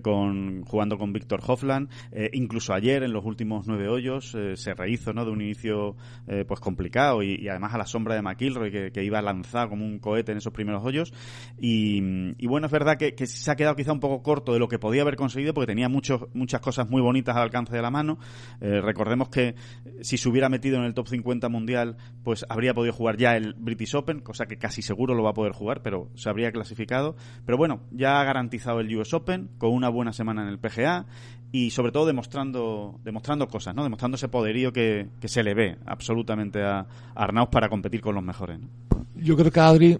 con, 0.02 0.64
jugando 0.64 0.98
con 0.98 1.14
Víctor 1.14 1.40
Hofland, 1.46 1.90
eh, 2.12 2.30
incluso 2.34 2.74
ayer 2.74 3.04
en 3.04 3.14
los 3.14 3.24
últimos 3.26 3.68
nueve 3.68 3.88
hoyos 3.88 4.36
se 4.56 4.74
rehizo, 4.74 5.14
¿no? 5.14 5.26
De 5.26 5.32
un 5.32 5.42
inicio, 5.42 5.96
eh, 6.28 6.44
pues 6.48 6.60
complicado 6.60 7.24
y, 7.24 7.36
y 7.36 7.48
además 7.50 7.74
a 7.74 7.78
la 7.78 7.86
sombra 7.86 8.16
de 8.16 8.22
McIlroy 8.22 8.72
que, 8.72 8.92
que 8.92 9.04
iba 9.04 9.20
a 9.20 9.22
lanzar 9.22 9.70
como 9.70 9.86
un 9.86 10.00
cohete 10.00 10.32
en 10.32 10.38
esos 10.40 10.54
primeros 10.54 10.84
hoyos 10.84 11.14
y, 11.58 12.02
y 12.38 12.48
bueno, 12.48 12.66
es 12.68 12.72
verdad 12.72 12.98
que, 12.98 13.16
que 13.16 13.26
se 13.26 13.50
ha 13.52 13.56
quedado 13.56 13.76
quizá 13.76 13.92
un 13.94 14.00
poco 14.00 14.22
corto 14.30 14.54
de 14.54 14.60
lo 14.60 14.68
que 14.68 14.78
podía 14.78 15.02
haber 15.02 15.16
conseguido 15.16 15.56
porque 15.56 15.66
tenía 15.66 15.90
muchos, 15.90 16.28
muchas 16.36 16.62
cosas 16.62 16.88
muy 16.88 17.02
bonitas 17.02 17.36
al 17.36 17.42
alcance 17.42 17.76
de 17.76 17.82
la 17.82 17.90
mano. 17.90 18.20
Eh, 18.62 18.80
recordemos 18.80 19.30
que 19.30 19.48
eh, 19.48 19.56
si 20.02 20.20
se 20.20 20.30
hubiera 20.30 20.50
metido 20.50 20.78
en 20.78 20.84
el 20.84 20.94
top 20.94 21.08
50 21.08 21.50
mundial, 21.50 21.98
pues 22.24 22.46
habría 22.48 22.76
podido 22.76 22.94
jugar 22.94 23.18
ya 23.18 23.36
el 23.36 23.56
British 23.56 23.96
Open, 23.96 24.20
cosa 24.20 24.46
que 24.46 24.60
casi 24.60 24.84
seguro 24.84 25.16
lo 25.16 25.24
va 25.24 25.32
a 25.32 25.34
poder 25.34 25.54
jugar, 25.54 25.82
pero 25.82 26.12
se 26.14 26.30
habría 26.30 26.52
clasificado. 26.52 27.16
Pero 27.44 27.58
bueno, 27.58 27.82
ya 27.90 28.22
ha 28.22 28.24
garantizado 28.24 28.82
el 28.82 28.96
US 28.96 29.16
Open 29.16 29.50
con 29.58 29.72
una 29.72 29.90
buena 29.90 30.14
semana 30.14 30.44
en 30.44 30.50
el 30.50 30.60
PGA 30.60 31.08
y 31.52 31.72
sobre 31.72 31.92
todo 31.92 32.06
demostrando 32.06 33.00
demostrando 33.04 33.48
cosas, 33.48 33.74
¿no? 33.74 33.82
Demostrando 33.82 34.14
ese 34.14 34.28
poderío 34.28 34.72
que, 34.72 35.08
que 35.20 35.28
se 35.28 35.42
le 35.42 35.56
ve 35.56 35.80
absolutamente 35.88 36.62
a, 36.62 36.82
a 36.82 36.88
Arnaus 37.16 37.50
para 37.50 37.68
competir 37.68 38.00
con 38.02 38.14
los 38.14 38.24
mejores. 38.24 38.60
¿no? 38.60 38.68
Yo 39.16 39.36
creo 39.36 39.52
que 39.52 39.60
Adri, 39.60 39.98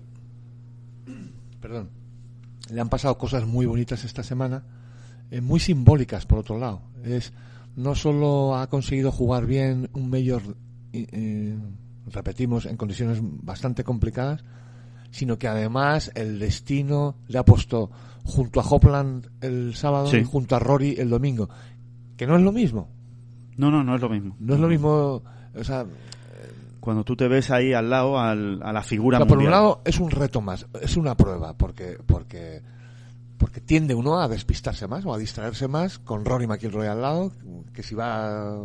perdón, 1.60 1.90
le 2.72 2.82
han 2.82 2.90
pasado 2.90 3.18
cosas 3.18 3.46
muy 3.46 3.66
bonitas 3.66 4.04
esta 4.04 4.24
semana, 4.24 4.64
eh, 5.32 5.42
muy 5.42 5.60
simbólicas 5.60 6.26
por 6.26 6.40
otro 6.40 6.58
lado. 6.60 6.82
Es 7.04 7.34
no 7.76 7.96
solo 7.96 8.56
ha 8.56 8.68
conseguido 8.68 9.12
jugar 9.12 9.46
bien 9.46 9.90
un 9.94 10.10
mayor, 10.10 10.42
eh, 10.94 11.08
eh, 11.12 11.58
repetimos, 12.08 12.66
en 12.66 12.78
condiciones 12.78 13.20
bastante 13.22 13.84
complicadas, 13.84 14.44
sino 15.12 15.38
que 15.40 15.48
además 15.48 16.12
el 16.16 16.40
destino 16.40 17.16
le 17.28 17.40
ha 17.40 17.46
puesto 17.46 17.90
junto 18.24 18.60
a 18.60 18.64
Hopland 18.68 19.30
el 19.42 19.76
sábado 19.76 20.08
Sí. 20.08 20.18
y 20.18 20.24
junto 20.24 20.56
a 20.56 20.60
Rory 20.60 20.96
el 20.98 21.10
domingo, 21.10 21.50
que 22.18 22.28
no 22.28 22.36
es 22.36 22.42
lo 22.44 22.52
mismo. 22.52 22.90
No, 23.58 23.72
no, 23.72 23.84
no 23.84 23.96
es 23.96 24.02
lo 24.02 24.10
mismo. 24.10 24.36
No 24.40 24.54
es 24.56 24.60
lo 24.60 24.68
mismo, 24.68 25.24
o 25.56 25.64
sea, 25.64 25.86
Cuando 26.90 27.04
tú 27.04 27.16
te 27.16 27.28
ves 27.28 27.52
ahí 27.52 27.72
al 27.72 27.88
lado 27.88 28.18
al- 28.18 28.64
a 28.64 28.74
la 28.74 28.82
figura 28.82 29.20
O 29.20 29.22
sea, 29.22 29.28
por 29.28 29.38
un 29.38 29.52
lado 29.52 29.82
es 29.86 30.00
un 30.00 30.10
reto 30.10 30.42
más, 30.42 30.66
es 30.82 30.98
una 30.98 31.14
prueba, 31.16 31.54
porque 31.56 32.00
porque 32.04 32.64
porque 33.38 33.62
tiende 33.62 33.94
uno 33.94 34.20
a 34.20 34.28
despistarse 34.28 34.88
más 34.88 35.06
o 35.06 35.14
a 35.14 35.20
distraerse 35.20 35.68
más 35.68 36.00
con 36.00 36.26
Rory 36.26 36.48
McIlroy 36.48 36.88
al 36.88 37.00
lado, 37.00 37.32
que 37.72 37.84
si 37.84 37.94
va, 37.94 38.58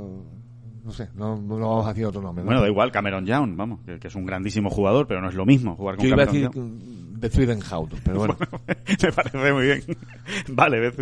no 0.84 0.90
sé, 0.90 1.10
no, 1.14 1.36
no 1.36 1.58
vamos 1.58 1.84
a 1.84 1.90
decir 1.90 2.06
otro 2.06 2.22
nombre. 2.22 2.42
¿no? 2.42 2.46
Bueno, 2.46 2.62
da 2.62 2.68
igual, 2.68 2.90
Cameron 2.90 3.26
Young, 3.26 3.56
vamos, 3.56 3.80
que, 3.84 3.98
que 3.98 4.08
es 4.08 4.14
un 4.14 4.24
grandísimo 4.24 4.70
jugador, 4.70 5.06
pero 5.06 5.20
no 5.20 5.28
es 5.28 5.34
lo 5.34 5.44
mismo 5.44 5.76
jugar 5.76 5.96
con 5.96 6.06
Yo 6.06 6.14
iba 6.14 6.22
a 6.22 6.26
Cameron 6.26 6.50
decir 6.50 6.62
Young. 6.62 7.20
Bethuidenhout, 7.20 7.94
pero 8.02 8.18
bueno, 8.20 8.38
Me 9.02 9.12
parece 9.12 9.52
muy 9.52 9.64
bien. 9.66 9.82
vale, 10.48 10.80
Beth 10.80 10.98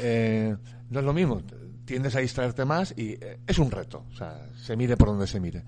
eh, 0.00 0.56
no 0.88 0.98
es 0.98 1.04
lo 1.04 1.12
mismo. 1.12 1.42
Tiendes 1.84 2.16
a 2.16 2.20
distraerte 2.20 2.64
más 2.64 2.94
y 2.96 3.10
eh, 3.20 3.38
es 3.46 3.58
un 3.58 3.70
reto, 3.70 4.06
o 4.10 4.16
sea, 4.16 4.46
se 4.56 4.76
mire 4.78 4.96
por 4.96 5.08
donde 5.08 5.26
se 5.26 5.40
mire. 5.40 5.62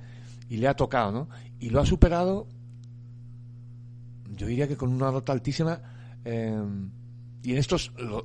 Y 0.48 0.56
le 0.56 0.68
ha 0.68 0.74
tocado, 0.74 1.12
¿no? 1.12 1.28
Y 1.60 1.70
lo 1.70 1.80
ha 1.80 1.86
superado, 1.86 2.46
yo 4.36 4.46
diría 4.46 4.68
que 4.68 4.76
con 4.76 4.92
una 4.92 5.10
nota 5.10 5.32
altísima. 5.32 5.80
eh, 6.24 6.56
y 7.42 7.52
en 7.52 7.58
estos. 7.58 7.92
lo- 7.98 8.24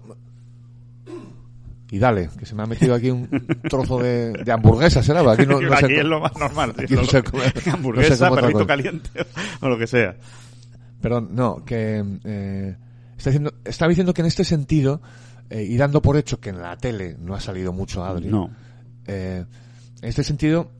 y 1.92 2.00
dale, 2.00 2.30
que 2.40 2.46
se 2.48 2.56
me 2.56 2.64
ha 2.64 2.66
metido 2.66 2.96
aquí 2.96 3.12
un 3.12 3.30
trozo 3.70 4.00
de, 4.00 4.32
de 4.34 4.52
hamburguesa, 4.52 5.04
¿será? 5.04 5.20
Aquí 5.32 5.46
no, 5.46 5.62
no 5.62 5.70
sé 5.78 5.86
Aquí 5.86 5.94
es 5.96 6.06
lo 6.06 6.20
más 6.20 6.36
normal. 6.38 6.74
aquí 6.78 6.96
no 6.96 7.04
sé 7.06 7.24
comer- 7.24 7.54
no 7.56 7.62
sé 7.62 7.70
hamburguesa, 7.70 8.30
comer 8.30 8.32
otra 8.32 8.42
perrito 8.42 8.68
caliente 8.68 9.10
o 9.62 9.70
lo 9.70 9.78
que 9.78 9.86
sea. 9.88 10.16
Perdón, 11.02 11.30
no, 11.34 11.64
que 11.64 12.04
eh, 12.24 12.76
está 13.18 13.30
diciendo, 13.30 13.54
estaba 13.64 13.90
diciendo 13.90 14.14
que 14.14 14.22
en 14.22 14.28
este 14.28 14.44
sentido, 14.44 15.02
eh, 15.50 15.64
y 15.64 15.78
dando 15.78 16.02
por 16.02 16.18
hecho 16.18 16.40
que 16.40 16.50
en 16.50 16.62
la 16.62 16.76
tele 16.78 17.16
no 17.20 17.36
ha 17.36 17.40
salido 17.40 17.74
mucho 17.74 18.04
Adri, 18.04 18.28
No. 18.28 18.50
eh, 19.06 19.46
en 20.02 20.10
este 20.10 20.24
sentido 20.24 20.72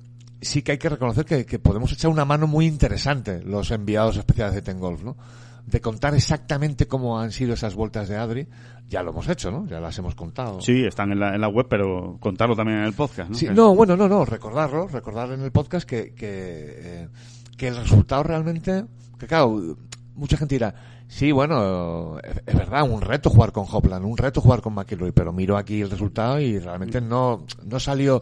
sí 0.44 0.62
que 0.62 0.74
hay 0.74 0.78
que 0.78 0.90
reconocer 0.90 1.26
que, 1.26 1.46
que 1.46 1.60
podemos 1.60 1.92
echar 1.92 2.12
una 2.12 2.26
mano 2.26 2.48
muy 2.48 2.66
interesante 2.66 3.42
los 3.44 3.72
enviados 3.72 4.18
especiales 4.18 4.56
de 4.56 4.62
Ten 4.62 4.80
Golf, 4.80 5.04
¿no? 5.04 5.18
De 5.66 5.80
contar 5.80 6.14
exactamente 6.14 6.88
cómo 6.88 7.20
han 7.20 7.32
sido 7.32 7.54
esas 7.54 7.74
vueltas 7.76 8.10
de 8.10 8.18
Adri, 8.18 8.48
ya 8.90 9.02
lo 9.02 9.12
hemos 9.12 9.28
hecho, 9.30 9.50
¿no? 9.50 9.66
Ya 9.66 9.80
las 9.80 9.98
hemos 9.98 10.14
contado. 10.14 10.62
Sí, 10.62 10.84
están 10.84 11.12
en 11.12 11.20
la, 11.20 11.34
en 11.34 11.42
la 11.42 11.48
web, 11.48 11.68
pero 11.70 12.18
contarlo 12.20 12.56
también 12.56 12.80
en 12.80 12.86
el 12.86 12.94
podcast, 12.94 13.30
¿no? 13.30 13.36
Sí, 13.36 13.48
no, 13.52 13.74
bueno, 13.74 13.96
no, 13.96 14.08
no, 14.08 14.26
recordarlo, 14.26 14.88
recordar 14.88 15.32
en 15.32 15.42
el 15.42 15.52
podcast 15.52 15.88
que, 15.88 16.14
que, 16.14 16.28
eh, 16.28 17.10
que 17.58 17.68
el 17.70 17.78
resultado 17.78 18.24
realmente, 18.24 18.86
que 19.18 19.26
claro, 19.26 19.78
mucha 20.16 20.38
gente 20.38 20.56
dirá, 20.56 20.76
sí, 21.08 21.32
bueno, 21.32 22.20
es, 22.20 22.42
es 22.46 22.56
verdad, 22.56 22.84
un 22.84 23.02
reto 23.02 23.30
jugar 23.30 23.52
con 23.52 23.66
Hopland, 23.70 24.06
un 24.06 24.18
reto 24.18 24.42
jugar 24.42 24.62
con 24.62 24.74
McIlroy, 24.74 25.12
pero 25.12 25.32
miro 25.32 25.58
aquí 25.58 25.82
el 25.82 25.90
resultado 25.90 26.40
y 26.40 26.60
realmente 26.60 27.00
no, 27.02 27.46
no 27.64 27.80
salió 27.80 28.22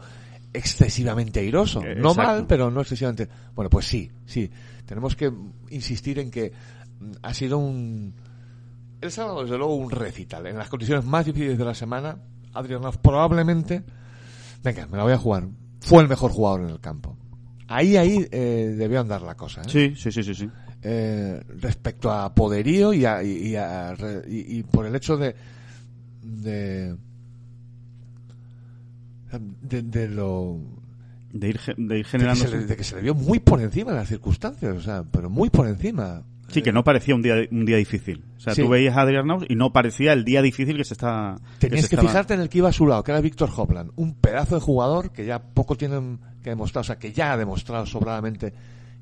excesivamente 0.53 1.39
airoso. 1.39 1.81
Eh, 1.83 1.95
No 1.95 2.09
exacto. 2.11 2.31
mal, 2.31 2.45
pero 2.47 2.69
no 2.71 2.81
excesivamente. 2.81 3.27
Bueno, 3.55 3.69
pues 3.69 3.85
sí, 3.87 4.09
sí. 4.25 4.49
Tenemos 4.85 5.15
que 5.15 5.31
insistir 5.69 6.19
en 6.19 6.29
que 6.31 6.51
mm, 6.99 7.11
ha 7.21 7.33
sido 7.33 7.57
un, 7.57 8.13
el 8.99 9.11
sábado, 9.11 9.43
desde 9.43 9.57
luego, 9.57 9.75
un 9.75 9.89
recital. 9.91 10.45
En 10.47 10.57
las 10.57 10.69
condiciones 10.69 11.05
más 11.05 11.25
difíciles 11.25 11.57
de 11.57 11.65
la 11.65 11.73
semana, 11.73 12.17
Adrian 12.53 12.81
Love 12.81 12.97
probablemente, 12.97 13.83
venga, 14.63 14.87
me 14.87 14.97
la 14.97 15.03
voy 15.03 15.13
a 15.13 15.17
jugar. 15.17 15.47
Fue 15.79 16.01
el 16.03 16.09
mejor 16.09 16.31
jugador 16.31 16.61
en 16.61 16.69
el 16.69 16.79
campo. 16.79 17.17
Ahí, 17.67 17.95
ahí 17.95 18.27
eh, 18.31 18.75
debió 18.77 18.99
andar 18.99 19.21
la 19.21 19.35
cosa. 19.35 19.61
¿eh? 19.61 19.65
Sí, 19.69 19.93
sí, 19.95 20.11
sí, 20.11 20.23
sí, 20.23 20.35
sí. 20.35 20.49
Eh, 20.83 21.41
respecto 21.59 22.11
a 22.11 22.33
poderío 22.35 22.91
y, 22.91 23.05
a- 23.05 23.23
y- 23.23 23.55
a 23.55 23.95
y- 24.27 24.57
y 24.59 24.63
por 24.63 24.85
el 24.85 24.93
hecho 24.95 25.15
de, 25.15 25.35
de, 26.21 26.95
de, 29.39 29.81
de 29.81 30.09
lo 30.09 30.57
De 31.33 31.49
ir, 31.49 31.59
de 31.65 31.73
ir 31.73 31.87
de 31.87 31.97
que, 31.97 32.03
generando... 32.03 32.47
le, 32.47 32.65
de 32.65 32.75
que 32.75 32.83
se 32.83 32.95
le 32.95 33.01
vio 33.01 33.15
muy 33.15 33.39
por 33.39 33.61
encima 33.61 33.91
de 33.91 33.97
las 33.97 34.07
circunstancias, 34.09 34.75
o 34.75 34.81
sea, 34.81 35.03
pero 35.11 35.29
muy 35.29 35.49
por 35.49 35.67
encima. 35.67 36.23
Sí, 36.49 36.61
que 36.61 36.73
no 36.73 36.83
parecía 36.83 37.15
un 37.15 37.21
día, 37.21 37.35
un 37.49 37.65
día 37.65 37.77
difícil. 37.77 38.25
O 38.35 38.39
sea, 38.41 38.53
Sí. 38.53 38.61
tú 38.61 38.67
veías 38.67 38.97
a 38.97 39.01
Adrian 39.03 39.25
Naus 39.25 39.45
y 39.47 39.55
no 39.55 39.71
parecía 39.71 40.11
el 40.11 40.25
día 40.25 40.41
difícil 40.41 40.75
que 40.75 40.83
se 40.83 40.95
está... 40.95 41.37
Tenías 41.59 41.87
que, 41.87 41.95
estaba- 41.95 42.09
fijarte 42.09 42.33
en 42.33 42.41
el 42.41 42.49
que 42.49 42.57
iba 42.57 42.67
a 42.67 42.73
su 42.73 42.85
lado, 42.85 43.03
que 43.05 43.11
era 43.11 43.21
Víctor 43.21 43.49
Hopland, 43.55 43.91
un 43.95 44.15
pedazo 44.15 44.55
de 44.55 44.61
jugador 44.61 45.11
que 45.13 45.25
ya 45.25 45.39
poco 45.41 45.77
tienen 45.77 46.19
que 46.43 46.49
demostrar, 46.49 46.81
o 46.81 46.83
sea, 46.83 46.97
que 46.97 47.13
ya 47.13 47.31
ha 47.31 47.37
demostrado 47.37 47.85
sobradamente 47.85 48.53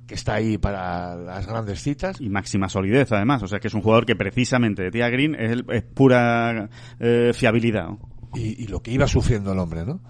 que 0.05 0.13
está 0.15 0.35
ahí 0.35 0.57
para 0.59 1.15
las 1.15 1.47
grandes 1.47 1.81
citas. 1.81 2.19
Y 2.21 2.29
máxima 2.29 2.67
solidez, 2.69 3.11
además. 3.11 3.41
O 3.43 3.47
sea, 3.47 3.59
que 3.59 3.67
es 3.67 3.73
un 3.73 3.81
jugador 3.81 4.05
que 4.05 4.15
precisamente 4.15 4.83
de 4.83 4.91
Tía 4.91 5.09
Green 5.09 5.35
es, 5.35 5.63
pura 5.83 6.69
eh, 6.99 7.31
fiabilidad. 7.33 7.89
¿no? 7.89 7.99
Y, 8.35 8.67
lo 8.67 8.81
que 8.81 8.91
iba 8.91 9.07
sufriendo 9.07 9.51
el 9.53 9.59
hombre, 9.59 9.85
¿no? 9.85 10.01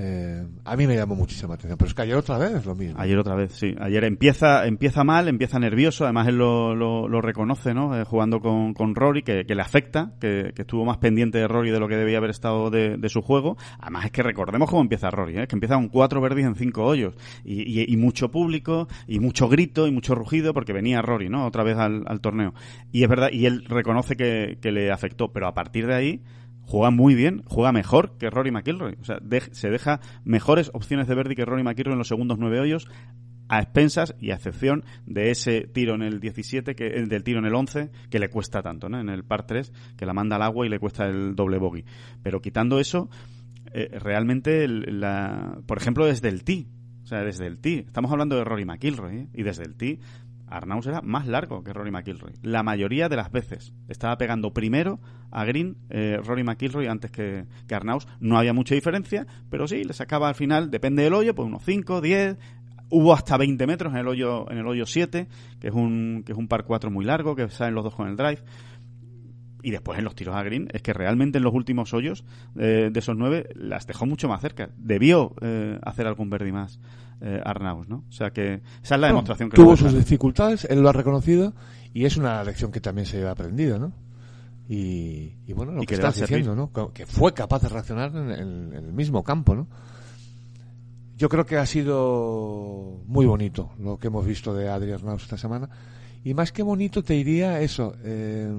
Eh, 0.00 0.46
a 0.64 0.76
mí 0.76 0.86
me 0.86 0.94
llamó 0.94 1.16
muchísima 1.16 1.54
atención, 1.54 1.76
pero 1.78 1.88
es 1.88 1.94
que 1.94 2.02
ayer 2.02 2.14
otra 2.14 2.38
vez 2.38 2.64
lo 2.66 2.74
mismo. 2.74 3.00
Ayer 3.00 3.18
otra 3.18 3.34
vez, 3.34 3.52
sí. 3.52 3.74
Ayer 3.80 4.04
empieza 4.04 4.66
empieza 4.66 5.02
mal, 5.02 5.28
empieza 5.28 5.58
nervioso. 5.58 6.04
Además, 6.04 6.28
él 6.28 6.36
lo, 6.36 6.74
lo, 6.76 7.20
reconoce, 7.20 7.74
¿no? 7.74 7.98
Eh, 7.98 8.04
jugando 8.04 8.40
con, 8.40 8.74
con 8.74 8.94
Rory, 8.94 9.22
que, 9.22 9.44
le 9.44 9.62
afecta, 9.62 10.12
que, 10.20 10.52
estuvo 10.56 10.84
más 10.84 10.98
pendiente 10.98 11.38
de 11.38 11.48
Rory 11.48 11.70
de 11.70 11.80
lo 11.80 11.88
que 11.88 11.96
debía 11.96 12.18
haber 12.18 12.30
estado 12.30 12.70
de, 12.70 12.96
de 12.96 13.08
su 13.08 13.22
juego. 13.22 13.56
Además, 13.80 14.04
es 14.04 14.12
que 14.12 14.22
recordemos 14.22 14.68
cómo 14.70 14.82
empieza 14.82 15.10
Rory, 15.10 15.38
¿eh? 15.38 15.46
que 15.48 15.56
empieza 15.56 15.74
con 15.74 15.88
cuatro 15.88 16.20
verdes 16.20 16.44
en 16.44 16.54
cinco 16.54 16.84
hoyos. 16.84 17.14
Y, 17.44 17.62
y, 17.62 17.92
y 17.92 17.96
mucho 17.96 18.30
público, 18.30 18.88
y 19.06 19.18
mucho 19.20 19.48
grito, 19.48 19.86
y 19.86 19.90
mucho 19.90 20.14
rugido, 20.14 20.54
porque 20.54 20.72
venía 20.72 21.02
Rory, 21.02 21.28
¿no? 21.28 21.46
Otra 21.46 21.64
vez 21.64 21.76
al, 21.76 22.04
al 22.06 22.20
torneo. 22.20 22.54
Y 22.92 23.02
es 23.02 23.08
verdad, 23.08 23.30
y 23.32 23.46
él 23.46 23.64
reconoce 23.64 24.16
que 24.16 24.58
le 24.70 24.92
afectó, 24.92 25.32
pero 25.32 25.48
a 25.48 25.54
partir 25.54 25.86
de 25.86 25.94
ahí 25.94 26.22
juega 26.68 26.90
muy 26.90 27.14
bien, 27.14 27.42
juega 27.46 27.72
mejor 27.72 28.18
que 28.18 28.28
Rory 28.28 28.50
McIlroy. 28.50 28.98
O 29.00 29.04
sea, 29.04 29.18
se 29.52 29.70
deja 29.70 30.00
mejores 30.24 30.70
opciones 30.74 31.08
de 31.08 31.14
Verdi 31.14 31.34
que 31.34 31.46
Rory 31.46 31.62
McIlroy 31.62 31.94
en 31.94 31.98
los 31.98 32.08
segundos 32.08 32.38
nueve 32.38 32.60
hoyos, 32.60 32.86
a 33.48 33.60
expensas 33.60 34.14
y 34.20 34.32
a 34.32 34.34
excepción 34.34 34.84
de 35.06 35.30
ese 35.30 35.62
tiro 35.62 35.94
en 35.94 36.02
el 36.02 36.20
17, 36.20 36.76
que, 36.76 36.88
el 36.88 37.08
del 37.08 37.24
tiro 37.24 37.38
en 37.38 37.46
el 37.46 37.54
11, 37.54 37.90
que 38.10 38.18
le 38.18 38.28
cuesta 38.28 38.60
tanto, 38.60 38.90
¿no? 38.90 39.00
En 39.00 39.08
el 39.08 39.24
par 39.24 39.46
3, 39.46 39.72
que 39.96 40.04
la 40.04 40.12
manda 40.12 40.36
al 40.36 40.42
agua 40.42 40.66
y 40.66 40.68
le 40.68 40.78
cuesta 40.78 41.06
el 41.06 41.34
doble 41.34 41.56
bogey. 41.56 41.86
Pero 42.22 42.42
quitando 42.42 42.78
eso, 42.78 43.08
eh, 43.72 43.98
realmente, 43.98 44.68
la, 44.68 45.60
por 45.64 45.78
ejemplo, 45.78 46.04
desde 46.04 46.28
el 46.28 46.44
tee, 46.44 46.66
o 47.02 47.06
sea, 47.06 47.22
desde 47.22 47.46
el 47.46 47.58
tee, 47.60 47.84
estamos 47.86 48.12
hablando 48.12 48.36
de 48.36 48.44
Rory 48.44 48.66
McIlroy, 48.66 49.16
¿eh? 49.16 49.28
y 49.32 49.42
desde 49.42 49.64
el 49.64 49.74
tee, 49.74 50.00
Arnaus 50.50 50.86
era 50.86 51.02
más 51.02 51.26
largo 51.26 51.62
que 51.62 51.72
Rory 51.72 51.90
McIlroy. 51.90 52.32
La 52.42 52.62
mayoría 52.62 53.08
de 53.08 53.16
las 53.16 53.30
veces 53.30 53.74
estaba 53.88 54.16
pegando 54.18 54.52
primero 54.52 55.00
a 55.30 55.44
Green 55.44 55.76
eh, 55.90 56.18
Rory 56.24 56.44
McIlroy 56.44 56.86
antes 56.86 57.10
que, 57.10 57.46
que 57.66 57.74
Arnaus. 57.74 58.06
No 58.20 58.38
había 58.38 58.52
mucha 58.52 58.74
diferencia, 58.74 59.26
pero 59.50 59.66
sí, 59.68 59.84
le 59.84 59.92
sacaba 59.92 60.28
al 60.28 60.34
final, 60.34 60.70
depende 60.70 61.02
del 61.02 61.14
hoyo, 61.14 61.34
pues 61.34 61.46
unos 61.46 61.62
5, 61.64 62.00
10. 62.00 62.36
Hubo 62.90 63.12
hasta 63.12 63.36
20 63.36 63.66
metros 63.66 63.92
en 63.92 63.98
el 63.98 64.08
hoyo 64.08 64.50
en 64.50 64.58
el 64.58 64.66
hoyo 64.66 64.86
7, 64.86 65.28
que 65.60 65.68
es 65.68 65.74
un 65.74 66.22
que 66.24 66.32
es 66.32 66.38
un 66.38 66.48
par 66.48 66.64
4 66.64 66.90
muy 66.90 67.04
largo, 67.04 67.36
que 67.36 67.48
salen 67.50 67.74
los 67.74 67.84
dos 67.84 67.94
con 67.94 68.08
el 68.08 68.16
drive. 68.16 68.42
Y 69.62 69.70
después 69.70 69.98
en 69.98 70.04
los 70.04 70.14
tiros 70.14 70.36
a 70.36 70.42
green, 70.42 70.68
es 70.72 70.82
que 70.82 70.92
realmente 70.92 71.38
en 71.38 71.44
los 71.44 71.52
últimos 71.52 71.92
hoyos 71.92 72.24
eh, 72.56 72.90
de 72.92 72.98
esos 73.00 73.16
nueve 73.16 73.48
las 73.54 73.86
dejó 73.86 74.06
mucho 74.06 74.28
más 74.28 74.40
cerca. 74.40 74.70
Debió 74.76 75.34
eh, 75.42 75.78
hacer 75.82 76.06
algún 76.06 76.30
verdi 76.30 76.52
más 76.52 76.78
eh, 77.20 77.40
Arnaus, 77.44 77.88
¿no? 77.88 78.04
O 78.08 78.12
sea 78.12 78.30
que 78.30 78.60
esa 78.82 78.94
es 78.94 79.00
la 79.00 79.06
demostración 79.08 79.50
que 79.50 79.56
tuvo 79.56 79.76
sus 79.76 79.94
dificultades, 79.94 80.64
él 80.66 80.80
lo 80.82 80.88
ha 80.88 80.92
reconocido 80.92 81.52
y 81.94 82.04
es 82.04 82.16
una 82.16 82.42
lección 82.44 82.70
que 82.70 82.80
también 82.80 83.06
se 83.06 83.16
lleva 83.18 83.32
aprendida, 83.32 83.78
¿no? 83.78 83.92
Y, 84.68 85.32
y 85.46 85.52
bueno, 85.54 85.72
lo 85.72 85.78
Y 85.82 85.86
que, 85.86 85.86
que 85.86 85.94
estás 85.94 86.20
diciendo, 86.20 86.54
¿no? 86.54 86.70
Que- 86.92 87.06
fue 87.06 87.32
capaz 87.32 87.62
de 87.62 87.68
reaccionar 87.70 88.14
en 88.14 88.30
el, 88.30 88.72
en 88.74 88.84
el 88.84 88.92
mismo 88.92 89.24
campo, 89.24 89.54
¿no? 89.54 89.66
Yo 91.16 91.28
creo 91.28 91.44
que 91.46 91.56
ha 91.56 91.66
sido 91.66 93.00
muy 93.06 93.26
bonito 93.26 93.70
lo 93.80 93.98
que 93.98 94.06
hemos 94.06 94.24
visto 94.24 94.54
de 94.54 94.68
Adrián 94.68 94.98
Arnaus 95.00 95.22
esta 95.24 95.36
semana. 95.36 95.68
Y 96.22 96.34
más 96.34 96.52
que 96.52 96.62
bonito 96.62 97.02
te 97.02 97.14
diría 97.14 97.60
eso. 97.60 97.94
Eh, 98.04 98.52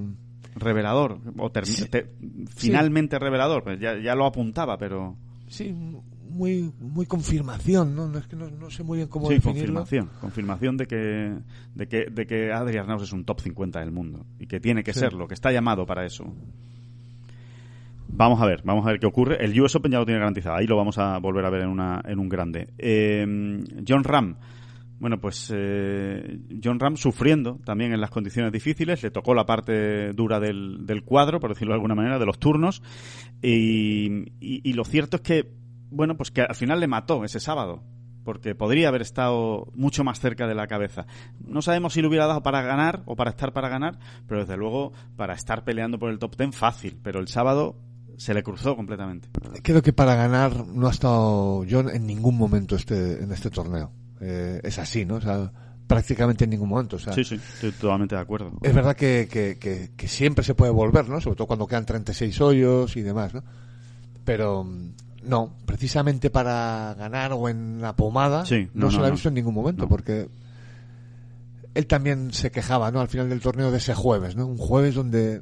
revelador 0.56 1.20
o 1.38 1.52
Sí. 1.64 1.86
te- 1.88 2.12
finalmente 2.54 3.18
revelador 3.20 3.64
pues 3.64 3.80
ya, 3.80 3.98
ya 3.98 4.14
lo 4.16 4.26
apuntaba 4.26 4.78
pero 4.78 5.16
sí, 5.48 5.74
muy 6.30 6.72
muy 6.80 7.06
confirmación, 7.06 7.96
¿no? 7.96 8.08
No, 8.08 8.18
es 8.20 8.28
que 8.28 8.36
no, 8.36 8.50
no 8.50 8.70
sé 8.70 8.84
muy 8.84 8.98
bien 9.00 9.08
cómo 9.10 9.28
sí 9.28 9.36
definirlo. 9.36 9.80
confirmación 9.80 10.10
confirmación 10.22 10.78
de 10.78 10.86
que 10.88 11.34
de 11.76 11.88
que 11.88 12.06
de 12.12 12.26
que 12.28 12.52
Adrián 12.54 12.84
Arnaus 12.84 13.04
es 13.04 13.14
un 13.14 13.26
top 13.26 13.42
50 13.42 13.80
del 13.80 13.92
mundo 13.92 14.26
y 14.40 14.48
que 14.48 14.60
tiene 14.60 14.84
que 14.84 14.94
Sí. 14.94 15.00
serlo 15.00 15.28
que 15.28 15.34
está 15.34 15.52
llamado 15.52 15.86
para 15.86 16.06
eso 16.06 16.34
Vamos 18.12 18.42
a 18.42 18.46
ver, 18.48 18.62
vamos 18.64 18.86
a 18.86 18.90
ver 18.90 19.00
qué 19.00 19.06
ocurre. 19.06 19.38
El 19.44 19.60
US 19.62 19.76
Open 19.76 19.92
ya 19.92 20.00
lo 20.00 20.06
tiene 20.06 20.20
garantizado. 20.20 20.56
Ahí 20.56 20.66
lo 20.66 20.76
vamos 20.76 20.98
a 20.98 21.20
volver 21.20 21.46
a 21.46 21.50
ver 21.52 21.62
en, 21.62 21.70
una, 21.70 22.02
en 22.06 22.18
un 22.20 22.28
grande. 22.28 22.70
Eh, 22.78 23.24
John 23.88 24.04
Ram. 24.04 24.36
Bueno, 25.00 25.22
pues 25.22 25.54
eh, 25.56 26.40
John 26.62 26.80
Ram 26.80 26.98
sufriendo 26.98 27.60
también 27.64 27.94
en 27.94 28.02
las 28.02 28.10
condiciones 28.10 28.52
difíciles. 28.52 29.04
Le 29.04 29.12
tocó 29.12 29.36
la 29.36 29.46
parte 29.46 30.12
dura 30.14 30.40
del, 30.40 30.88
del 30.88 31.04
cuadro, 31.04 31.40
por 31.40 31.52
decirlo 31.52 31.74
de 31.74 31.76
alguna 31.76 31.94
manera, 31.96 32.18
de 32.18 32.26
los 32.26 32.40
turnos. 32.40 32.82
Y, 33.44 34.08
y- 34.42 34.62
y 34.70 34.74
lo 34.74 34.84
cierto 34.86 35.18
es 35.18 35.22
que, 35.22 35.52
bueno, 35.92 36.16
pues 36.18 36.32
que 36.32 36.42
al 36.42 36.56
final 36.56 36.80
le 36.80 36.88
mató 36.88 37.24
ese 37.24 37.40
sábado. 37.40 37.84
porque 38.24 38.54
podría 38.54 38.90
haber 38.90 39.02
estado 39.02 39.72
mucho 39.74 40.04
más 40.04 40.20
cerca 40.20 40.46
de 40.46 40.54
la 40.54 40.68
cabeza. 40.68 41.08
No 41.40 41.62
sabemos 41.64 41.94
si 41.94 42.02
lo 42.02 42.10
hubiera 42.10 42.28
dado 42.28 42.44
para 42.44 42.62
ganar 42.62 43.02
o 43.06 43.16
para 43.16 43.32
estar 43.32 43.54
para 43.54 43.70
ganar, 43.70 43.98
pero 44.28 44.42
desde 44.42 44.56
luego 44.58 44.92
para 45.16 45.34
estar 45.34 45.64
peleando 45.64 45.98
por 45.98 46.12
el 46.12 46.20
top 46.20 46.36
ten 46.36 46.54
fácil. 46.54 47.00
Pero 47.02 47.20
el 47.22 47.28
sábado 47.28 47.78
se 48.18 48.34
le 48.36 48.44
cruzó 48.44 48.76
completamente. 48.76 49.30
Creo 49.64 49.82
que 49.82 49.94
para 49.94 50.14
ganar 50.14 50.68
no 50.68 50.88
ha 50.88 50.92
estado 50.92 51.66
John 51.68 51.90
en 51.90 52.06
ningún 52.06 52.38
momento 52.38 52.76
este, 52.76 53.24
en 53.24 53.32
este 53.32 53.50
torneo. 53.50 53.92
Eh, 54.22 54.60
es 54.64 54.78
así, 54.78 55.06
¿no? 55.06 55.16
O 55.16 55.22
sea, 55.22 55.52
prácticamente 55.88 56.44
en 56.44 56.52
ningún 56.52 56.70
momento. 56.70 56.98
O 56.98 57.00
sea, 57.00 57.14
Sí, 57.14 57.24
sí, 57.24 57.36
estoy 57.36 57.72
totalmente 57.72 58.14
de 58.14 58.22
acuerdo. 58.22 58.52
Es 58.62 58.76
verdad 58.76 58.96
que, 58.96 59.28
que, 59.32 59.58
que, 59.58 59.92
que 59.96 60.08
siempre 60.08 60.44
se 60.44 60.54
puede 60.54 60.72
volver, 60.72 61.08
¿no? 61.10 61.20
Sobre 61.20 61.38
todo 61.38 61.48
cuando 61.48 61.66
quedan 61.66 61.86
36 61.86 62.42
hoyos 62.42 62.96
y 62.98 63.02
demás, 63.02 63.34
¿no? 63.34 63.44
Pero 64.26 64.66
mm, 64.66 64.92
no, 65.24 65.54
precisamente 65.66 66.30
para 66.30 66.96
ganar 66.98 67.34
o 67.34 67.50
en 67.50 67.82
la 67.82 67.96
pomada 67.96 68.46
Sí, 68.46 68.70
no, 68.74 68.86
no, 68.86 68.92
se 68.92 68.98
lo 68.98 69.04
ha 69.04 69.08
no. 69.08 69.14
visto 69.14 69.28
en 69.30 69.36
ningún 69.36 69.54
momento 69.54 69.88
porque 69.88 70.30
él 71.76 71.88
también 71.88 72.34
se 72.34 72.52
quejaba, 72.52 72.92
¿no? 72.92 73.00
Al 73.02 73.08
final 73.10 73.30
del 73.30 73.42
torneo 73.42 73.72
de 73.72 73.78
ese 73.78 73.94
jueves, 73.94 74.36
¿no? 74.36 74.46
Un 74.48 74.58
jueves 74.58 74.96
donde 74.96 75.42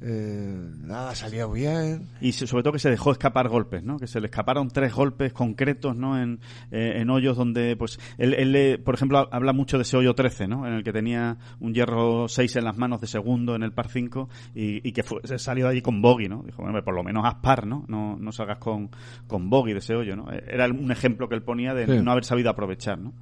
eh, 0.00 0.70
nada 0.84 1.14
salía 1.14 1.46
bien. 1.46 2.06
Y 2.20 2.32
sobre 2.32 2.62
todo 2.62 2.72
que 2.72 2.78
se 2.78 2.90
dejó 2.90 3.10
escapar 3.12 3.48
golpes, 3.48 3.82
¿no? 3.82 3.98
Que 3.98 4.06
se 4.06 4.20
le 4.20 4.26
escaparon 4.26 4.68
tres 4.68 4.94
golpes 4.94 5.32
concretos, 5.32 5.96
¿no? 5.96 6.20
En, 6.22 6.40
eh, 6.70 6.94
en 6.96 7.10
hoyos 7.10 7.36
donde, 7.36 7.74
pues, 7.76 7.98
él, 8.16 8.34
él, 8.34 8.54
eh, 8.54 8.78
por 8.78 8.94
ejemplo, 8.94 9.28
habla 9.32 9.52
mucho 9.52 9.76
de 9.76 9.82
ese 9.82 9.96
hoyo 9.96 10.14
13, 10.14 10.46
¿no? 10.46 10.66
En 10.66 10.74
el 10.74 10.84
que 10.84 10.92
tenía 10.92 11.36
un 11.60 11.74
hierro 11.74 12.28
6 12.28 12.56
en 12.56 12.64
las 12.64 12.76
manos 12.76 13.00
de 13.00 13.06
segundo 13.08 13.56
en 13.56 13.62
el 13.62 13.72
par 13.72 13.88
5 13.88 14.28
y, 14.54 14.88
y 14.88 14.92
que 14.92 15.02
fue, 15.02 15.20
se 15.24 15.38
salió 15.38 15.64
de 15.64 15.72
allí 15.72 15.82
con 15.82 16.00
bogey, 16.00 16.28
¿no? 16.28 16.42
Dijo, 16.44 16.62
bueno, 16.62 16.80
por 16.84 16.94
lo 16.94 17.02
menos 17.02 17.24
haz 17.26 17.36
par, 17.36 17.66
¿no? 17.66 17.84
No, 17.88 18.16
no 18.16 18.30
salgas 18.32 18.58
con, 18.58 18.90
con 19.26 19.50
bogey 19.50 19.72
de 19.72 19.80
ese 19.80 19.94
hoyo, 19.94 20.14
¿no? 20.14 20.30
Era 20.30 20.66
un 20.66 20.92
ejemplo 20.92 21.28
que 21.28 21.34
él 21.34 21.42
ponía 21.42 21.74
de 21.74 21.86
Sí. 21.86 22.02
no 22.04 22.12
haber 22.12 22.24
sabido 22.24 22.50
aprovechar, 22.50 22.98
¿no? 22.98 23.12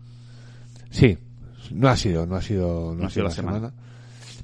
Sí, 0.90 1.16
no 1.72 1.88
ha 1.88 1.96
sido, 1.96 2.26
no 2.26 2.36
ha 2.36 2.42
sido, 2.42 2.94
no, 2.94 3.06
ha 3.06 3.10
sido 3.10 3.24
la 3.24 3.30
semana. 3.30 3.72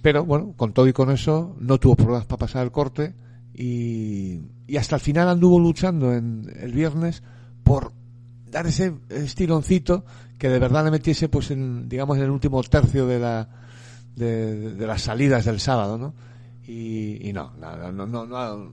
Pero 0.02 0.24
bueno, 0.24 0.54
con 0.56 0.72
todo 0.72 0.88
y 0.88 0.92
con 0.92 1.10
eso, 1.10 1.56
no 1.60 1.78
tuvo 1.78 1.96
problemas 1.96 2.26
para 2.26 2.40
pasar 2.40 2.64
el 2.64 2.72
corte 2.72 3.14
y, 3.54 4.40
y 4.66 4.76
hasta 4.76 4.96
el 4.96 5.00
final 5.00 5.28
anduvo 5.28 5.60
luchando 5.60 6.12
en 6.12 6.52
el 6.60 6.72
viernes 6.72 7.22
por 7.62 7.92
dar 8.50 8.66
ese 8.66 8.94
estiloncito 9.08 10.04
que 10.38 10.48
de 10.48 10.58
verdad 10.58 10.84
le 10.84 10.90
metiese 10.90 11.28
pues 11.28 11.50
en, 11.52 11.88
digamos 11.88 12.18
en 12.18 12.24
el 12.24 12.30
último 12.30 12.62
tercio 12.64 13.06
de 13.06 13.18
la 13.18 13.48
de, 14.16 14.74
las 14.86 15.02
salidas 15.02 15.44
del 15.44 15.60
sábado, 15.60 15.96
¿no? 15.96 16.14
Y, 16.66 17.28
y 17.28 17.32
no, 17.32 17.52
no, 17.58 17.92
no, 17.92 18.06
no, 18.06 18.26
no, 18.26 18.72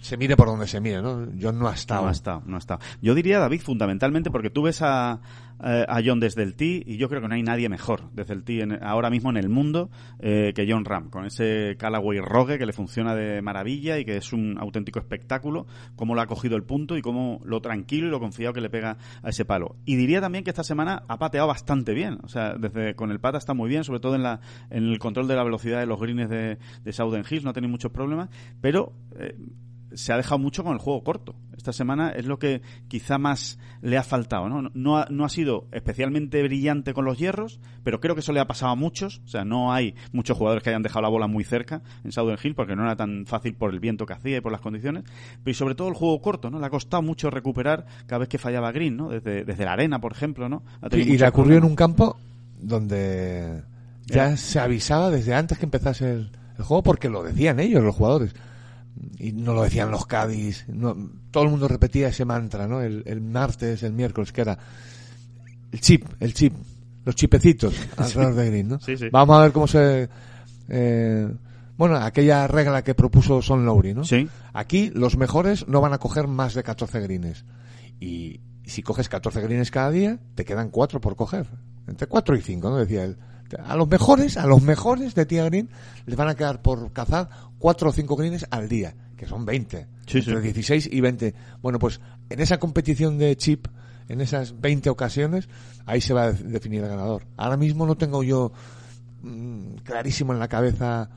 se 0.00 0.16
mire 0.16 0.36
por 0.36 0.48
donde 0.48 0.66
se 0.66 0.80
mire, 0.80 1.02
¿no? 1.02 1.30
Yo 1.32 1.52
no 1.52 1.68
ha 1.68 1.74
estado. 1.74 2.02
No 2.02 2.08
ha 2.08 2.12
estado, 2.12 2.42
no 2.46 2.56
ha 2.56 2.58
estado. 2.58 2.80
Yo 3.02 3.14
diría, 3.14 3.38
David, 3.38 3.60
fundamentalmente 3.60 4.30
porque 4.30 4.50
tú 4.50 4.62
ves 4.62 4.82
a, 4.82 5.20
eh, 5.64 5.84
a 5.88 6.00
John 6.04 6.20
desde 6.20 6.42
el 6.42 6.54
tee 6.54 6.82
y 6.86 6.96
yo 6.96 7.08
creo 7.08 7.20
que 7.20 7.28
no 7.28 7.34
hay 7.34 7.42
nadie 7.42 7.68
mejor 7.68 8.10
desde 8.12 8.34
el 8.34 8.44
tee 8.44 8.60
en- 8.62 8.82
ahora 8.82 9.10
mismo 9.10 9.30
en 9.30 9.36
el 9.36 9.48
mundo 9.48 9.90
eh, 10.20 10.52
que 10.54 10.66
John 10.70 10.84
Ram, 10.84 11.10
con 11.10 11.24
ese 11.26 11.76
Callaway 11.78 12.20
Rogue 12.20 12.58
que 12.58 12.66
le 12.66 12.72
funciona 12.72 13.14
de 13.14 13.42
maravilla 13.42 13.98
y 13.98 14.04
que 14.04 14.16
es 14.16 14.32
un 14.32 14.56
auténtico 14.58 14.98
espectáculo, 14.98 15.66
cómo 15.96 16.14
lo 16.14 16.20
ha 16.20 16.26
cogido 16.26 16.56
el 16.56 16.62
punto 16.64 16.96
y 16.96 17.02
cómo 17.02 17.40
lo 17.44 17.60
tranquilo 17.60 18.06
y 18.06 18.10
lo 18.10 18.20
confiado 18.20 18.52
que 18.52 18.60
le 18.60 18.70
pega 18.70 18.96
a 19.22 19.28
ese 19.30 19.44
palo. 19.44 19.76
Y 19.84 19.96
diría 19.96 20.20
también 20.20 20.44
que 20.44 20.50
esta 20.50 20.64
semana 20.64 21.02
ha 21.08 21.18
pateado 21.18 21.46
bastante 21.48 21.94
bien, 21.94 22.18
o 22.22 22.28
sea, 22.28 22.54
desde 22.54 22.94
con 22.94 23.10
el 23.10 23.20
pata 23.20 23.38
está 23.38 23.54
muy 23.54 23.68
bien, 23.68 23.84
sobre 23.84 24.00
todo 24.00 24.14
en, 24.14 24.22
la, 24.22 24.40
en 24.70 24.84
el 24.84 24.98
control 24.98 25.28
de 25.28 25.36
la 25.36 25.44
velocidad 25.44 25.80
de 25.80 25.86
los 25.86 26.00
greens 26.00 26.28
de, 26.30 26.58
de 26.84 26.92
Southern 26.92 27.24
Hills, 27.28 27.44
no 27.44 27.50
ha 27.50 27.54
tenido 27.54 27.70
muchos 27.70 27.90
problemas, 27.92 28.28
pero... 28.60 28.92
eh, 29.18 29.34
se 29.94 30.12
ha 30.12 30.16
dejado 30.16 30.38
mucho 30.38 30.62
con 30.64 30.72
el 30.72 30.78
juego 30.78 31.02
corto. 31.02 31.34
Esta 31.56 31.72
semana 31.72 32.10
es 32.10 32.24
lo 32.26 32.38
que 32.38 32.62
quizá 32.88 33.18
más 33.18 33.58
le 33.82 33.96
ha 33.98 34.02
faltado, 34.02 34.48
¿no? 34.48 34.70
No 34.74 34.96
ha, 34.98 35.06
no 35.10 35.24
ha 35.24 35.28
sido 35.28 35.66
especialmente 35.72 36.42
brillante 36.42 36.94
con 36.94 37.04
los 37.04 37.18
hierros, 37.18 37.58
pero 37.82 37.98
creo 38.00 38.14
que 38.14 38.20
eso 38.20 38.32
le 38.32 38.40
ha 38.40 38.46
pasado 38.46 38.72
a 38.72 38.76
muchos. 38.76 39.20
O 39.24 39.28
sea, 39.28 39.44
no 39.44 39.72
hay 39.72 39.94
muchos 40.12 40.36
jugadores 40.38 40.62
que 40.62 40.70
hayan 40.70 40.82
dejado 40.82 41.02
la 41.02 41.08
bola 41.08 41.26
muy 41.26 41.42
cerca 41.44 41.82
en 42.04 42.12
Southern 42.12 42.38
Hill 42.42 42.54
porque 42.54 42.76
no 42.76 42.84
era 42.84 42.94
tan 42.96 43.26
fácil 43.26 43.54
por 43.54 43.72
el 43.72 43.80
viento 43.80 44.06
que 44.06 44.12
hacía 44.12 44.36
y 44.36 44.40
por 44.40 44.52
las 44.52 44.60
condiciones. 44.60 45.04
Pero 45.42 45.50
y 45.50 45.54
sobre 45.54 45.74
todo 45.74 45.88
el 45.88 45.94
juego 45.94 46.20
corto, 46.22 46.48
¿no? 46.50 46.60
Le 46.60 46.66
ha 46.66 46.70
costado 46.70 47.02
mucho 47.02 47.30
recuperar 47.30 47.86
cada 48.06 48.20
vez 48.20 48.28
que 48.28 48.38
fallaba 48.38 48.70
Green, 48.72 48.96
¿no? 48.96 49.08
Desde, 49.08 49.44
desde 49.44 49.64
la 49.64 49.72
arena, 49.72 50.00
por 50.00 50.12
ejemplo, 50.12 50.48
¿no? 50.48 50.62
Sí, 50.90 51.00
y 51.00 51.18
le 51.18 51.26
ocurrió 51.28 51.56
en 51.56 51.60
problemas. 51.62 51.70
un 51.70 51.76
campo 51.76 52.16
donde 52.60 53.62
ya 54.06 54.26
Era- 54.28 54.36
se 54.36 54.58
avisaba 54.60 55.10
desde 55.10 55.34
antes 55.34 55.58
que 55.58 55.64
empezase 55.66 56.12
el, 56.12 56.30
el 56.56 56.64
juego 56.64 56.82
porque 56.82 57.08
lo 57.08 57.22
decían 57.22 57.58
ellos, 57.60 57.82
los 57.82 57.94
jugadores. 57.94 58.34
Y 59.18 59.32
no 59.32 59.54
lo 59.54 59.62
decían 59.62 59.90
los 59.90 60.06
Cádiz. 60.06 60.64
No, 60.68 60.96
todo 61.30 61.44
el 61.44 61.50
mundo 61.50 61.68
repetía 61.68 62.08
ese 62.08 62.24
mantra, 62.24 62.66
¿no? 62.66 62.80
El, 62.80 63.02
el 63.06 63.20
martes, 63.20 63.82
el 63.82 63.92
miércoles, 63.92 64.32
que 64.32 64.40
era 64.40 64.58
el 65.72 65.80
chip, 65.80 66.06
el 66.20 66.34
chip, 66.34 66.54
los 67.04 67.14
chipecitos 67.14 67.74
alrededor 67.96 68.34
de 68.34 68.46
Green, 68.46 68.68
¿no? 68.68 68.80
Sí, 68.80 68.96
sí. 68.96 69.08
Vamos 69.10 69.38
a 69.38 69.42
ver 69.42 69.52
cómo 69.52 69.66
se... 69.66 70.08
eh, 70.68 71.28
bueno, 71.76 71.96
aquella 71.96 72.46
regla 72.48 72.82
que 72.82 72.94
propuso 72.94 73.40
Son 73.40 73.64
Lowry, 73.64 73.94
¿no? 73.94 74.04
Sí. 74.04 74.28
Aquí 74.52 74.90
los 74.94 75.16
mejores 75.16 75.68
no 75.68 75.80
van 75.80 75.92
a 75.92 75.98
coger 75.98 76.26
más 76.26 76.54
de 76.54 76.64
14 76.64 77.00
greens. 77.00 77.44
Y, 78.00 78.40
y 78.64 78.70
si 78.70 78.82
coges 78.82 79.08
14 79.08 79.40
greens 79.42 79.70
cada 79.70 79.90
día, 79.90 80.18
te 80.34 80.44
quedan 80.44 80.70
4 80.70 81.00
por 81.00 81.14
coger. 81.14 81.46
Entre 81.86 82.08
4 82.08 82.36
y 82.36 82.40
5, 82.42 82.68
¿no? 82.70 82.76
Decía 82.78 83.04
él. 83.04 83.16
A 83.56 83.76
los 83.76 83.88
mejores, 83.88 84.36
a 84.36 84.46
los 84.46 84.62
mejores 84.62 85.14
de 85.14 85.26
tía 85.26 85.44
green, 85.44 85.68
les 86.06 86.16
van 86.16 86.28
a 86.28 86.34
quedar 86.34 86.60
por 86.62 86.92
cazar 86.92 87.28
4 87.58 87.88
o 87.88 87.92
5 87.92 88.16
greens 88.16 88.46
al 88.50 88.68
día, 88.68 88.94
que 89.16 89.26
son 89.26 89.44
20. 89.44 89.86
Sí, 90.06 90.18
entre 90.18 90.36
sí. 90.36 90.42
16 90.42 90.88
y 90.92 91.00
20. 91.00 91.34
Bueno, 91.62 91.78
pues 91.78 92.00
en 92.30 92.40
esa 92.40 92.58
competición 92.58 93.18
de 93.18 93.36
chip, 93.36 93.66
en 94.08 94.20
esas 94.20 94.60
20 94.60 94.90
ocasiones, 94.90 95.48
ahí 95.86 96.00
se 96.00 96.14
va 96.14 96.24
a 96.24 96.32
de- 96.32 96.44
definir 96.44 96.82
el 96.82 96.88
ganador. 96.88 97.26
Ahora 97.36 97.56
mismo 97.56 97.86
no 97.86 97.96
tengo 97.96 98.22
yo 98.22 98.52
mm, 99.22 99.76
clarísimo 99.84 100.32
en 100.32 100.38
la 100.38 100.48
cabeza 100.48 101.10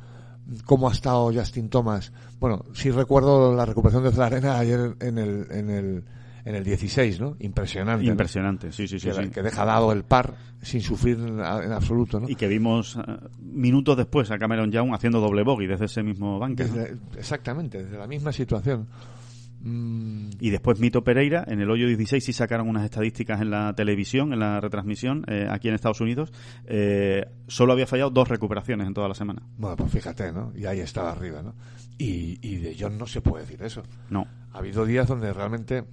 cómo 0.66 0.90
ha 0.90 0.92
estado 0.92 1.32
Justin 1.34 1.70
Thomas. 1.70 2.12
Bueno, 2.40 2.66
sí 2.74 2.92
recuerdo 2.92 3.56
la 3.56 3.66
recuperación 3.66 4.04
de 4.04 4.24
Arena 4.24 4.58
ayer 4.58 4.96
en 5.00 5.18
el, 5.18 5.48
en 5.52 5.70
el, 5.70 6.04
en 6.46 6.56
el 6.56 6.64
16, 6.64 7.20
¿no? 7.20 7.36
Impresionante. 7.40 8.06
¿no? 8.06 8.12
Impresionante, 8.12 8.72
sí, 8.72 8.88
sí, 8.88 9.00
sí. 9.00 9.08
que, 9.10 9.14
sí. 9.14 9.30
que 9.30 9.42
deja 9.42 9.66
dado 9.66 9.92
el 9.92 10.04
par 10.04 10.34
sin 10.62 10.82
sufrir 10.82 11.18
en, 11.20 11.40
absoluto, 11.42 12.20
¿no? 12.20 12.30
Y 12.30 12.36
que 12.36 12.48
vimos 12.48 12.98
eh, 12.98 13.02
minutos 13.40 13.98
después 13.98 14.30
a 14.32 14.38
Cameron 14.38 14.72
Young 14.72 14.94
haciendo 14.94 15.20
doble 15.20 15.44
bogey 15.44 15.68
desde 15.68 15.86
ese 15.86 16.04
mismo. 16.04 16.40
Desde- 16.50 16.98
exactamente, 17.18 17.84
desde 17.84 17.98
la 17.98 18.08
misma 18.08 18.32
situación. 18.32 18.88
Mm, 19.64 20.30
Y 20.40 20.50
después 20.50 20.80
Mito 20.80 21.04
Pereira, 21.04 21.44
en 21.48 21.62
el 21.62 21.70
hoyo 21.70 21.86
16 21.88 22.24
sí 22.26 22.34
sacaron 22.34 22.68
unas 22.68 22.84
estadísticas 22.84 23.42
en 23.42 23.52
la 23.52 23.74
televisión, 23.76 24.34
en 24.34 24.40
la 24.40 24.60
retransmisión, 24.60 25.24
eh, 25.28 25.48
aquí 25.50 25.68
en 25.68 25.76
Estados 25.76 26.02
Unidos. 26.02 26.32
Eh, 26.66 27.26
solo 27.48 27.74
había 27.74 27.86
fallado 27.86 28.10
dos 28.10 28.28
recuperaciones 28.28 28.88
en 28.88 28.94
toda 28.96 29.08
la 29.08 29.14
semana. 29.14 29.44
bueno, 29.58 29.76
pues 29.78 29.92
fíjate, 29.92 30.32
¿no? 30.32 30.52
Y 30.56 30.66
ahí 30.66 30.80
estaba 30.80 31.12
arriba, 31.12 31.44
¿no? 31.44 31.54
Y, 32.00 32.40
y 32.42 32.56
de 32.56 32.76
John 32.80 32.98
no 32.98 33.06
se 33.06 33.22
puede 33.22 33.44
decir 33.46 33.62
eso. 33.62 33.84
No. 34.10 34.26
Ha 34.52 34.58
habido 34.58 34.84
días 34.86 35.08
donde 35.08 35.32
realmente 35.32 35.84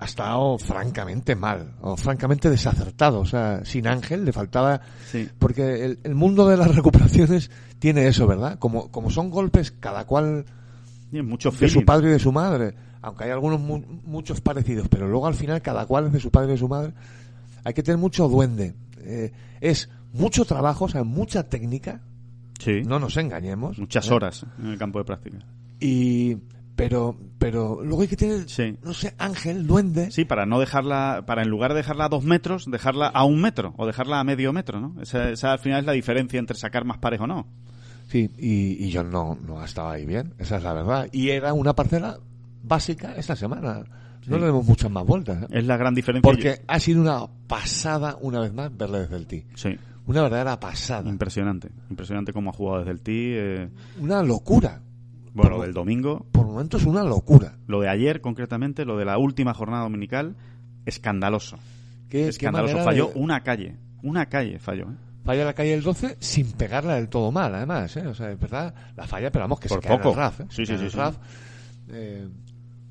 ha 0.00 0.04
estado 0.04 0.58
francamente 0.58 1.34
mal, 1.34 1.74
o 1.80 1.96
francamente 1.96 2.48
desacertado. 2.50 3.20
O 3.20 3.24
sea, 3.26 3.64
sin 3.64 3.86
Ángel 3.88 4.24
le 4.24 4.32
faltaba... 4.32 4.80
Sí. 5.10 5.28
Porque 5.38 5.84
el, 5.84 5.98
el 6.04 6.14
mundo 6.14 6.46
de 6.48 6.56
las 6.56 6.74
recuperaciones 6.76 7.50
tiene 7.78 8.06
eso, 8.06 8.26
¿verdad? 8.26 8.58
Como, 8.58 8.90
como 8.90 9.10
son 9.10 9.28
golpes, 9.30 9.72
cada 9.72 10.04
cual 10.06 10.44
Y 11.12 11.20
mucho 11.22 11.50
de 11.50 11.68
su 11.68 11.84
padre 11.84 12.08
y 12.10 12.12
de 12.12 12.18
su 12.18 12.30
madre, 12.32 12.74
aunque 13.02 13.24
hay 13.24 13.30
algunos 13.30 13.60
mu- 13.60 13.82
muchos 14.04 14.40
parecidos, 14.40 14.88
pero 14.88 15.08
luego 15.08 15.26
al 15.26 15.34
final 15.34 15.62
cada 15.62 15.86
cual 15.86 16.06
es 16.06 16.12
de 16.12 16.20
su 16.20 16.30
padre 16.30 16.48
y 16.48 16.52
de 16.52 16.58
su 16.58 16.68
madre, 16.68 16.92
hay 17.64 17.74
que 17.74 17.82
tener 17.82 17.98
mucho 17.98 18.28
duende. 18.28 18.74
Eh, 19.00 19.32
es 19.60 19.88
mucho 20.12 20.44
trabajo, 20.44 20.84
o 20.84 20.88
sea, 20.88 21.02
mucha 21.04 21.48
técnica, 21.48 22.00
Sí. 22.60 22.82
no 22.86 22.98
nos 22.98 23.16
engañemos. 23.16 23.78
Muchas 23.78 24.08
¿eh? 24.10 24.14
horas 24.14 24.44
en 24.60 24.66
el 24.68 24.78
campo 24.78 24.98
de 25.00 25.04
práctica. 25.04 25.38
Y, 25.80 26.36
pero, 26.78 27.16
pero 27.38 27.82
luego 27.82 28.02
hay 28.02 28.08
que 28.08 28.16
tener, 28.16 28.48
Sí. 28.48 28.76
no 28.82 28.94
sé, 28.94 29.14
ángel, 29.18 29.66
duende. 29.66 30.10
Sí, 30.10 30.24
para 30.24 30.46
no 30.46 30.58
dejarla, 30.60 31.24
para 31.26 31.42
en 31.42 31.50
lugar 31.50 31.72
de 31.72 31.78
dejarla 31.78 32.04
a 32.06 32.08
dos 32.08 32.24
metros, 32.24 32.64
dejarla 32.70 33.08
a 33.08 33.24
un 33.24 33.40
metro 33.40 33.74
o 33.76 33.86
dejarla 33.86 34.20
a 34.20 34.24
medio 34.24 34.52
metro, 34.52 34.80
¿no? 34.80 34.94
Esa, 35.02 35.28
esa 35.30 35.52
al 35.52 35.58
final 35.58 35.80
es 35.80 35.86
la 35.86 35.92
diferencia 35.92 36.38
entre 36.38 36.56
sacar 36.56 36.84
más 36.84 36.98
pares 36.98 37.20
o 37.20 37.26
no. 37.26 37.46
Sí, 38.08 38.30
y, 38.38 38.82
y 38.84 38.90
yo 38.90 39.02
no, 39.02 39.36
no 39.46 39.62
estaba 39.62 39.92
ahí 39.92 40.06
bien, 40.06 40.32
esa 40.38 40.56
es 40.56 40.62
la 40.62 40.72
verdad. 40.72 41.08
Y 41.12 41.28
era 41.30 41.52
una 41.52 41.74
parcela 41.74 42.18
básica 42.62 43.14
esta 43.16 43.36
semana. 43.36 43.82
No 44.26 44.34
Sí. 44.36 44.40
le 44.40 44.46
demos 44.46 44.64
muchas 44.66 44.90
más 44.90 45.04
vueltas. 45.06 45.42
¿eh? 45.42 45.46
Es 45.50 45.64
la 45.66 45.76
gran 45.76 45.94
diferencia. 45.94 46.22
Porque 46.30 46.60
ha 46.66 46.78
sido 46.80 47.00
una 47.00 47.26
pasada, 47.46 48.16
una 48.20 48.40
vez 48.40 48.52
más, 48.52 48.74
verle 48.76 49.00
desde 49.00 49.16
el 49.16 49.26
tee. 49.26 49.46
Sí, 49.54 49.70
Una 50.06 50.22
verdadera 50.22 50.58
pasada. 50.60 51.08
impresionante. 51.10 51.70
Impresionante 51.90 52.32
cómo 52.32 52.50
ha 52.50 52.52
jugado 52.52 52.78
desde 52.80 52.92
el 52.92 53.00
tee. 53.00 53.34
eh, 53.36 53.68
Una 54.00 54.22
locura. 54.22 54.80
Bueno, 55.38 55.50
Por- 55.52 55.58
lo 55.60 55.64
del 55.64 55.74
domingo, 55.74 56.26
Por 56.32 56.46
momentos 56.46 56.84
una 56.84 57.02
locura. 57.02 57.54
lo 57.66 57.80
de 57.80 57.88
ayer 57.88 58.20
concretamente, 58.20 58.84
lo 58.84 58.96
de 58.98 59.04
la 59.04 59.18
última 59.18 59.54
jornada 59.54 59.82
dominical, 59.84 60.36
escandaloso. 60.86 61.58
Qué, 62.08 62.28
escandaloso. 62.28 62.78
Falló 62.84 63.06
de- 63.14 63.20
una 63.20 63.42
calle. 63.42 63.76
Una 64.02 64.26
calle 64.26 64.58
falló. 64.58 64.84
¿eh? 64.90 64.94
Falla 65.24 65.44
la 65.44 65.52
calle 65.52 65.70
del 65.72 65.82
12 65.82 66.16
sin 66.20 66.52
pegarla 66.52 66.94
del 66.94 67.08
todo 67.08 67.30
mal, 67.32 67.54
además. 67.54 67.94
¿eh? 67.96 68.06
O 68.06 68.14
sea, 68.14 68.30
es 68.30 68.38
verdad, 68.40 68.74
la 68.96 69.06
falla, 69.06 69.30
pero 69.30 69.44
vamos, 69.44 69.60
que 69.60 69.68
Por 69.68 69.82
se 69.82 69.88
cae 69.88 69.96
en 69.96 70.02
poco. 70.02 70.10
el 70.10 70.16
RAF. 70.16 70.40
¿eh? 70.40 70.46
Sí, 70.50 70.64
sí, 70.64 70.72
En 70.72 70.78
sí, 70.78 70.84
el 70.86 70.90
sí. 70.90 70.96
RAF. 70.96 71.16
Eh, 71.90 72.28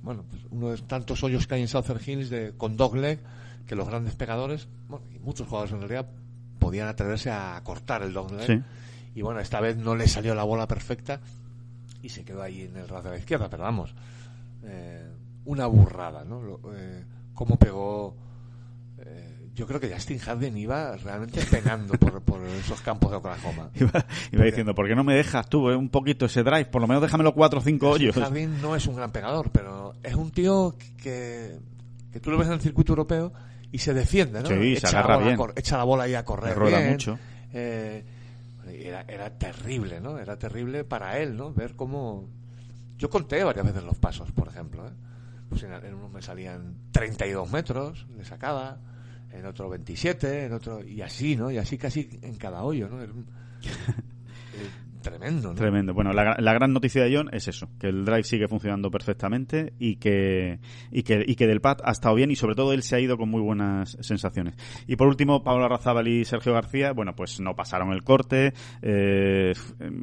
bueno, 0.03 0.23
pues 0.29 0.41
uno 0.51 0.69
de 0.69 0.77
tantos 0.79 1.23
hoyos 1.23 1.47
que 1.47 1.55
hay 1.55 1.61
en 1.61 1.67
Southern 1.67 1.99
Hills 2.05 2.29
de, 2.29 2.53
con 2.55 2.77
dogleg 2.77 3.19
que 3.65 3.75
los 3.75 3.87
grandes 3.87 4.15
pegadores, 4.15 4.67
bueno, 4.87 5.05
y 5.13 5.19
muchos 5.19 5.47
jugadores 5.47 5.73
en 5.73 5.79
realidad, 5.79 6.07
podían 6.59 6.87
atreverse 6.87 7.31
a 7.31 7.59
cortar 7.63 8.03
el 8.03 8.13
doble. 8.13 8.45
Sí. 8.45 8.61
Y 9.15 9.21
bueno, 9.23 9.39
esta 9.39 9.59
vez 9.59 9.77
no 9.77 9.95
le 9.95 10.07
salió 10.07 10.35
la 10.35 10.43
bola 10.43 10.67
perfecta 10.67 11.19
y 12.01 12.09
se 12.09 12.23
quedó 12.23 12.41
ahí 12.41 12.61
en 12.63 12.77
el 12.77 12.87
ras 12.87 13.03
de 13.03 13.09
la 13.11 13.17
izquierda, 13.17 13.49
pero 13.49 13.63
vamos, 13.63 13.93
eh, 14.63 15.05
una 15.45 15.65
burrada, 15.67 16.23
¿no? 16.23 16.41
Lo- 16.41 16.59
eh, 16.75 17.03
cómo 17.33 17.57
pegó. 17.57 18.15
eh, 18.99 19.33
yo 19.55 19.65
creo 19.65 19.79
que 19.79 19.91
Justin 19.91 20.19
Harden 20.19 20.55
iba 20.57 20.95
realmente 20.97 21.41
penando 21.49 21.93
por, 21.95 22.21
por 22.21 22.43
esos 22.45 22.79
campos 22.81 23.09
de 23.11 23.17
Oklahoma. 23.17 23.69
Iba, 23.75 24.05
iba 24.31 24.43
diciendo, 24.45 24.75
¿por 24.75 24.87
qué 24.87 24.95
no 24.95 25.03
me 25.03 25.15
dejas 25.15 25.49
tú 25.49 25.69
eh, 25.71 25.75
un 25.75 25.89
poquito 25.89 26.25
ese 26.27 26.43
drive? 26.43 26.65
Por 26.65 26.81
lo 26.81 26.87
menos 26.87 27.01
déjamelo 27.01 27.33
cuatro 27.33 27.59
o 27.59 27.61
cinco 27.63 27.89
hoyos. 27.89 28.15
Harden 28.15 28.61
no 28.61 28.75
es 28.75 28.85
un 28.85 28.95
gran 28.95 29.11
pegador, 29.11 29.49
pero 29.51 29.93
es 30.03 30.13
un 30.15 30.29
tío 30.31 30.75
que, 31.01 31.57
que 32.11 32.19
tú 32.19 32.29
lo 32.29 32.37
ves 32.37 32.47
en 32.47 32.53
el 32.53 32.61
circuito 32.61 32.91
europeo 32.91 33.33
y 33.71 33.79
se 33.79 33.93
defiende, 33.95 34.41
¿no? 34.41 34.47
Sí, 34.49 34.75
se 34.75 34.83
la 34.83 34.89
agarra 34.99 35.15
bola 35.17 35.27
a 35.31 35.35
bien. 35.35 35.49
echa 35.55 35.77
la 35.77 35.83
bola 35.83 36.03
ahí 36.03 36.13
a 36.13 36.23
correr 36.23 36.55
Rueda 36.55 36.77
bien. 36.79 36.91
mucho. 36.91 37.17
Eh, 37.53 38.03
era, 38.87 39.01
era 39.07 39.37
terrible, 39.37 40.01
¿no? 40.01 40.17
Era 40.19 40.37
terrible 40.37 40.83
para 40.83 41.19
él, 41.19 41.35
¿no? 41.35 41.53
Ver 41.53 41.75
cómo... 41.75 42.29
Yo 42.97 43.09
conté 43.09 43.43
varias 43.43 43.65
veces 43.65 43.83
los 43.83 43.97
pasos, 43.97 44.31
por 44.31 44.47
ejemplo, 44.47 44.87
¿eh? 44.87 44.93
Pues 45.49 45.63
en, 45.63 45.73
en 45.73 45.93
uno 45.93 46.09
me 46.09 46.21
salían 46.21 46.77
32 46.91 47.51
metros, 47.51 48.07
le 48.15 48.25
sacaba, 48.25 48.79
en 49.31 49.45
otro 49.45 49.69
27, 49.69 50.45
en 50.45 50.53
otro... 50.53 50.83
Y 50.83 51.01
así, 51.01 51.35
¿no? 51.35 51.51
Y 51.51 51.57
así 51.57 51.77
casi 51.77 52.19
en 52.21 52.35
cada 52.35 52.63
hoyo, 52.63 52.89
¿no? 52.89 52.99
tremendo, 55.01 55.49
¿no? 55.49 55.55
Tremendo. 55.55 55.93
Bueno, 55.93 56.11
la, 56.13 56.35
la 56.39 56.53
gran 56.53 56.73
noticia 56.73 57.03
de 57.03 57.15
John 57.15 57.29
es 57.31 57.47
eso, 57.47 57.69
que 57.79 57.87
el 57.87 58.05
drive 58.05 58.23
sigue 58.23 58.47
funcionando 58.47 58.89
perfectamente 58.91 59.73
y 59.79 59.97
que, 59.97 60.59
y 60.91 61.03
que, 61.03 61.23
y 61.25 61.35
que 61.35 61.47
del 61.47 61.61
pad 61.61 61.77
ha 61.83 61.91
estado 61.91 62.15
bien 62.15 62.31
y 62.31 62.35
sobre 62.35 62.55
todo 62.55 62.73
él 62.73 62.83
se 62.83 62.95
ha 62.95 62.99
ido 62.99 63.17
con 63.17 63.29
muy 63.29 63.41
buenas 63.41 63.97
sensaciones. 64.01 64.55
Y 64.87 64.95
por 64.95 65.07
último, 65.07 65.43
Pablo 65.43 65.65
Arrazábal 65.65 66.07
y 66.07 66.25
Sergio 66.25 66.53
García, 66.53 66.91
bueno, 66.93 67.15
pues 67.15 67.39
no 67.39 67.55
pasaron 67.55 67.91
el 67.93 68.03
corte. 68.03 68.53
eh, 68.81 69.53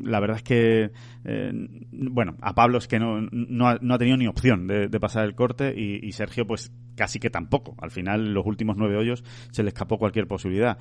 la 0.04 0.20
verdad 0.20 0.36
es 0.38 0.42
que, 0.42 0.90
eh, 1.24 1.52
bueno, 1.92 2.36
a 2.42 2.54
Pablo 2.54 2.78
es 2.78 2.86
que 2.86 2.98
no, 2.98 3.20
no, 3.20 3.68
ha, 3.68 3.98
tenido 3.98 4.16
ni 4.16 4.26
opción 4.26 4.66
de, 4.66 4.88
pasar 5.00 5.24
el 5.24 5.34
corte 5.34 5.74
y, 5.74 6.12
Sergio 6.12 6.46
pues 6.46 6.72
casi 6.96 7.18
que 7.18 7.30
tampoco. 7.30 7.74
Al 7.80 7.90
final, 7.90 8.32
los 8.32 8.46
últimos 8.46 8.76
nueve 8.76 8.96
hoyos 8.96 9.24
se 9.50 9.62
le 9.62 9.68
escapó 9.68 9.98
cualquier 9.98 10.28
posibilidad. 10.28 10.78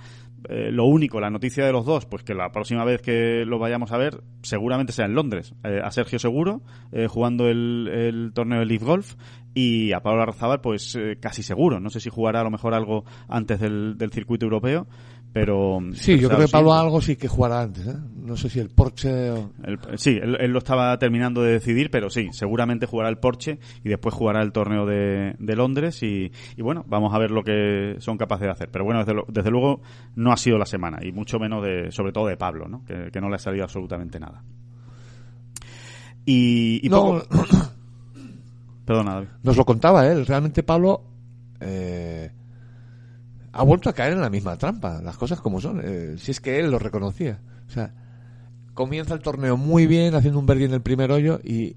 Eh, 0.49 0.69
lo 0.71 0.85
único, 0.85 1.19
la 1.19 1.29
noticia 1.29 1.65
de 1.65 1.71
los 1.71 1.85
dos, 1.85 2.05
pues 2.05 2.23
que 2.23 2.35
la 2.35 2.51
próxima 2.51 2.83
vez 2.83 3.01
que 3.01 3.45
lo 3.45 3.57
vayamos 3.57 3.91
a 3.91 3.97
ver, 3.97 4.21
seguramente 4.41 4.93
sea 4.93 5.05
en 5.05 5.15
Londres. 5.15 5.55
Eh, 5.63 5.79
a 5.83 5.89
Sergio 5.91 6.19
Seguro, 6.19 6.61
jugando 7.07 7.47
el, 7.47 8.31
torneo 8.33 8.59
de 8.59 8.65
Leaf 8.65 8.83
Golf, 8.83 9.15
y 9.55 9.91
a 9.93 10.01
Pablo 10.01 10.23
Arrazábal, 10.23 10.61
pues 10.61 10.97
casi 11.19 11.43
seguro. 11.43 11.79
No 11.79 11.89
sé 11.89 11.99
si 11.99 12.09
jugará 12.09 12.41
a 12.41 12.43
lo 12.43 12.51
mejor 12.51 12.73
algo 12.73 13.05
antes 13.27 13.59
del 13.59 14.09
circuito 14.11 14.45
europeo, 14.45 14.87
pero... 15.33 15.79
Sí, 15.93 16.11
pero 16.13 16.21
yo 16.21 16.29
creo 16.29 16.39
que 16.41 16.47
Pablo 16.51 16.73
algo 16.73 17.01
sí 17.01 17.15
que 17.15 17.27
jugará 17.27 17.61
antes, 17.63 17.87
¿eh? 17.87 17.95
No 18.15 18.37
sé 18.37 18.49
si 18.49 18.59
el 18.59 18.69
Porsche 18.69 19.31
o... 19.31 19.51
El- 19.63 19.79
sí, 19.97 20.11
él, 20.21 20.37
él 20.39 20.51
lo 20.51 20.59
estaba 20.59 20.97
terminando 20.99 21.41
de 21.41 21.53
decidir, 21.53 21.89
pero 21.89 22.09
sí, 22.11 22.29
seguramente 22.31 22.85
jugará 22.85 23.09
el 23.09 23.17
Porsche 23.17 23.57
y 23.83 23.89
después 23.89 24.13
jugará 24.13 24.41
el 24.43 24.51
torneo 24.51 24.85
de, 24.85 25.35
de 25.39 25.55
Londres 25.55 26.01
y, 26.03 26.31
y 26.55 26.61
bueno, 26.61 26.85
vamos 26.87 27.13
a 27.13 27.17
ver 27.17 27.31
lo 27.31 27.43
que 27.43 27.95
son 27.99 28.17
capaces 28.17 28.45
de 28.45 28.51
hacer. 28.51 28.69
Pero 28.71 28.85
bueno, 28.85 28.99
desde, 28.99 29.13
lo- 29.15 29.25
desde 29.27 29.49
luego 29.49 29.81
no 30.15 30.31
ha 30.31 30.37
sido 30.37 30.57
la 30.59 30.65
semana 30.67 30.99
y 31.03 31.11
mucho 31.11 31.39
menos 31.39 31.63
de, 31.63 31.91
sobre 31.91 32.11
todo 32.11 32.27
de 32.27 32.37
Pablo, 32.37 32.67
¿no? 32.69 32.85
Que, 32.85 33.09
que 33.11 33.19
no 33.19 33.27
le 33.29 33.35
ha 33.35 33.39
salido 33.39 33.63
absolutamente 33.63 34.19
nada. 34.19 34.43
Y, 36.25 36.79
y 36.85 36.89
No, 36.89 37.21
poco- 37.21 37.27
Perdona, 38.85 39.13
David. 39.15 39.27
Nos 39.43 39.57
lo 39.57 39.65
contaba 39.65 40.05
él. 40.07 40.25
Realmente 40.25 40.61
Pablo 40.63 41.01
eh, 41.59 42.31
ha 43.53 43.63
vuelto 43.63 43.89
a 43.89 43.93
caer 43.93 44.13
en 44.13 44.21
la 44.21 44.29
misma 44.29 44.57
trampa. 44.57 45.01
Las 45.01 45.15
cosas 45.17 45.39
como 45.39 45.61
son. 45.61 45.81
Eh, 45.83 46.15
si 46.17 46.31
es 46.31 46.41
que 46.41 46.59
él 46.59 46.69
lo 46.71 46.79
reconocía. 46.79 47.39
O 47.67 47.71
sea, 47.71 47.93
comienza 48.73 49.13
el 49.13 49.21
torneo 49.21 49.55
muy 49.57 49.87
bien, 49.87 50.15
haciendo 50.15 50.39
un 50.39 50.45
birdie 50.45 50.65
en 50.65 50.73
el 50.73 50.81
primer 50.81 51.11
hoyo 51.11 51.39
y, 51.43 51.75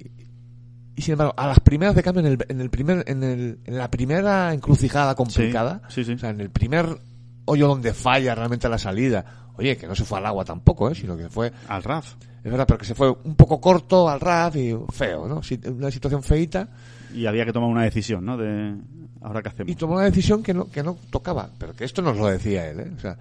y 0.96 1.02
sin 1.02 1.12
embargo, 1.12 1.34
a 1.36 1.46
las 1.46 1.60
primeras 1.60 1.94
de 1.94 2.02
cambio, 2.02 2.20
en 2.26 2.32
el, 2.32 2.38
en 2.48 2.60
el 2.60 2.70
primer, 2.70 3.04
en, 3.06 3.22
el, 3.22 3.58
en 3.64 3.76
la 3.78 3.90
primera 3.90 4.52
encrucijada 4.54 5.14
complicada, 5.14 5.82
Sí, 5.88 6.02
sí, 6.02 6.04
sí. 6.04 6.12
o 6.14 6.18
sea, 6.18 6.30
en 6.30 6.40
el 6.40 6.50
primer 6.50 6.98
hoyo 7.44 7.68
donde 7.68 7.92
falla 7.92 8.34
realmente 8.34 8.68
la 8.68 8.78
salida, 8.78 9.24
oye, 9.56 9.76
que 9.76 9.86
no 9.86 9.94
se 9.94 10.04
fue 10.04 10.18
al 10.18 10.26
agua 10.26 10.44
tampoco, 10.44 10.90
¿eh? 10.90 10.94
sino 10.94 11.16
que 11.16 11.28
fue 11.28 11.52
Al 11.68 11.82
RAF. 11.82 12.14
es 12.42 12.50
verdad, 12.50 12.64
pero 12.66 12.78
que 12.78 12.86
se 12.86 12.94
fue 12.94 13.10
un 13.10 13.36
poco 13.36 13.60
corto 13.60 14.08
al 14.08 14.18
RAF 14.20 14.56
y 14.56 14.74
feo, 14.90 15.28
¿no? 15.28 15.42
Una 15.70 15.90
situación 15.90 16.22
feita 16.22 16.68
Y 17.16 17.26
había 17.26 17.44
que 17.44 17.52
tomar 17.52 17.68
una 17.70 17.82
decisión, 17.84 18.24
¿no? 18.24 18.36
De 18.36 18.76
ahora 19.22 19.42
qué 19.42 19.48
hacemos. 19.48 19.72
y 19.72 19.74
tomó 19.74 19.94
una 19.94 20.04
decisión 20.04 20.42
que 20.42 20.52
no, 20.54 20.68
que 20.70 20.82
no 20.82 20.96
tocaba. 21.10 21.50
Pero 21.58 21.74
que 21.74 21.84
esto 21.84 22.02
nos 22.02 22.16
lo 22.16 22.26
decía 22.28 22.68
él, 22.70 22.80
¿eh? 22.80 22.92
O 22.96 23.00
sea, 23.00 23.16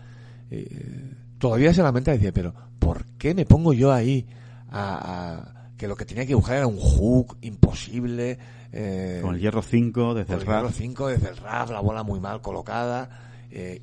eh, 0.51 1.13
todavía 1.39 1.73
se 1.73 1.81
lamenta 1.81 2.11
y 2.11 2.17
decía, 2.17 2.31
pero 2.33 2.53
¿por 2.79 3.05
qué 3.17 3.33
me 3.33 3.45
pongo 3.45 3.73
yo 3.73 3.91
ahí 3.93 4.27
a, 4.69 5.37
a- 5.39 5.71
que 5.77 5.87
lo 5.87 5.95
que 5.95 6.05
tenía 6.05 6.25
que 6.25 6.35
buscar 6.35 6.57
era 6.57 6.67
un 6.67 6.77
hook 6.77 7.37
imposible? 7.41 8.37
Eh, 8.71 9.19
Con 9.23 9.35
el 9.35 9.41
hierro 9.41 9.61
5 9.61 10.13
desde 10.13 10.33
el 10.33 10.39
el 10.41 10.45
hierro 10.45 10.63
RAF. 10.63 10.75
5 10.75 11.07
desde 11.07 11.29
el 11.29 11.37
RAF, 11.37 11.71
la 11.71 11.79
bola 11.79 12.03
muy 12.03 12.19
mal 12.19 12.41
colocada 12.41 13.09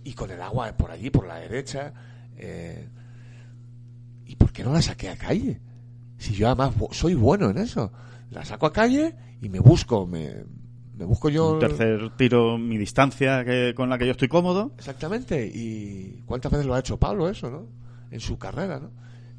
y 0.05 0.13
con 0.13 0.31
el 0.31 0.43
agua 0.43 0.71
por 0.77 0.91
allí, 0.91 1.09
por 1.09 1.27
la 1.27 1.37
derecha. 1.37 1.95
eh, 2.37 2.87
¿Y 4.27 4.37
por 4.37 4.53
qué 4.53 4.63
no 4.65 4.73
la 4.73 4.83
saqué 4.83 5.09
a 5.09 5.17
calle? 5.17 5.61
Si 6.19 6.35
yo 6.35 6.47
además 6.49 6.73
soy 6.93 7.15
bueno 7.15 7.51
en 7.51 7.59
eso. 7.59 7.91
La 8.33 8.45
saco 8.45 8.67
a 8.67 8.73
calle 8.73 9.15
y 9.41 9.49
me 9.49 9.61
busco, 9.61 10.07
me, 10.07 10.45
me 10.97 11.05
busco 11.05 11.29
yo... 11.29 11.53
Un 11.53 11.59
tercer 11.59 12.11
tiro, 12.17 12.59
mi 12.59 12.79
distancia 12.79 13.45
que, 13.45 13.75
con 13.75 13.89
la 13.89 13.99
que 13.99 14.07
yo 14.07 14.13
estoy 14.13 14.29
cómodo. 14.29 14.73
Exactamente. 14.79 15.51
¿Y 15.53 16.23
cuántas 16.27 16.51
veces 16.51 16.67
lo 16.67 16.75
ha 16.75 16.81
hecho 16.81 16.99
Pablo 16.99 17.29
eso, 17.29 17.51
no? 17.51 17.67
En 18.11 18.21
su 18.21 18.39
carrera, 18.39 18.81
¿no? 18.81 18.91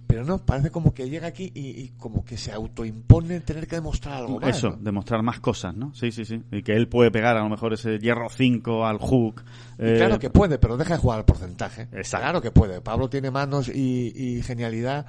Pero 0.06 0.26
no, 0.26 0.38
parece 0.46 0.70
como 0.70 0.94
que 0.94 1.10
llega 1.10 1.26
aquí 1.26 1.52
y, 1.56 1.70
y 1.82 1.94
como 1.98 2.24
que 2.24 2.38
se 2.38 2.52
autoimpone 2.52 3.40
tener 3.40 3.66
que 3.66 3.78
demostrar 3.78 4.18
algo 4.18 4.40
más. 4.40 4.58
Eso, 4.58 4.72
¿no? 4.72 4.78
demostrar 4.78 5.24
más 5.24 5.40
cosas, 5.40 5.76
¿no? 5.76 5.92
Sí, 5.96 6.12
sí, 6.12 6.24
sí. 6.24 6.44
Y 6.52 6.62
que 6.62 6.76
él 6.76 6.88
puede 6.88 7.10
pegar 7.10 7.36
a 7.36 7.42
lo 7.42 7.50
mejor 7.50 7.74
ese 7.74 7.98
hierro 7.98 8.30
5 8.30 8.86
al 8.86 9.00
hook. 9.00 9.44
Y 9.80 9.86
eh, 9.88 9.96
claro 9.98 10.20
que 10.20 10.30
puede, 10.30 10.60
pero 10.60 10.78
deja 10.78 10.96
de 10.96 11.00
jugar 11.00 11.18
al 11.18 11.26
porcentaje. 11.26 11.88
Exacto. 11.94 12.26
Claro 12.26 12.42
que 12.42 12.52
puede. 12.52 12.80
Pablo 12.82 13.10
tiene 13.10 13.32
manos 13.32 13.70
y, 13.70 14.14
y 14.16 14.44
genialidad 14.44 15.08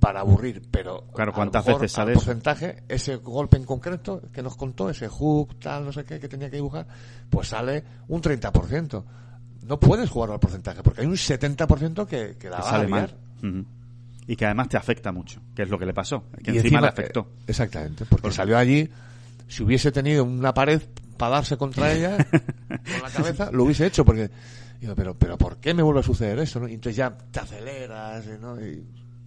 para 0.00 0.20
aburrir, 0.20 0.62
pero 0.70 1.06
Claro, 1.14 1.32
¿cuántas 1.32 1.66
mejor 1.66 1.82
veces 1.82 1.98
al 1.98 2.06
sale 2.06 2.12
eso? 2.12 2.20
ese 2.88 3.16
golpe 3.16 3.56
en 3.56 3.64
concreto 3.64 4.22
que 4.32 4.42
nos 4.42 4.56
contó, 4.56 4.88
ese 4.90 5.08
hook, 5.08 5.58
tal, 5.58 5.84
no 5.84 5.92
sé 5.92 6.04
qué, 6.04 6.20
que 6.20 6.28
tenía 6.28 6.48
que 6.50 6.56
dibujar, 6.56 6.86
pues 7.28 7.48
sale 7.48 7.82
un 8.08 8.22
30%. 8.22 9.04
No 9.66 9.80
puedes 9.80 10.08
jugar 10.08 10.30
al 10.30 10.38
porcentaje, 10.40 10.82
porque 10.82 11.00
hay 11.02 11.06
un 11.06 11.14
70% 11.16 12.06
que, 12.06 12.36
que 12.38 12.48
la 12.48 12.56
que 12.58 12.62
va 12.62 12.70
sale 12.70 12.84
a 12.84 12.88
mal. 12.88 13.14
Y 14.26 14.36
que 14.36 14.44
además 14.44 14.68
te 14.68 14.76
afecta 14.76 15.10
mucho, 15.10 15.40
que 15.54 15.62
es 15.62 15.68
lo 15.70 15.78
que 15.78 15.86
le 15.86 15.94
pasó. 15.94 16.24
Que 16.44 16.52
Y 16.52 16.56
encima, 16.58 16.80
le 16.80 16.86
eh, 16.86 16.90
afectó. 16.90 17.28
exactamente, 17.46 18.04
porque 18.04 18.30
salió 18.30 18.56
allí, 18.58 18.88
si 19.48 19.62
hubiese 19.62 19.90
tenido 19.90 20.22
una 20.24 20.52
pared 20.54 20.82
para 21.16 21.36
darse 21.36 21.56
contra 21.56 21.92
ella 21.94 22.16
con 22.68 23.02
la 23.02 23.10
cabeza, 23.10 23.50
lo 23.50 23.64
hubiese 23.64 23.86
hecho, 23.86 24.04
porque 24.04 24.30
digo, 24.80 24.94
pero, 24.94 25.14
pero 25.18 25.36
¿por 25.36 25.56
qué 25.56 25.74
me 25.74 25.82
vuelve 25.82 26.00
a 26.00 26.04
suceder 26.04 26.38
eso? 26.38 26.60
no? 26.60 26.68
Y 26.68 26.74
entonces 26.74 26.96
ya 26.96 27.10
te 27.10 27.40
aceleras, 27.40 28.26
¿eh? 28.26 28.38
¿no? 28.40 28.60
Y- 28.60 28.86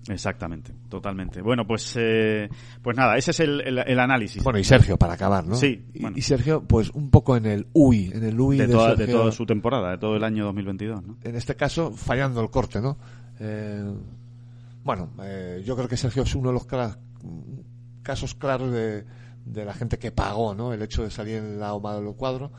Exactamente, 0.10 0.74
totalmente. 0.90 1.42
Bueno, 1.42 1.66
pues 1.68 1.94
eh, 1.98 2.50
pues 2.82 2.98
nada, 2.98 3.18
ese 3.18 3.32
es 3.32 3.40
el, 3.42 3.62
el- 3.62 3.78
el 3.80 4.00
análisis. 4.00 4.44
bueno, 4.44 4.58
y 4.58 4.64
Sergio, 4.64 4.98
para 4.98 5.14
acabar, 5.14 5.46
¿no? 5.46 5.56
Sí, 5.56 5.86
Y, 5.94 6.02
bueno. 6.02 6.18
y 6.18 6.22
Sergio, 6.24 6.64
pues 6.64 6.90
un 6.90 7.12
poco 7.12 7.38
en 7.38 7.46
el 7.46 7.68
UI, 7.74 8.12
en 8.14 8.24
el 8.24 8.40
UI 8.40 8.58
de, 8.58 8.68
de, 8.68 8.74
toda, 8.74 8.90
de 8.92 8.98
Sergio, 8.98 9.20
toda 9.20 9.32
su 9.32 9.46
temporada, 9.46 9.92
de 9.92 9.98
todo 10.00 10.16
el 10.16 10.24
año 10.24 10.46
2022, 10.46 11.04
¿no? 11.06 11.18
en 11.24 11.36
este 11.36 11.56
caso, 11.56 11.92
fallando 11.92 12.42
el 12.42 12.50
corte, 12.50 12.82
¿no? 12.82 12.98
Eh, 13.40 13.94
bueno, 14.84 15.12
eh, 15.24 15.62
yo 15.66 15.76
creo 15.76 15.88
que 15.88 15.98
Sergio 15.98 16.24
es 16.24 16.34
uno 16.34 16.50
de 16.50 16.54
los 16.56 16.66
casos 18.02 18.34
claros 18.36 18.72
de, 18.72 19.06
de 19.46 19.66
la 19.66 19.74
gente 19.74 20.00
que 20.00 20.12
pagó, 20.12 20.56
¿no? 20.56 20.74
El 20.74 20.82
hecho 20.82 21.04
de 21.04 21.12
salir 21.12 21.36
en 21.36 21.60
la 21.60 21.74
OMA 21.74 21.96
del 22.00 22.14
cuadro. 22.16 22.52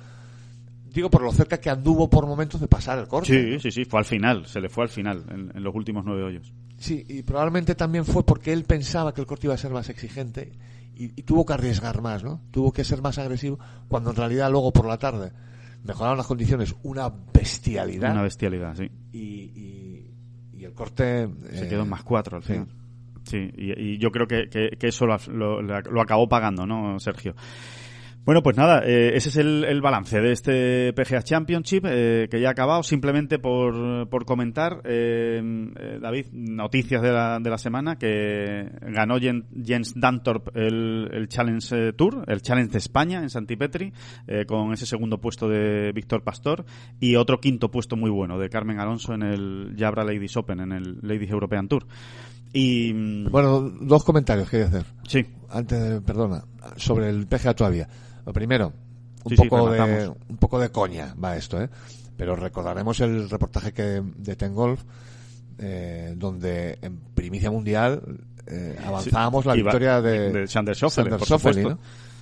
Digo 0.92 1.10
por 1.10 1.22
lo 1.22 1.32
cerca 1.32 1.58
que 1.58 1.70
anduvo 1.70 2.08
por 2.10 2.26
momentos 2.26 2.60
de 2.60 2.68
pasar 2.68 2.98
el 2.98 3.08
corte. 3.08 3.56
Sí, 3.56 3.58
sí, 3.60 3.70
sí, 3.70 3.84
fue 3.86 3.98
al 3.98 4.04
final, 4.04 4.46
se 4.46 4.60
le 4.60 4.68
fue 4.68 4.84
al 4.84 4.90
final, 4.90 5.24
en, 5.30 5.50
en 5.56 5.62
los 5.62 5.74
últimos 5.74 6.04
nueve 6.04 6.22
hoyos. 6.22 6.52
Sí, 6.82 7.04
y 7.08 7.22
probablemente 7.22 7.76
también 7.76 8.04
fue 8.04 8.26
porque 8.26 8.52
él 8.52 8.64
pensaba 8.64 9.14
que 9.14 9.20
el 9.20 9.26
corte 9.28 9.46
iba 9.46 9.54
a 9.54 9.58
ser 9.58 9.70
más 9.70 9.88
exigente 9.88 10.50
y, 10.96 11.04
y 11.18 11.22
tuvo 11.22 11.46
que 11.46 11.52
arriesgar 11.52 12.02
más, 12.02 12.24
¿no? 12.24 12.40
Tuvo 12.50 12.72
que 12.72 12.82
ser 12.82 13.00
más 13.02 13.18
agresivo 13.18 13.58
cuando 13.88 14.10
en 14.10 14.16
realidad 14.16 14.50
luego 14.50 14.72
por 14.72 14.86
la 14.86 14.98
tarde 14.98 15.30
mejoraron 15.84 16.18
las 16.18 16.26
condiciones 16.26 16.74
una 16.82 17.08
bestialidad 17.32 18.10
Una 18.12 18.22
bestialidad, 18.22 18.74
sí. 18.74 18.90
y, 19.12 19.18
y, 19.20 20.14
y 20.58 20.64
el 20.64 20.72
corte 20.74 21.28
Se 21.52 21.66
eh, 21.66 21.68
quedó 21.68 21.82
en 21.82 21.88
más 21.88 22.02
cuatro 22.02 22.36
al 22.38 22.42
final. 22.42 22.66
Sí, 23.24 23.38
y, 23.56 23.80
y 23.80 23.98
yo 23.98 24.10
creo 24.10 24.26
que, 24.26 24.48
que- 24.50 24.70
que 24.76 24.88
eso 24.88 25.06
lo, 25.06 25.16
lo- 25.28 25.62
lo 25.62 26.00
acabó 26.02 26.28
pagando, 26.28 26.66
¿no, 26.66 26.98
Sergio? 26.98 27.36
Bueno, 28.24 28.40
pues 28.40 28.56
nada, 28.56 28.82
eh, 28.86 29.16
ese 29.16 29.30
es 29.30 29.36
el, 29.36 29.64
el, 29.64 29.80
balance 29.80 30.20
de 30.20 30.30
este 30.30 30.92
PGA 30.92 31.22
Championship 31.22 31.84
eh, 31.88 32.28
que 32.30 32.40
ya 32.40 32.48
ha 32.48 32.50
acabado. 32.52 32.84
Simplemente 32.84 33.40
por, 33.40 34.08
por 34.08 34.24
comentar, 34.24 34.80
eh, 34.84 35.42
eh 35.76 35.98
David, 36.00 36.26
noticias 36.30 37.02
de 37.02 37.10
la, 37.10 37.40
de 37.40 37.50
la 37.50 37.58
semana 37.58 37.96
que 37.96 38.70
ganó 38.80 39.16
Jens 39.18 39.94
Dantorp 39.96 40.56
el, 40.56 41.08
el 41.12 41.28
Challenge 41.28 41.94
Tour, 41.94 42.24
el 42.28 42.42
Challenge 42.42 42.70
de 42.70 42.78
España 42.78 43.18
en 43.18 43.28
Santipetri, 43.28 43.92
con 44.46 44.72
ese 44.72 44.86
segundo 44.86 45.18
puesto 45.20 45.48
de 45.48 45.90
Víctor 45.92 46.22
Pastor 46.22 46.64
y 47.00 47.16
otro 47.16 47.40
quinto 47.40 47.72
puesto 47.72 47.96
muy 47.96 48.10
bueno 48.10 48.38
de 48.38 48.48
Carmen 48.48 48.78
Alonso 48.78 49.14
en 49.14 49.24
el 49.24 49.74
Jabra 49.76 50.04
Ladies 50.04 50.36
Open, 50.36 50.60
en 50.60 50.70
el 50.70 50.98
Ladies 51.02 51.30
European 51.30 51.66
Tour. 51.66 51.86
Y 52.52 52.92
bueno, 53.28 53.60
dos 53.80 54.04
comentarios 54.04 54.48
quería 54.48 54.66
hacer. 54.66 54.84
Sí. 55.08 55.26
Antes, 55.50 55.80
de, 55.80 56.00
perdona, 56.00 56.44
sobre 56.76 57.10
el 57.10 57.26
PGA 57.26 57.54
todavía. 57.54 57.88
Lo 58.24 58.32
primero, 58.32 58.72
un, 59.24 59.36
poco 59.36 59.70
de, 59.70 60.08
un 60.28 60.36
poco 60.36 60.58
de 60.58 60.70
coña 60.70 61.14
va 61.22 61.36
esto, 61.36 61.60
¿eh? 61.60 61.68
Pero 62.16 62.36
recordaremos 62.36 63.00
el 63.00 63.28
reportaje 63.28 63.72
que 63.72 64.02
de 64.16 64.36
Ten 64.36 64.54
Golf, 64.54 64.82
eh, 65.58 66.14
donde 66.16 66.78
en 66.82 66.98
primicia 67.14 67.50
mundial 67.50 68.02
eh, 68.46 68.78
avanzábamos 68.84 69.46
la 69.46 69.54
victoria 69.54 70.00
de, 70.00 70.32
de 70.32 70.46
Sander 70.46 70.76
¿no? 71.62 71.78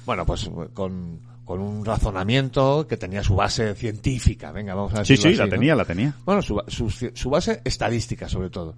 Bueno, 0.06 0.24
pues 0.26 0.50
con, 0.74 1.20
con 1.44 1.60
un 1.60 1.84
razonamiento 1.84 2.86
que 2.86 2.96
tenía 2.96 3.22
su 3.22 3.34
base 3.34 3.74
científica, 3.74 4.52
venga, 4.52 4.74
vamos 4.74 4.94
a. 4.94 5.04
Sí, 5.04 5.16
sí, 5.16 5.34
la 5.34 5.48
tenía, 5.48 5.74
la 5.74 5.84
tenía. 5.84 6.14
Bueno, 6.24 6.42
su, 6.42 6.60
su, 6.68 6.90
su 6.90 7.30
base 7.30 7.60
estadística, 7.64 8.28
sobre 8.28 8.50
todo. 8.50 8.74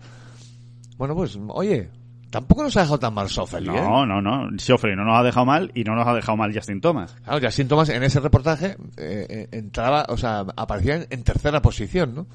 Bueno, 0.96 1.14
pues, 1.14 1.38
oye, 1.48 1.90
Tampoco 2.32 2.62
nos 2.62 2.74
ha 2.78 2.80
dejado 2.80 2.98
tan 2.98 3.12
mal 3.12 3.28
Soffel, 3.28 3.66
No, 3.66 3.76
¿eh? 3.76 4.06
no, 4.06 4.22
no. 4.22 4.58
Soffel 4.58 4.96
no 4.96 5.04
nos 5.04 5.20
ha 5.20 5.22
dejado 5.22 5.44
mal 5.44 5.70
y 5.74 5.84
no 5.84 5.94
nos 5.94 6.08
ha 6.08 6.14
dejado 6.14 6.34
mal 6.34 6.50
Justin 6.54 6.80
Thomas. 6.80 7.14
Claro, 7.22 7.38
Justin 7.44 7.68
Thomas 7.68 7.90
en 7.90 8.02
ese 8.02 8.20
reportaje 8.20 8.78
eh, 8.96 9.26
eh, 9.28 9.48
entraba, 9.52 10.06
o 10.08 10.16
sea, 10.16 10.46
aparecía 10.56 11.06
en, 11.10 11.24
tercera 11.24 11.60
posición, 11.60 12.14
¿no? 12.14 12.26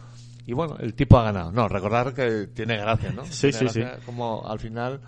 Y 0.45 0.53
bueno, 0.53 0.77
el 0.79 0.93
tipo 0.93 1.17
ha 1.17 1.23
ganado. 1.23 1.51
No, 1.51 1.67
recordar 1.67 2.13
que 2.13 2.45
tiene 2.45 2.77
gracia, 2.77 3.11
¿no? 3.11 3.25
Sí, 3.25 3.51
sí, 3.51 3.67
sí. 3.69 3.81
Como 4.05 4.47
al 4.47 4.59
final 4.59 5.01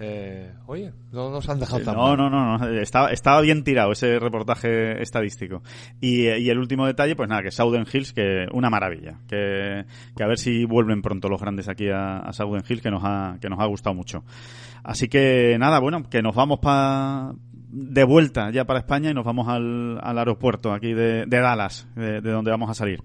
eh, 0.00 0.52
oye, 0.66 0.92
no 1.12 1.30
nos 1.30 1.48
han 1.48 1.60
dejado 1.60 1.82
tan 1.82 1.94
no, 1.94 2.16
No, 2.16 2.28
no, 2.28 2.58
no. 2.58 2.68
Estaba, 2.80 3.10
estaba 3.10 3.40
bien 3.40 3.62
tirado 3.62 3.92
ese 3.92 4.18
reportaje 4.18 5.00
estadístico. 5.00 5.62
Y, 6.00 6.28
y, 6.28 6.50
el 6.50 6.58
último 6.58 6.86
detalle, 6.86 7.14
pues 7.14 7.28
nada, 7.28 7.42
que 7.42 7.50
Southern 7.50 7.86
Hills, 7.90 8.12
que 8.12 8.46
una 8.52 8.70
maravilla. 8.70 9.18
Que, 9.28 9.84
que 10.16 10.24
a 10.24 10.26
ver 10.26 10.38
si 10.38 10.64
vuelven 10.64 11.02
pronto 11.02 11.28
los 11.28 11.40
grandes 11.40 11.68
aquí 11.68 11.88
a, 11.88 12.18
a 12.18 12.32
Southern 12.32 12.64
Hills, 12.68 12.82
que 12.82 12.90
nos 12.90 13.02
ha, 13.04 13.38
que 13.40 13.48
nos 13.48 13.60
ha 13.60 13.66
gustado 13.66 13.94
mucho. 13.94 14.24
Así 14.82 15.08
que 15.08 15.56
nada, 15.58 15.78
bueno, 15.78 16.02
que 16.10 16.22
nos 16.22 16.34
vamos 16.34 16.58
pa, 16.58 17.32
de 17.70 18.04
vuelta 18.04 18.50
ya 18.50 18.64
para 18.64 18.80
España 18.80 19.10
y 19.10 19.14
nos 19.14 19.24
vamos 19.24 19.48
al, 19.48 19.98
al 20.02 20.18
aeropuerto 20.18 20.72
aquí 20.72 20.92
de, 20.92 21.24
de 21.26 21.40
Dallas, 21.40 21.86
de, 21.94 22.20
de 22.20 22.30
donde 22.30 22.50
vamos 22.50 22.68
a 22.68 22.74
salir 22.74 23.00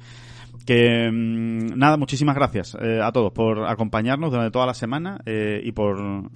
que 0.69 1.09
mmm, 1.11 1.77
nada, 1.77 1.97
muchísimas 1.97 2.35
gracias 2.35 2.77
eh, 2.79 3.01
a 3.01 3.11
todos 3.11 3.31
por 3.31 3.65
acompañarnos 3.67 4.29
durante 4.29 4.51
toda 4.51 4.67
la 4.67 4.75
semana 4.75 5.19
eh, 5.25 5.59
y 5.63 5.71
por 5.71 6.29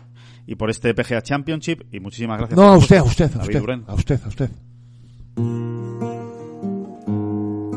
y 0.45 0.55
por 0.55 0.69
este 0.69 0.93
PGA 0.93 1.21
Championship 1.21 1.83
y 1.91 1.99
muchísimas 1.99 2.37
gracias. 2.37 2.57
No, 2.57 2.73
a 2.73 2.77
usted, 2.77 2.97
a 2.97 3.03
usted, 3.03 3.31
a 3.35 3.41
usted, 3.41 3.55
a 3.87 3.93
usted, 3.93 4.19
a 4.23 4.27
usted. 4.27 4.49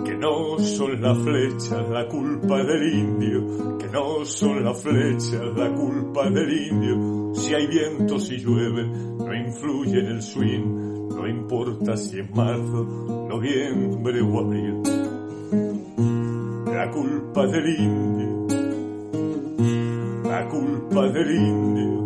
Que 0.05 0.17
no 0.17 0.59
son 0.59 1.01
las 1.01 1.19
flechas 1.19 1.89
la 1.91 2.07
culpa 2.09 2.65
del 2.65 2.95
indio, 2.95 3.79
que 3.79 3.87
no 3.89 4.25
son 4.25 4.65
las 4.65 4.83
flechas 4.83 5.43
la 5.57 5.73
culpa 5.73 6.29
del 6.31 6.53
indio. 6.53 7.35
Si 7.35 7.55
hay 7.55 7.67
viento, 7.67 8.19
si 8.19 8.39
llueve, 8.39 8.89
no 8.89 9.35
influye 9.35 10.01
en 10.01 10.07
el 10.07 10.23
swing, 10.23 11.09
no 11.11 11.29
importa 11.29 11.97
si 11.97 12.21
es 12.21 12.31
marzo, 12.35 13.27
noviembre 13.29 14.21
o 14.23 14.41
abril. 14.41 14.83
La 16.67 16.91
culpa 16.91 17.47
del 17.47 17.81
indio, 17.81 18.47
la 20.25 20.49
culpa 20.49 21.09
del 21.09 21.31
indio 21.31 22.06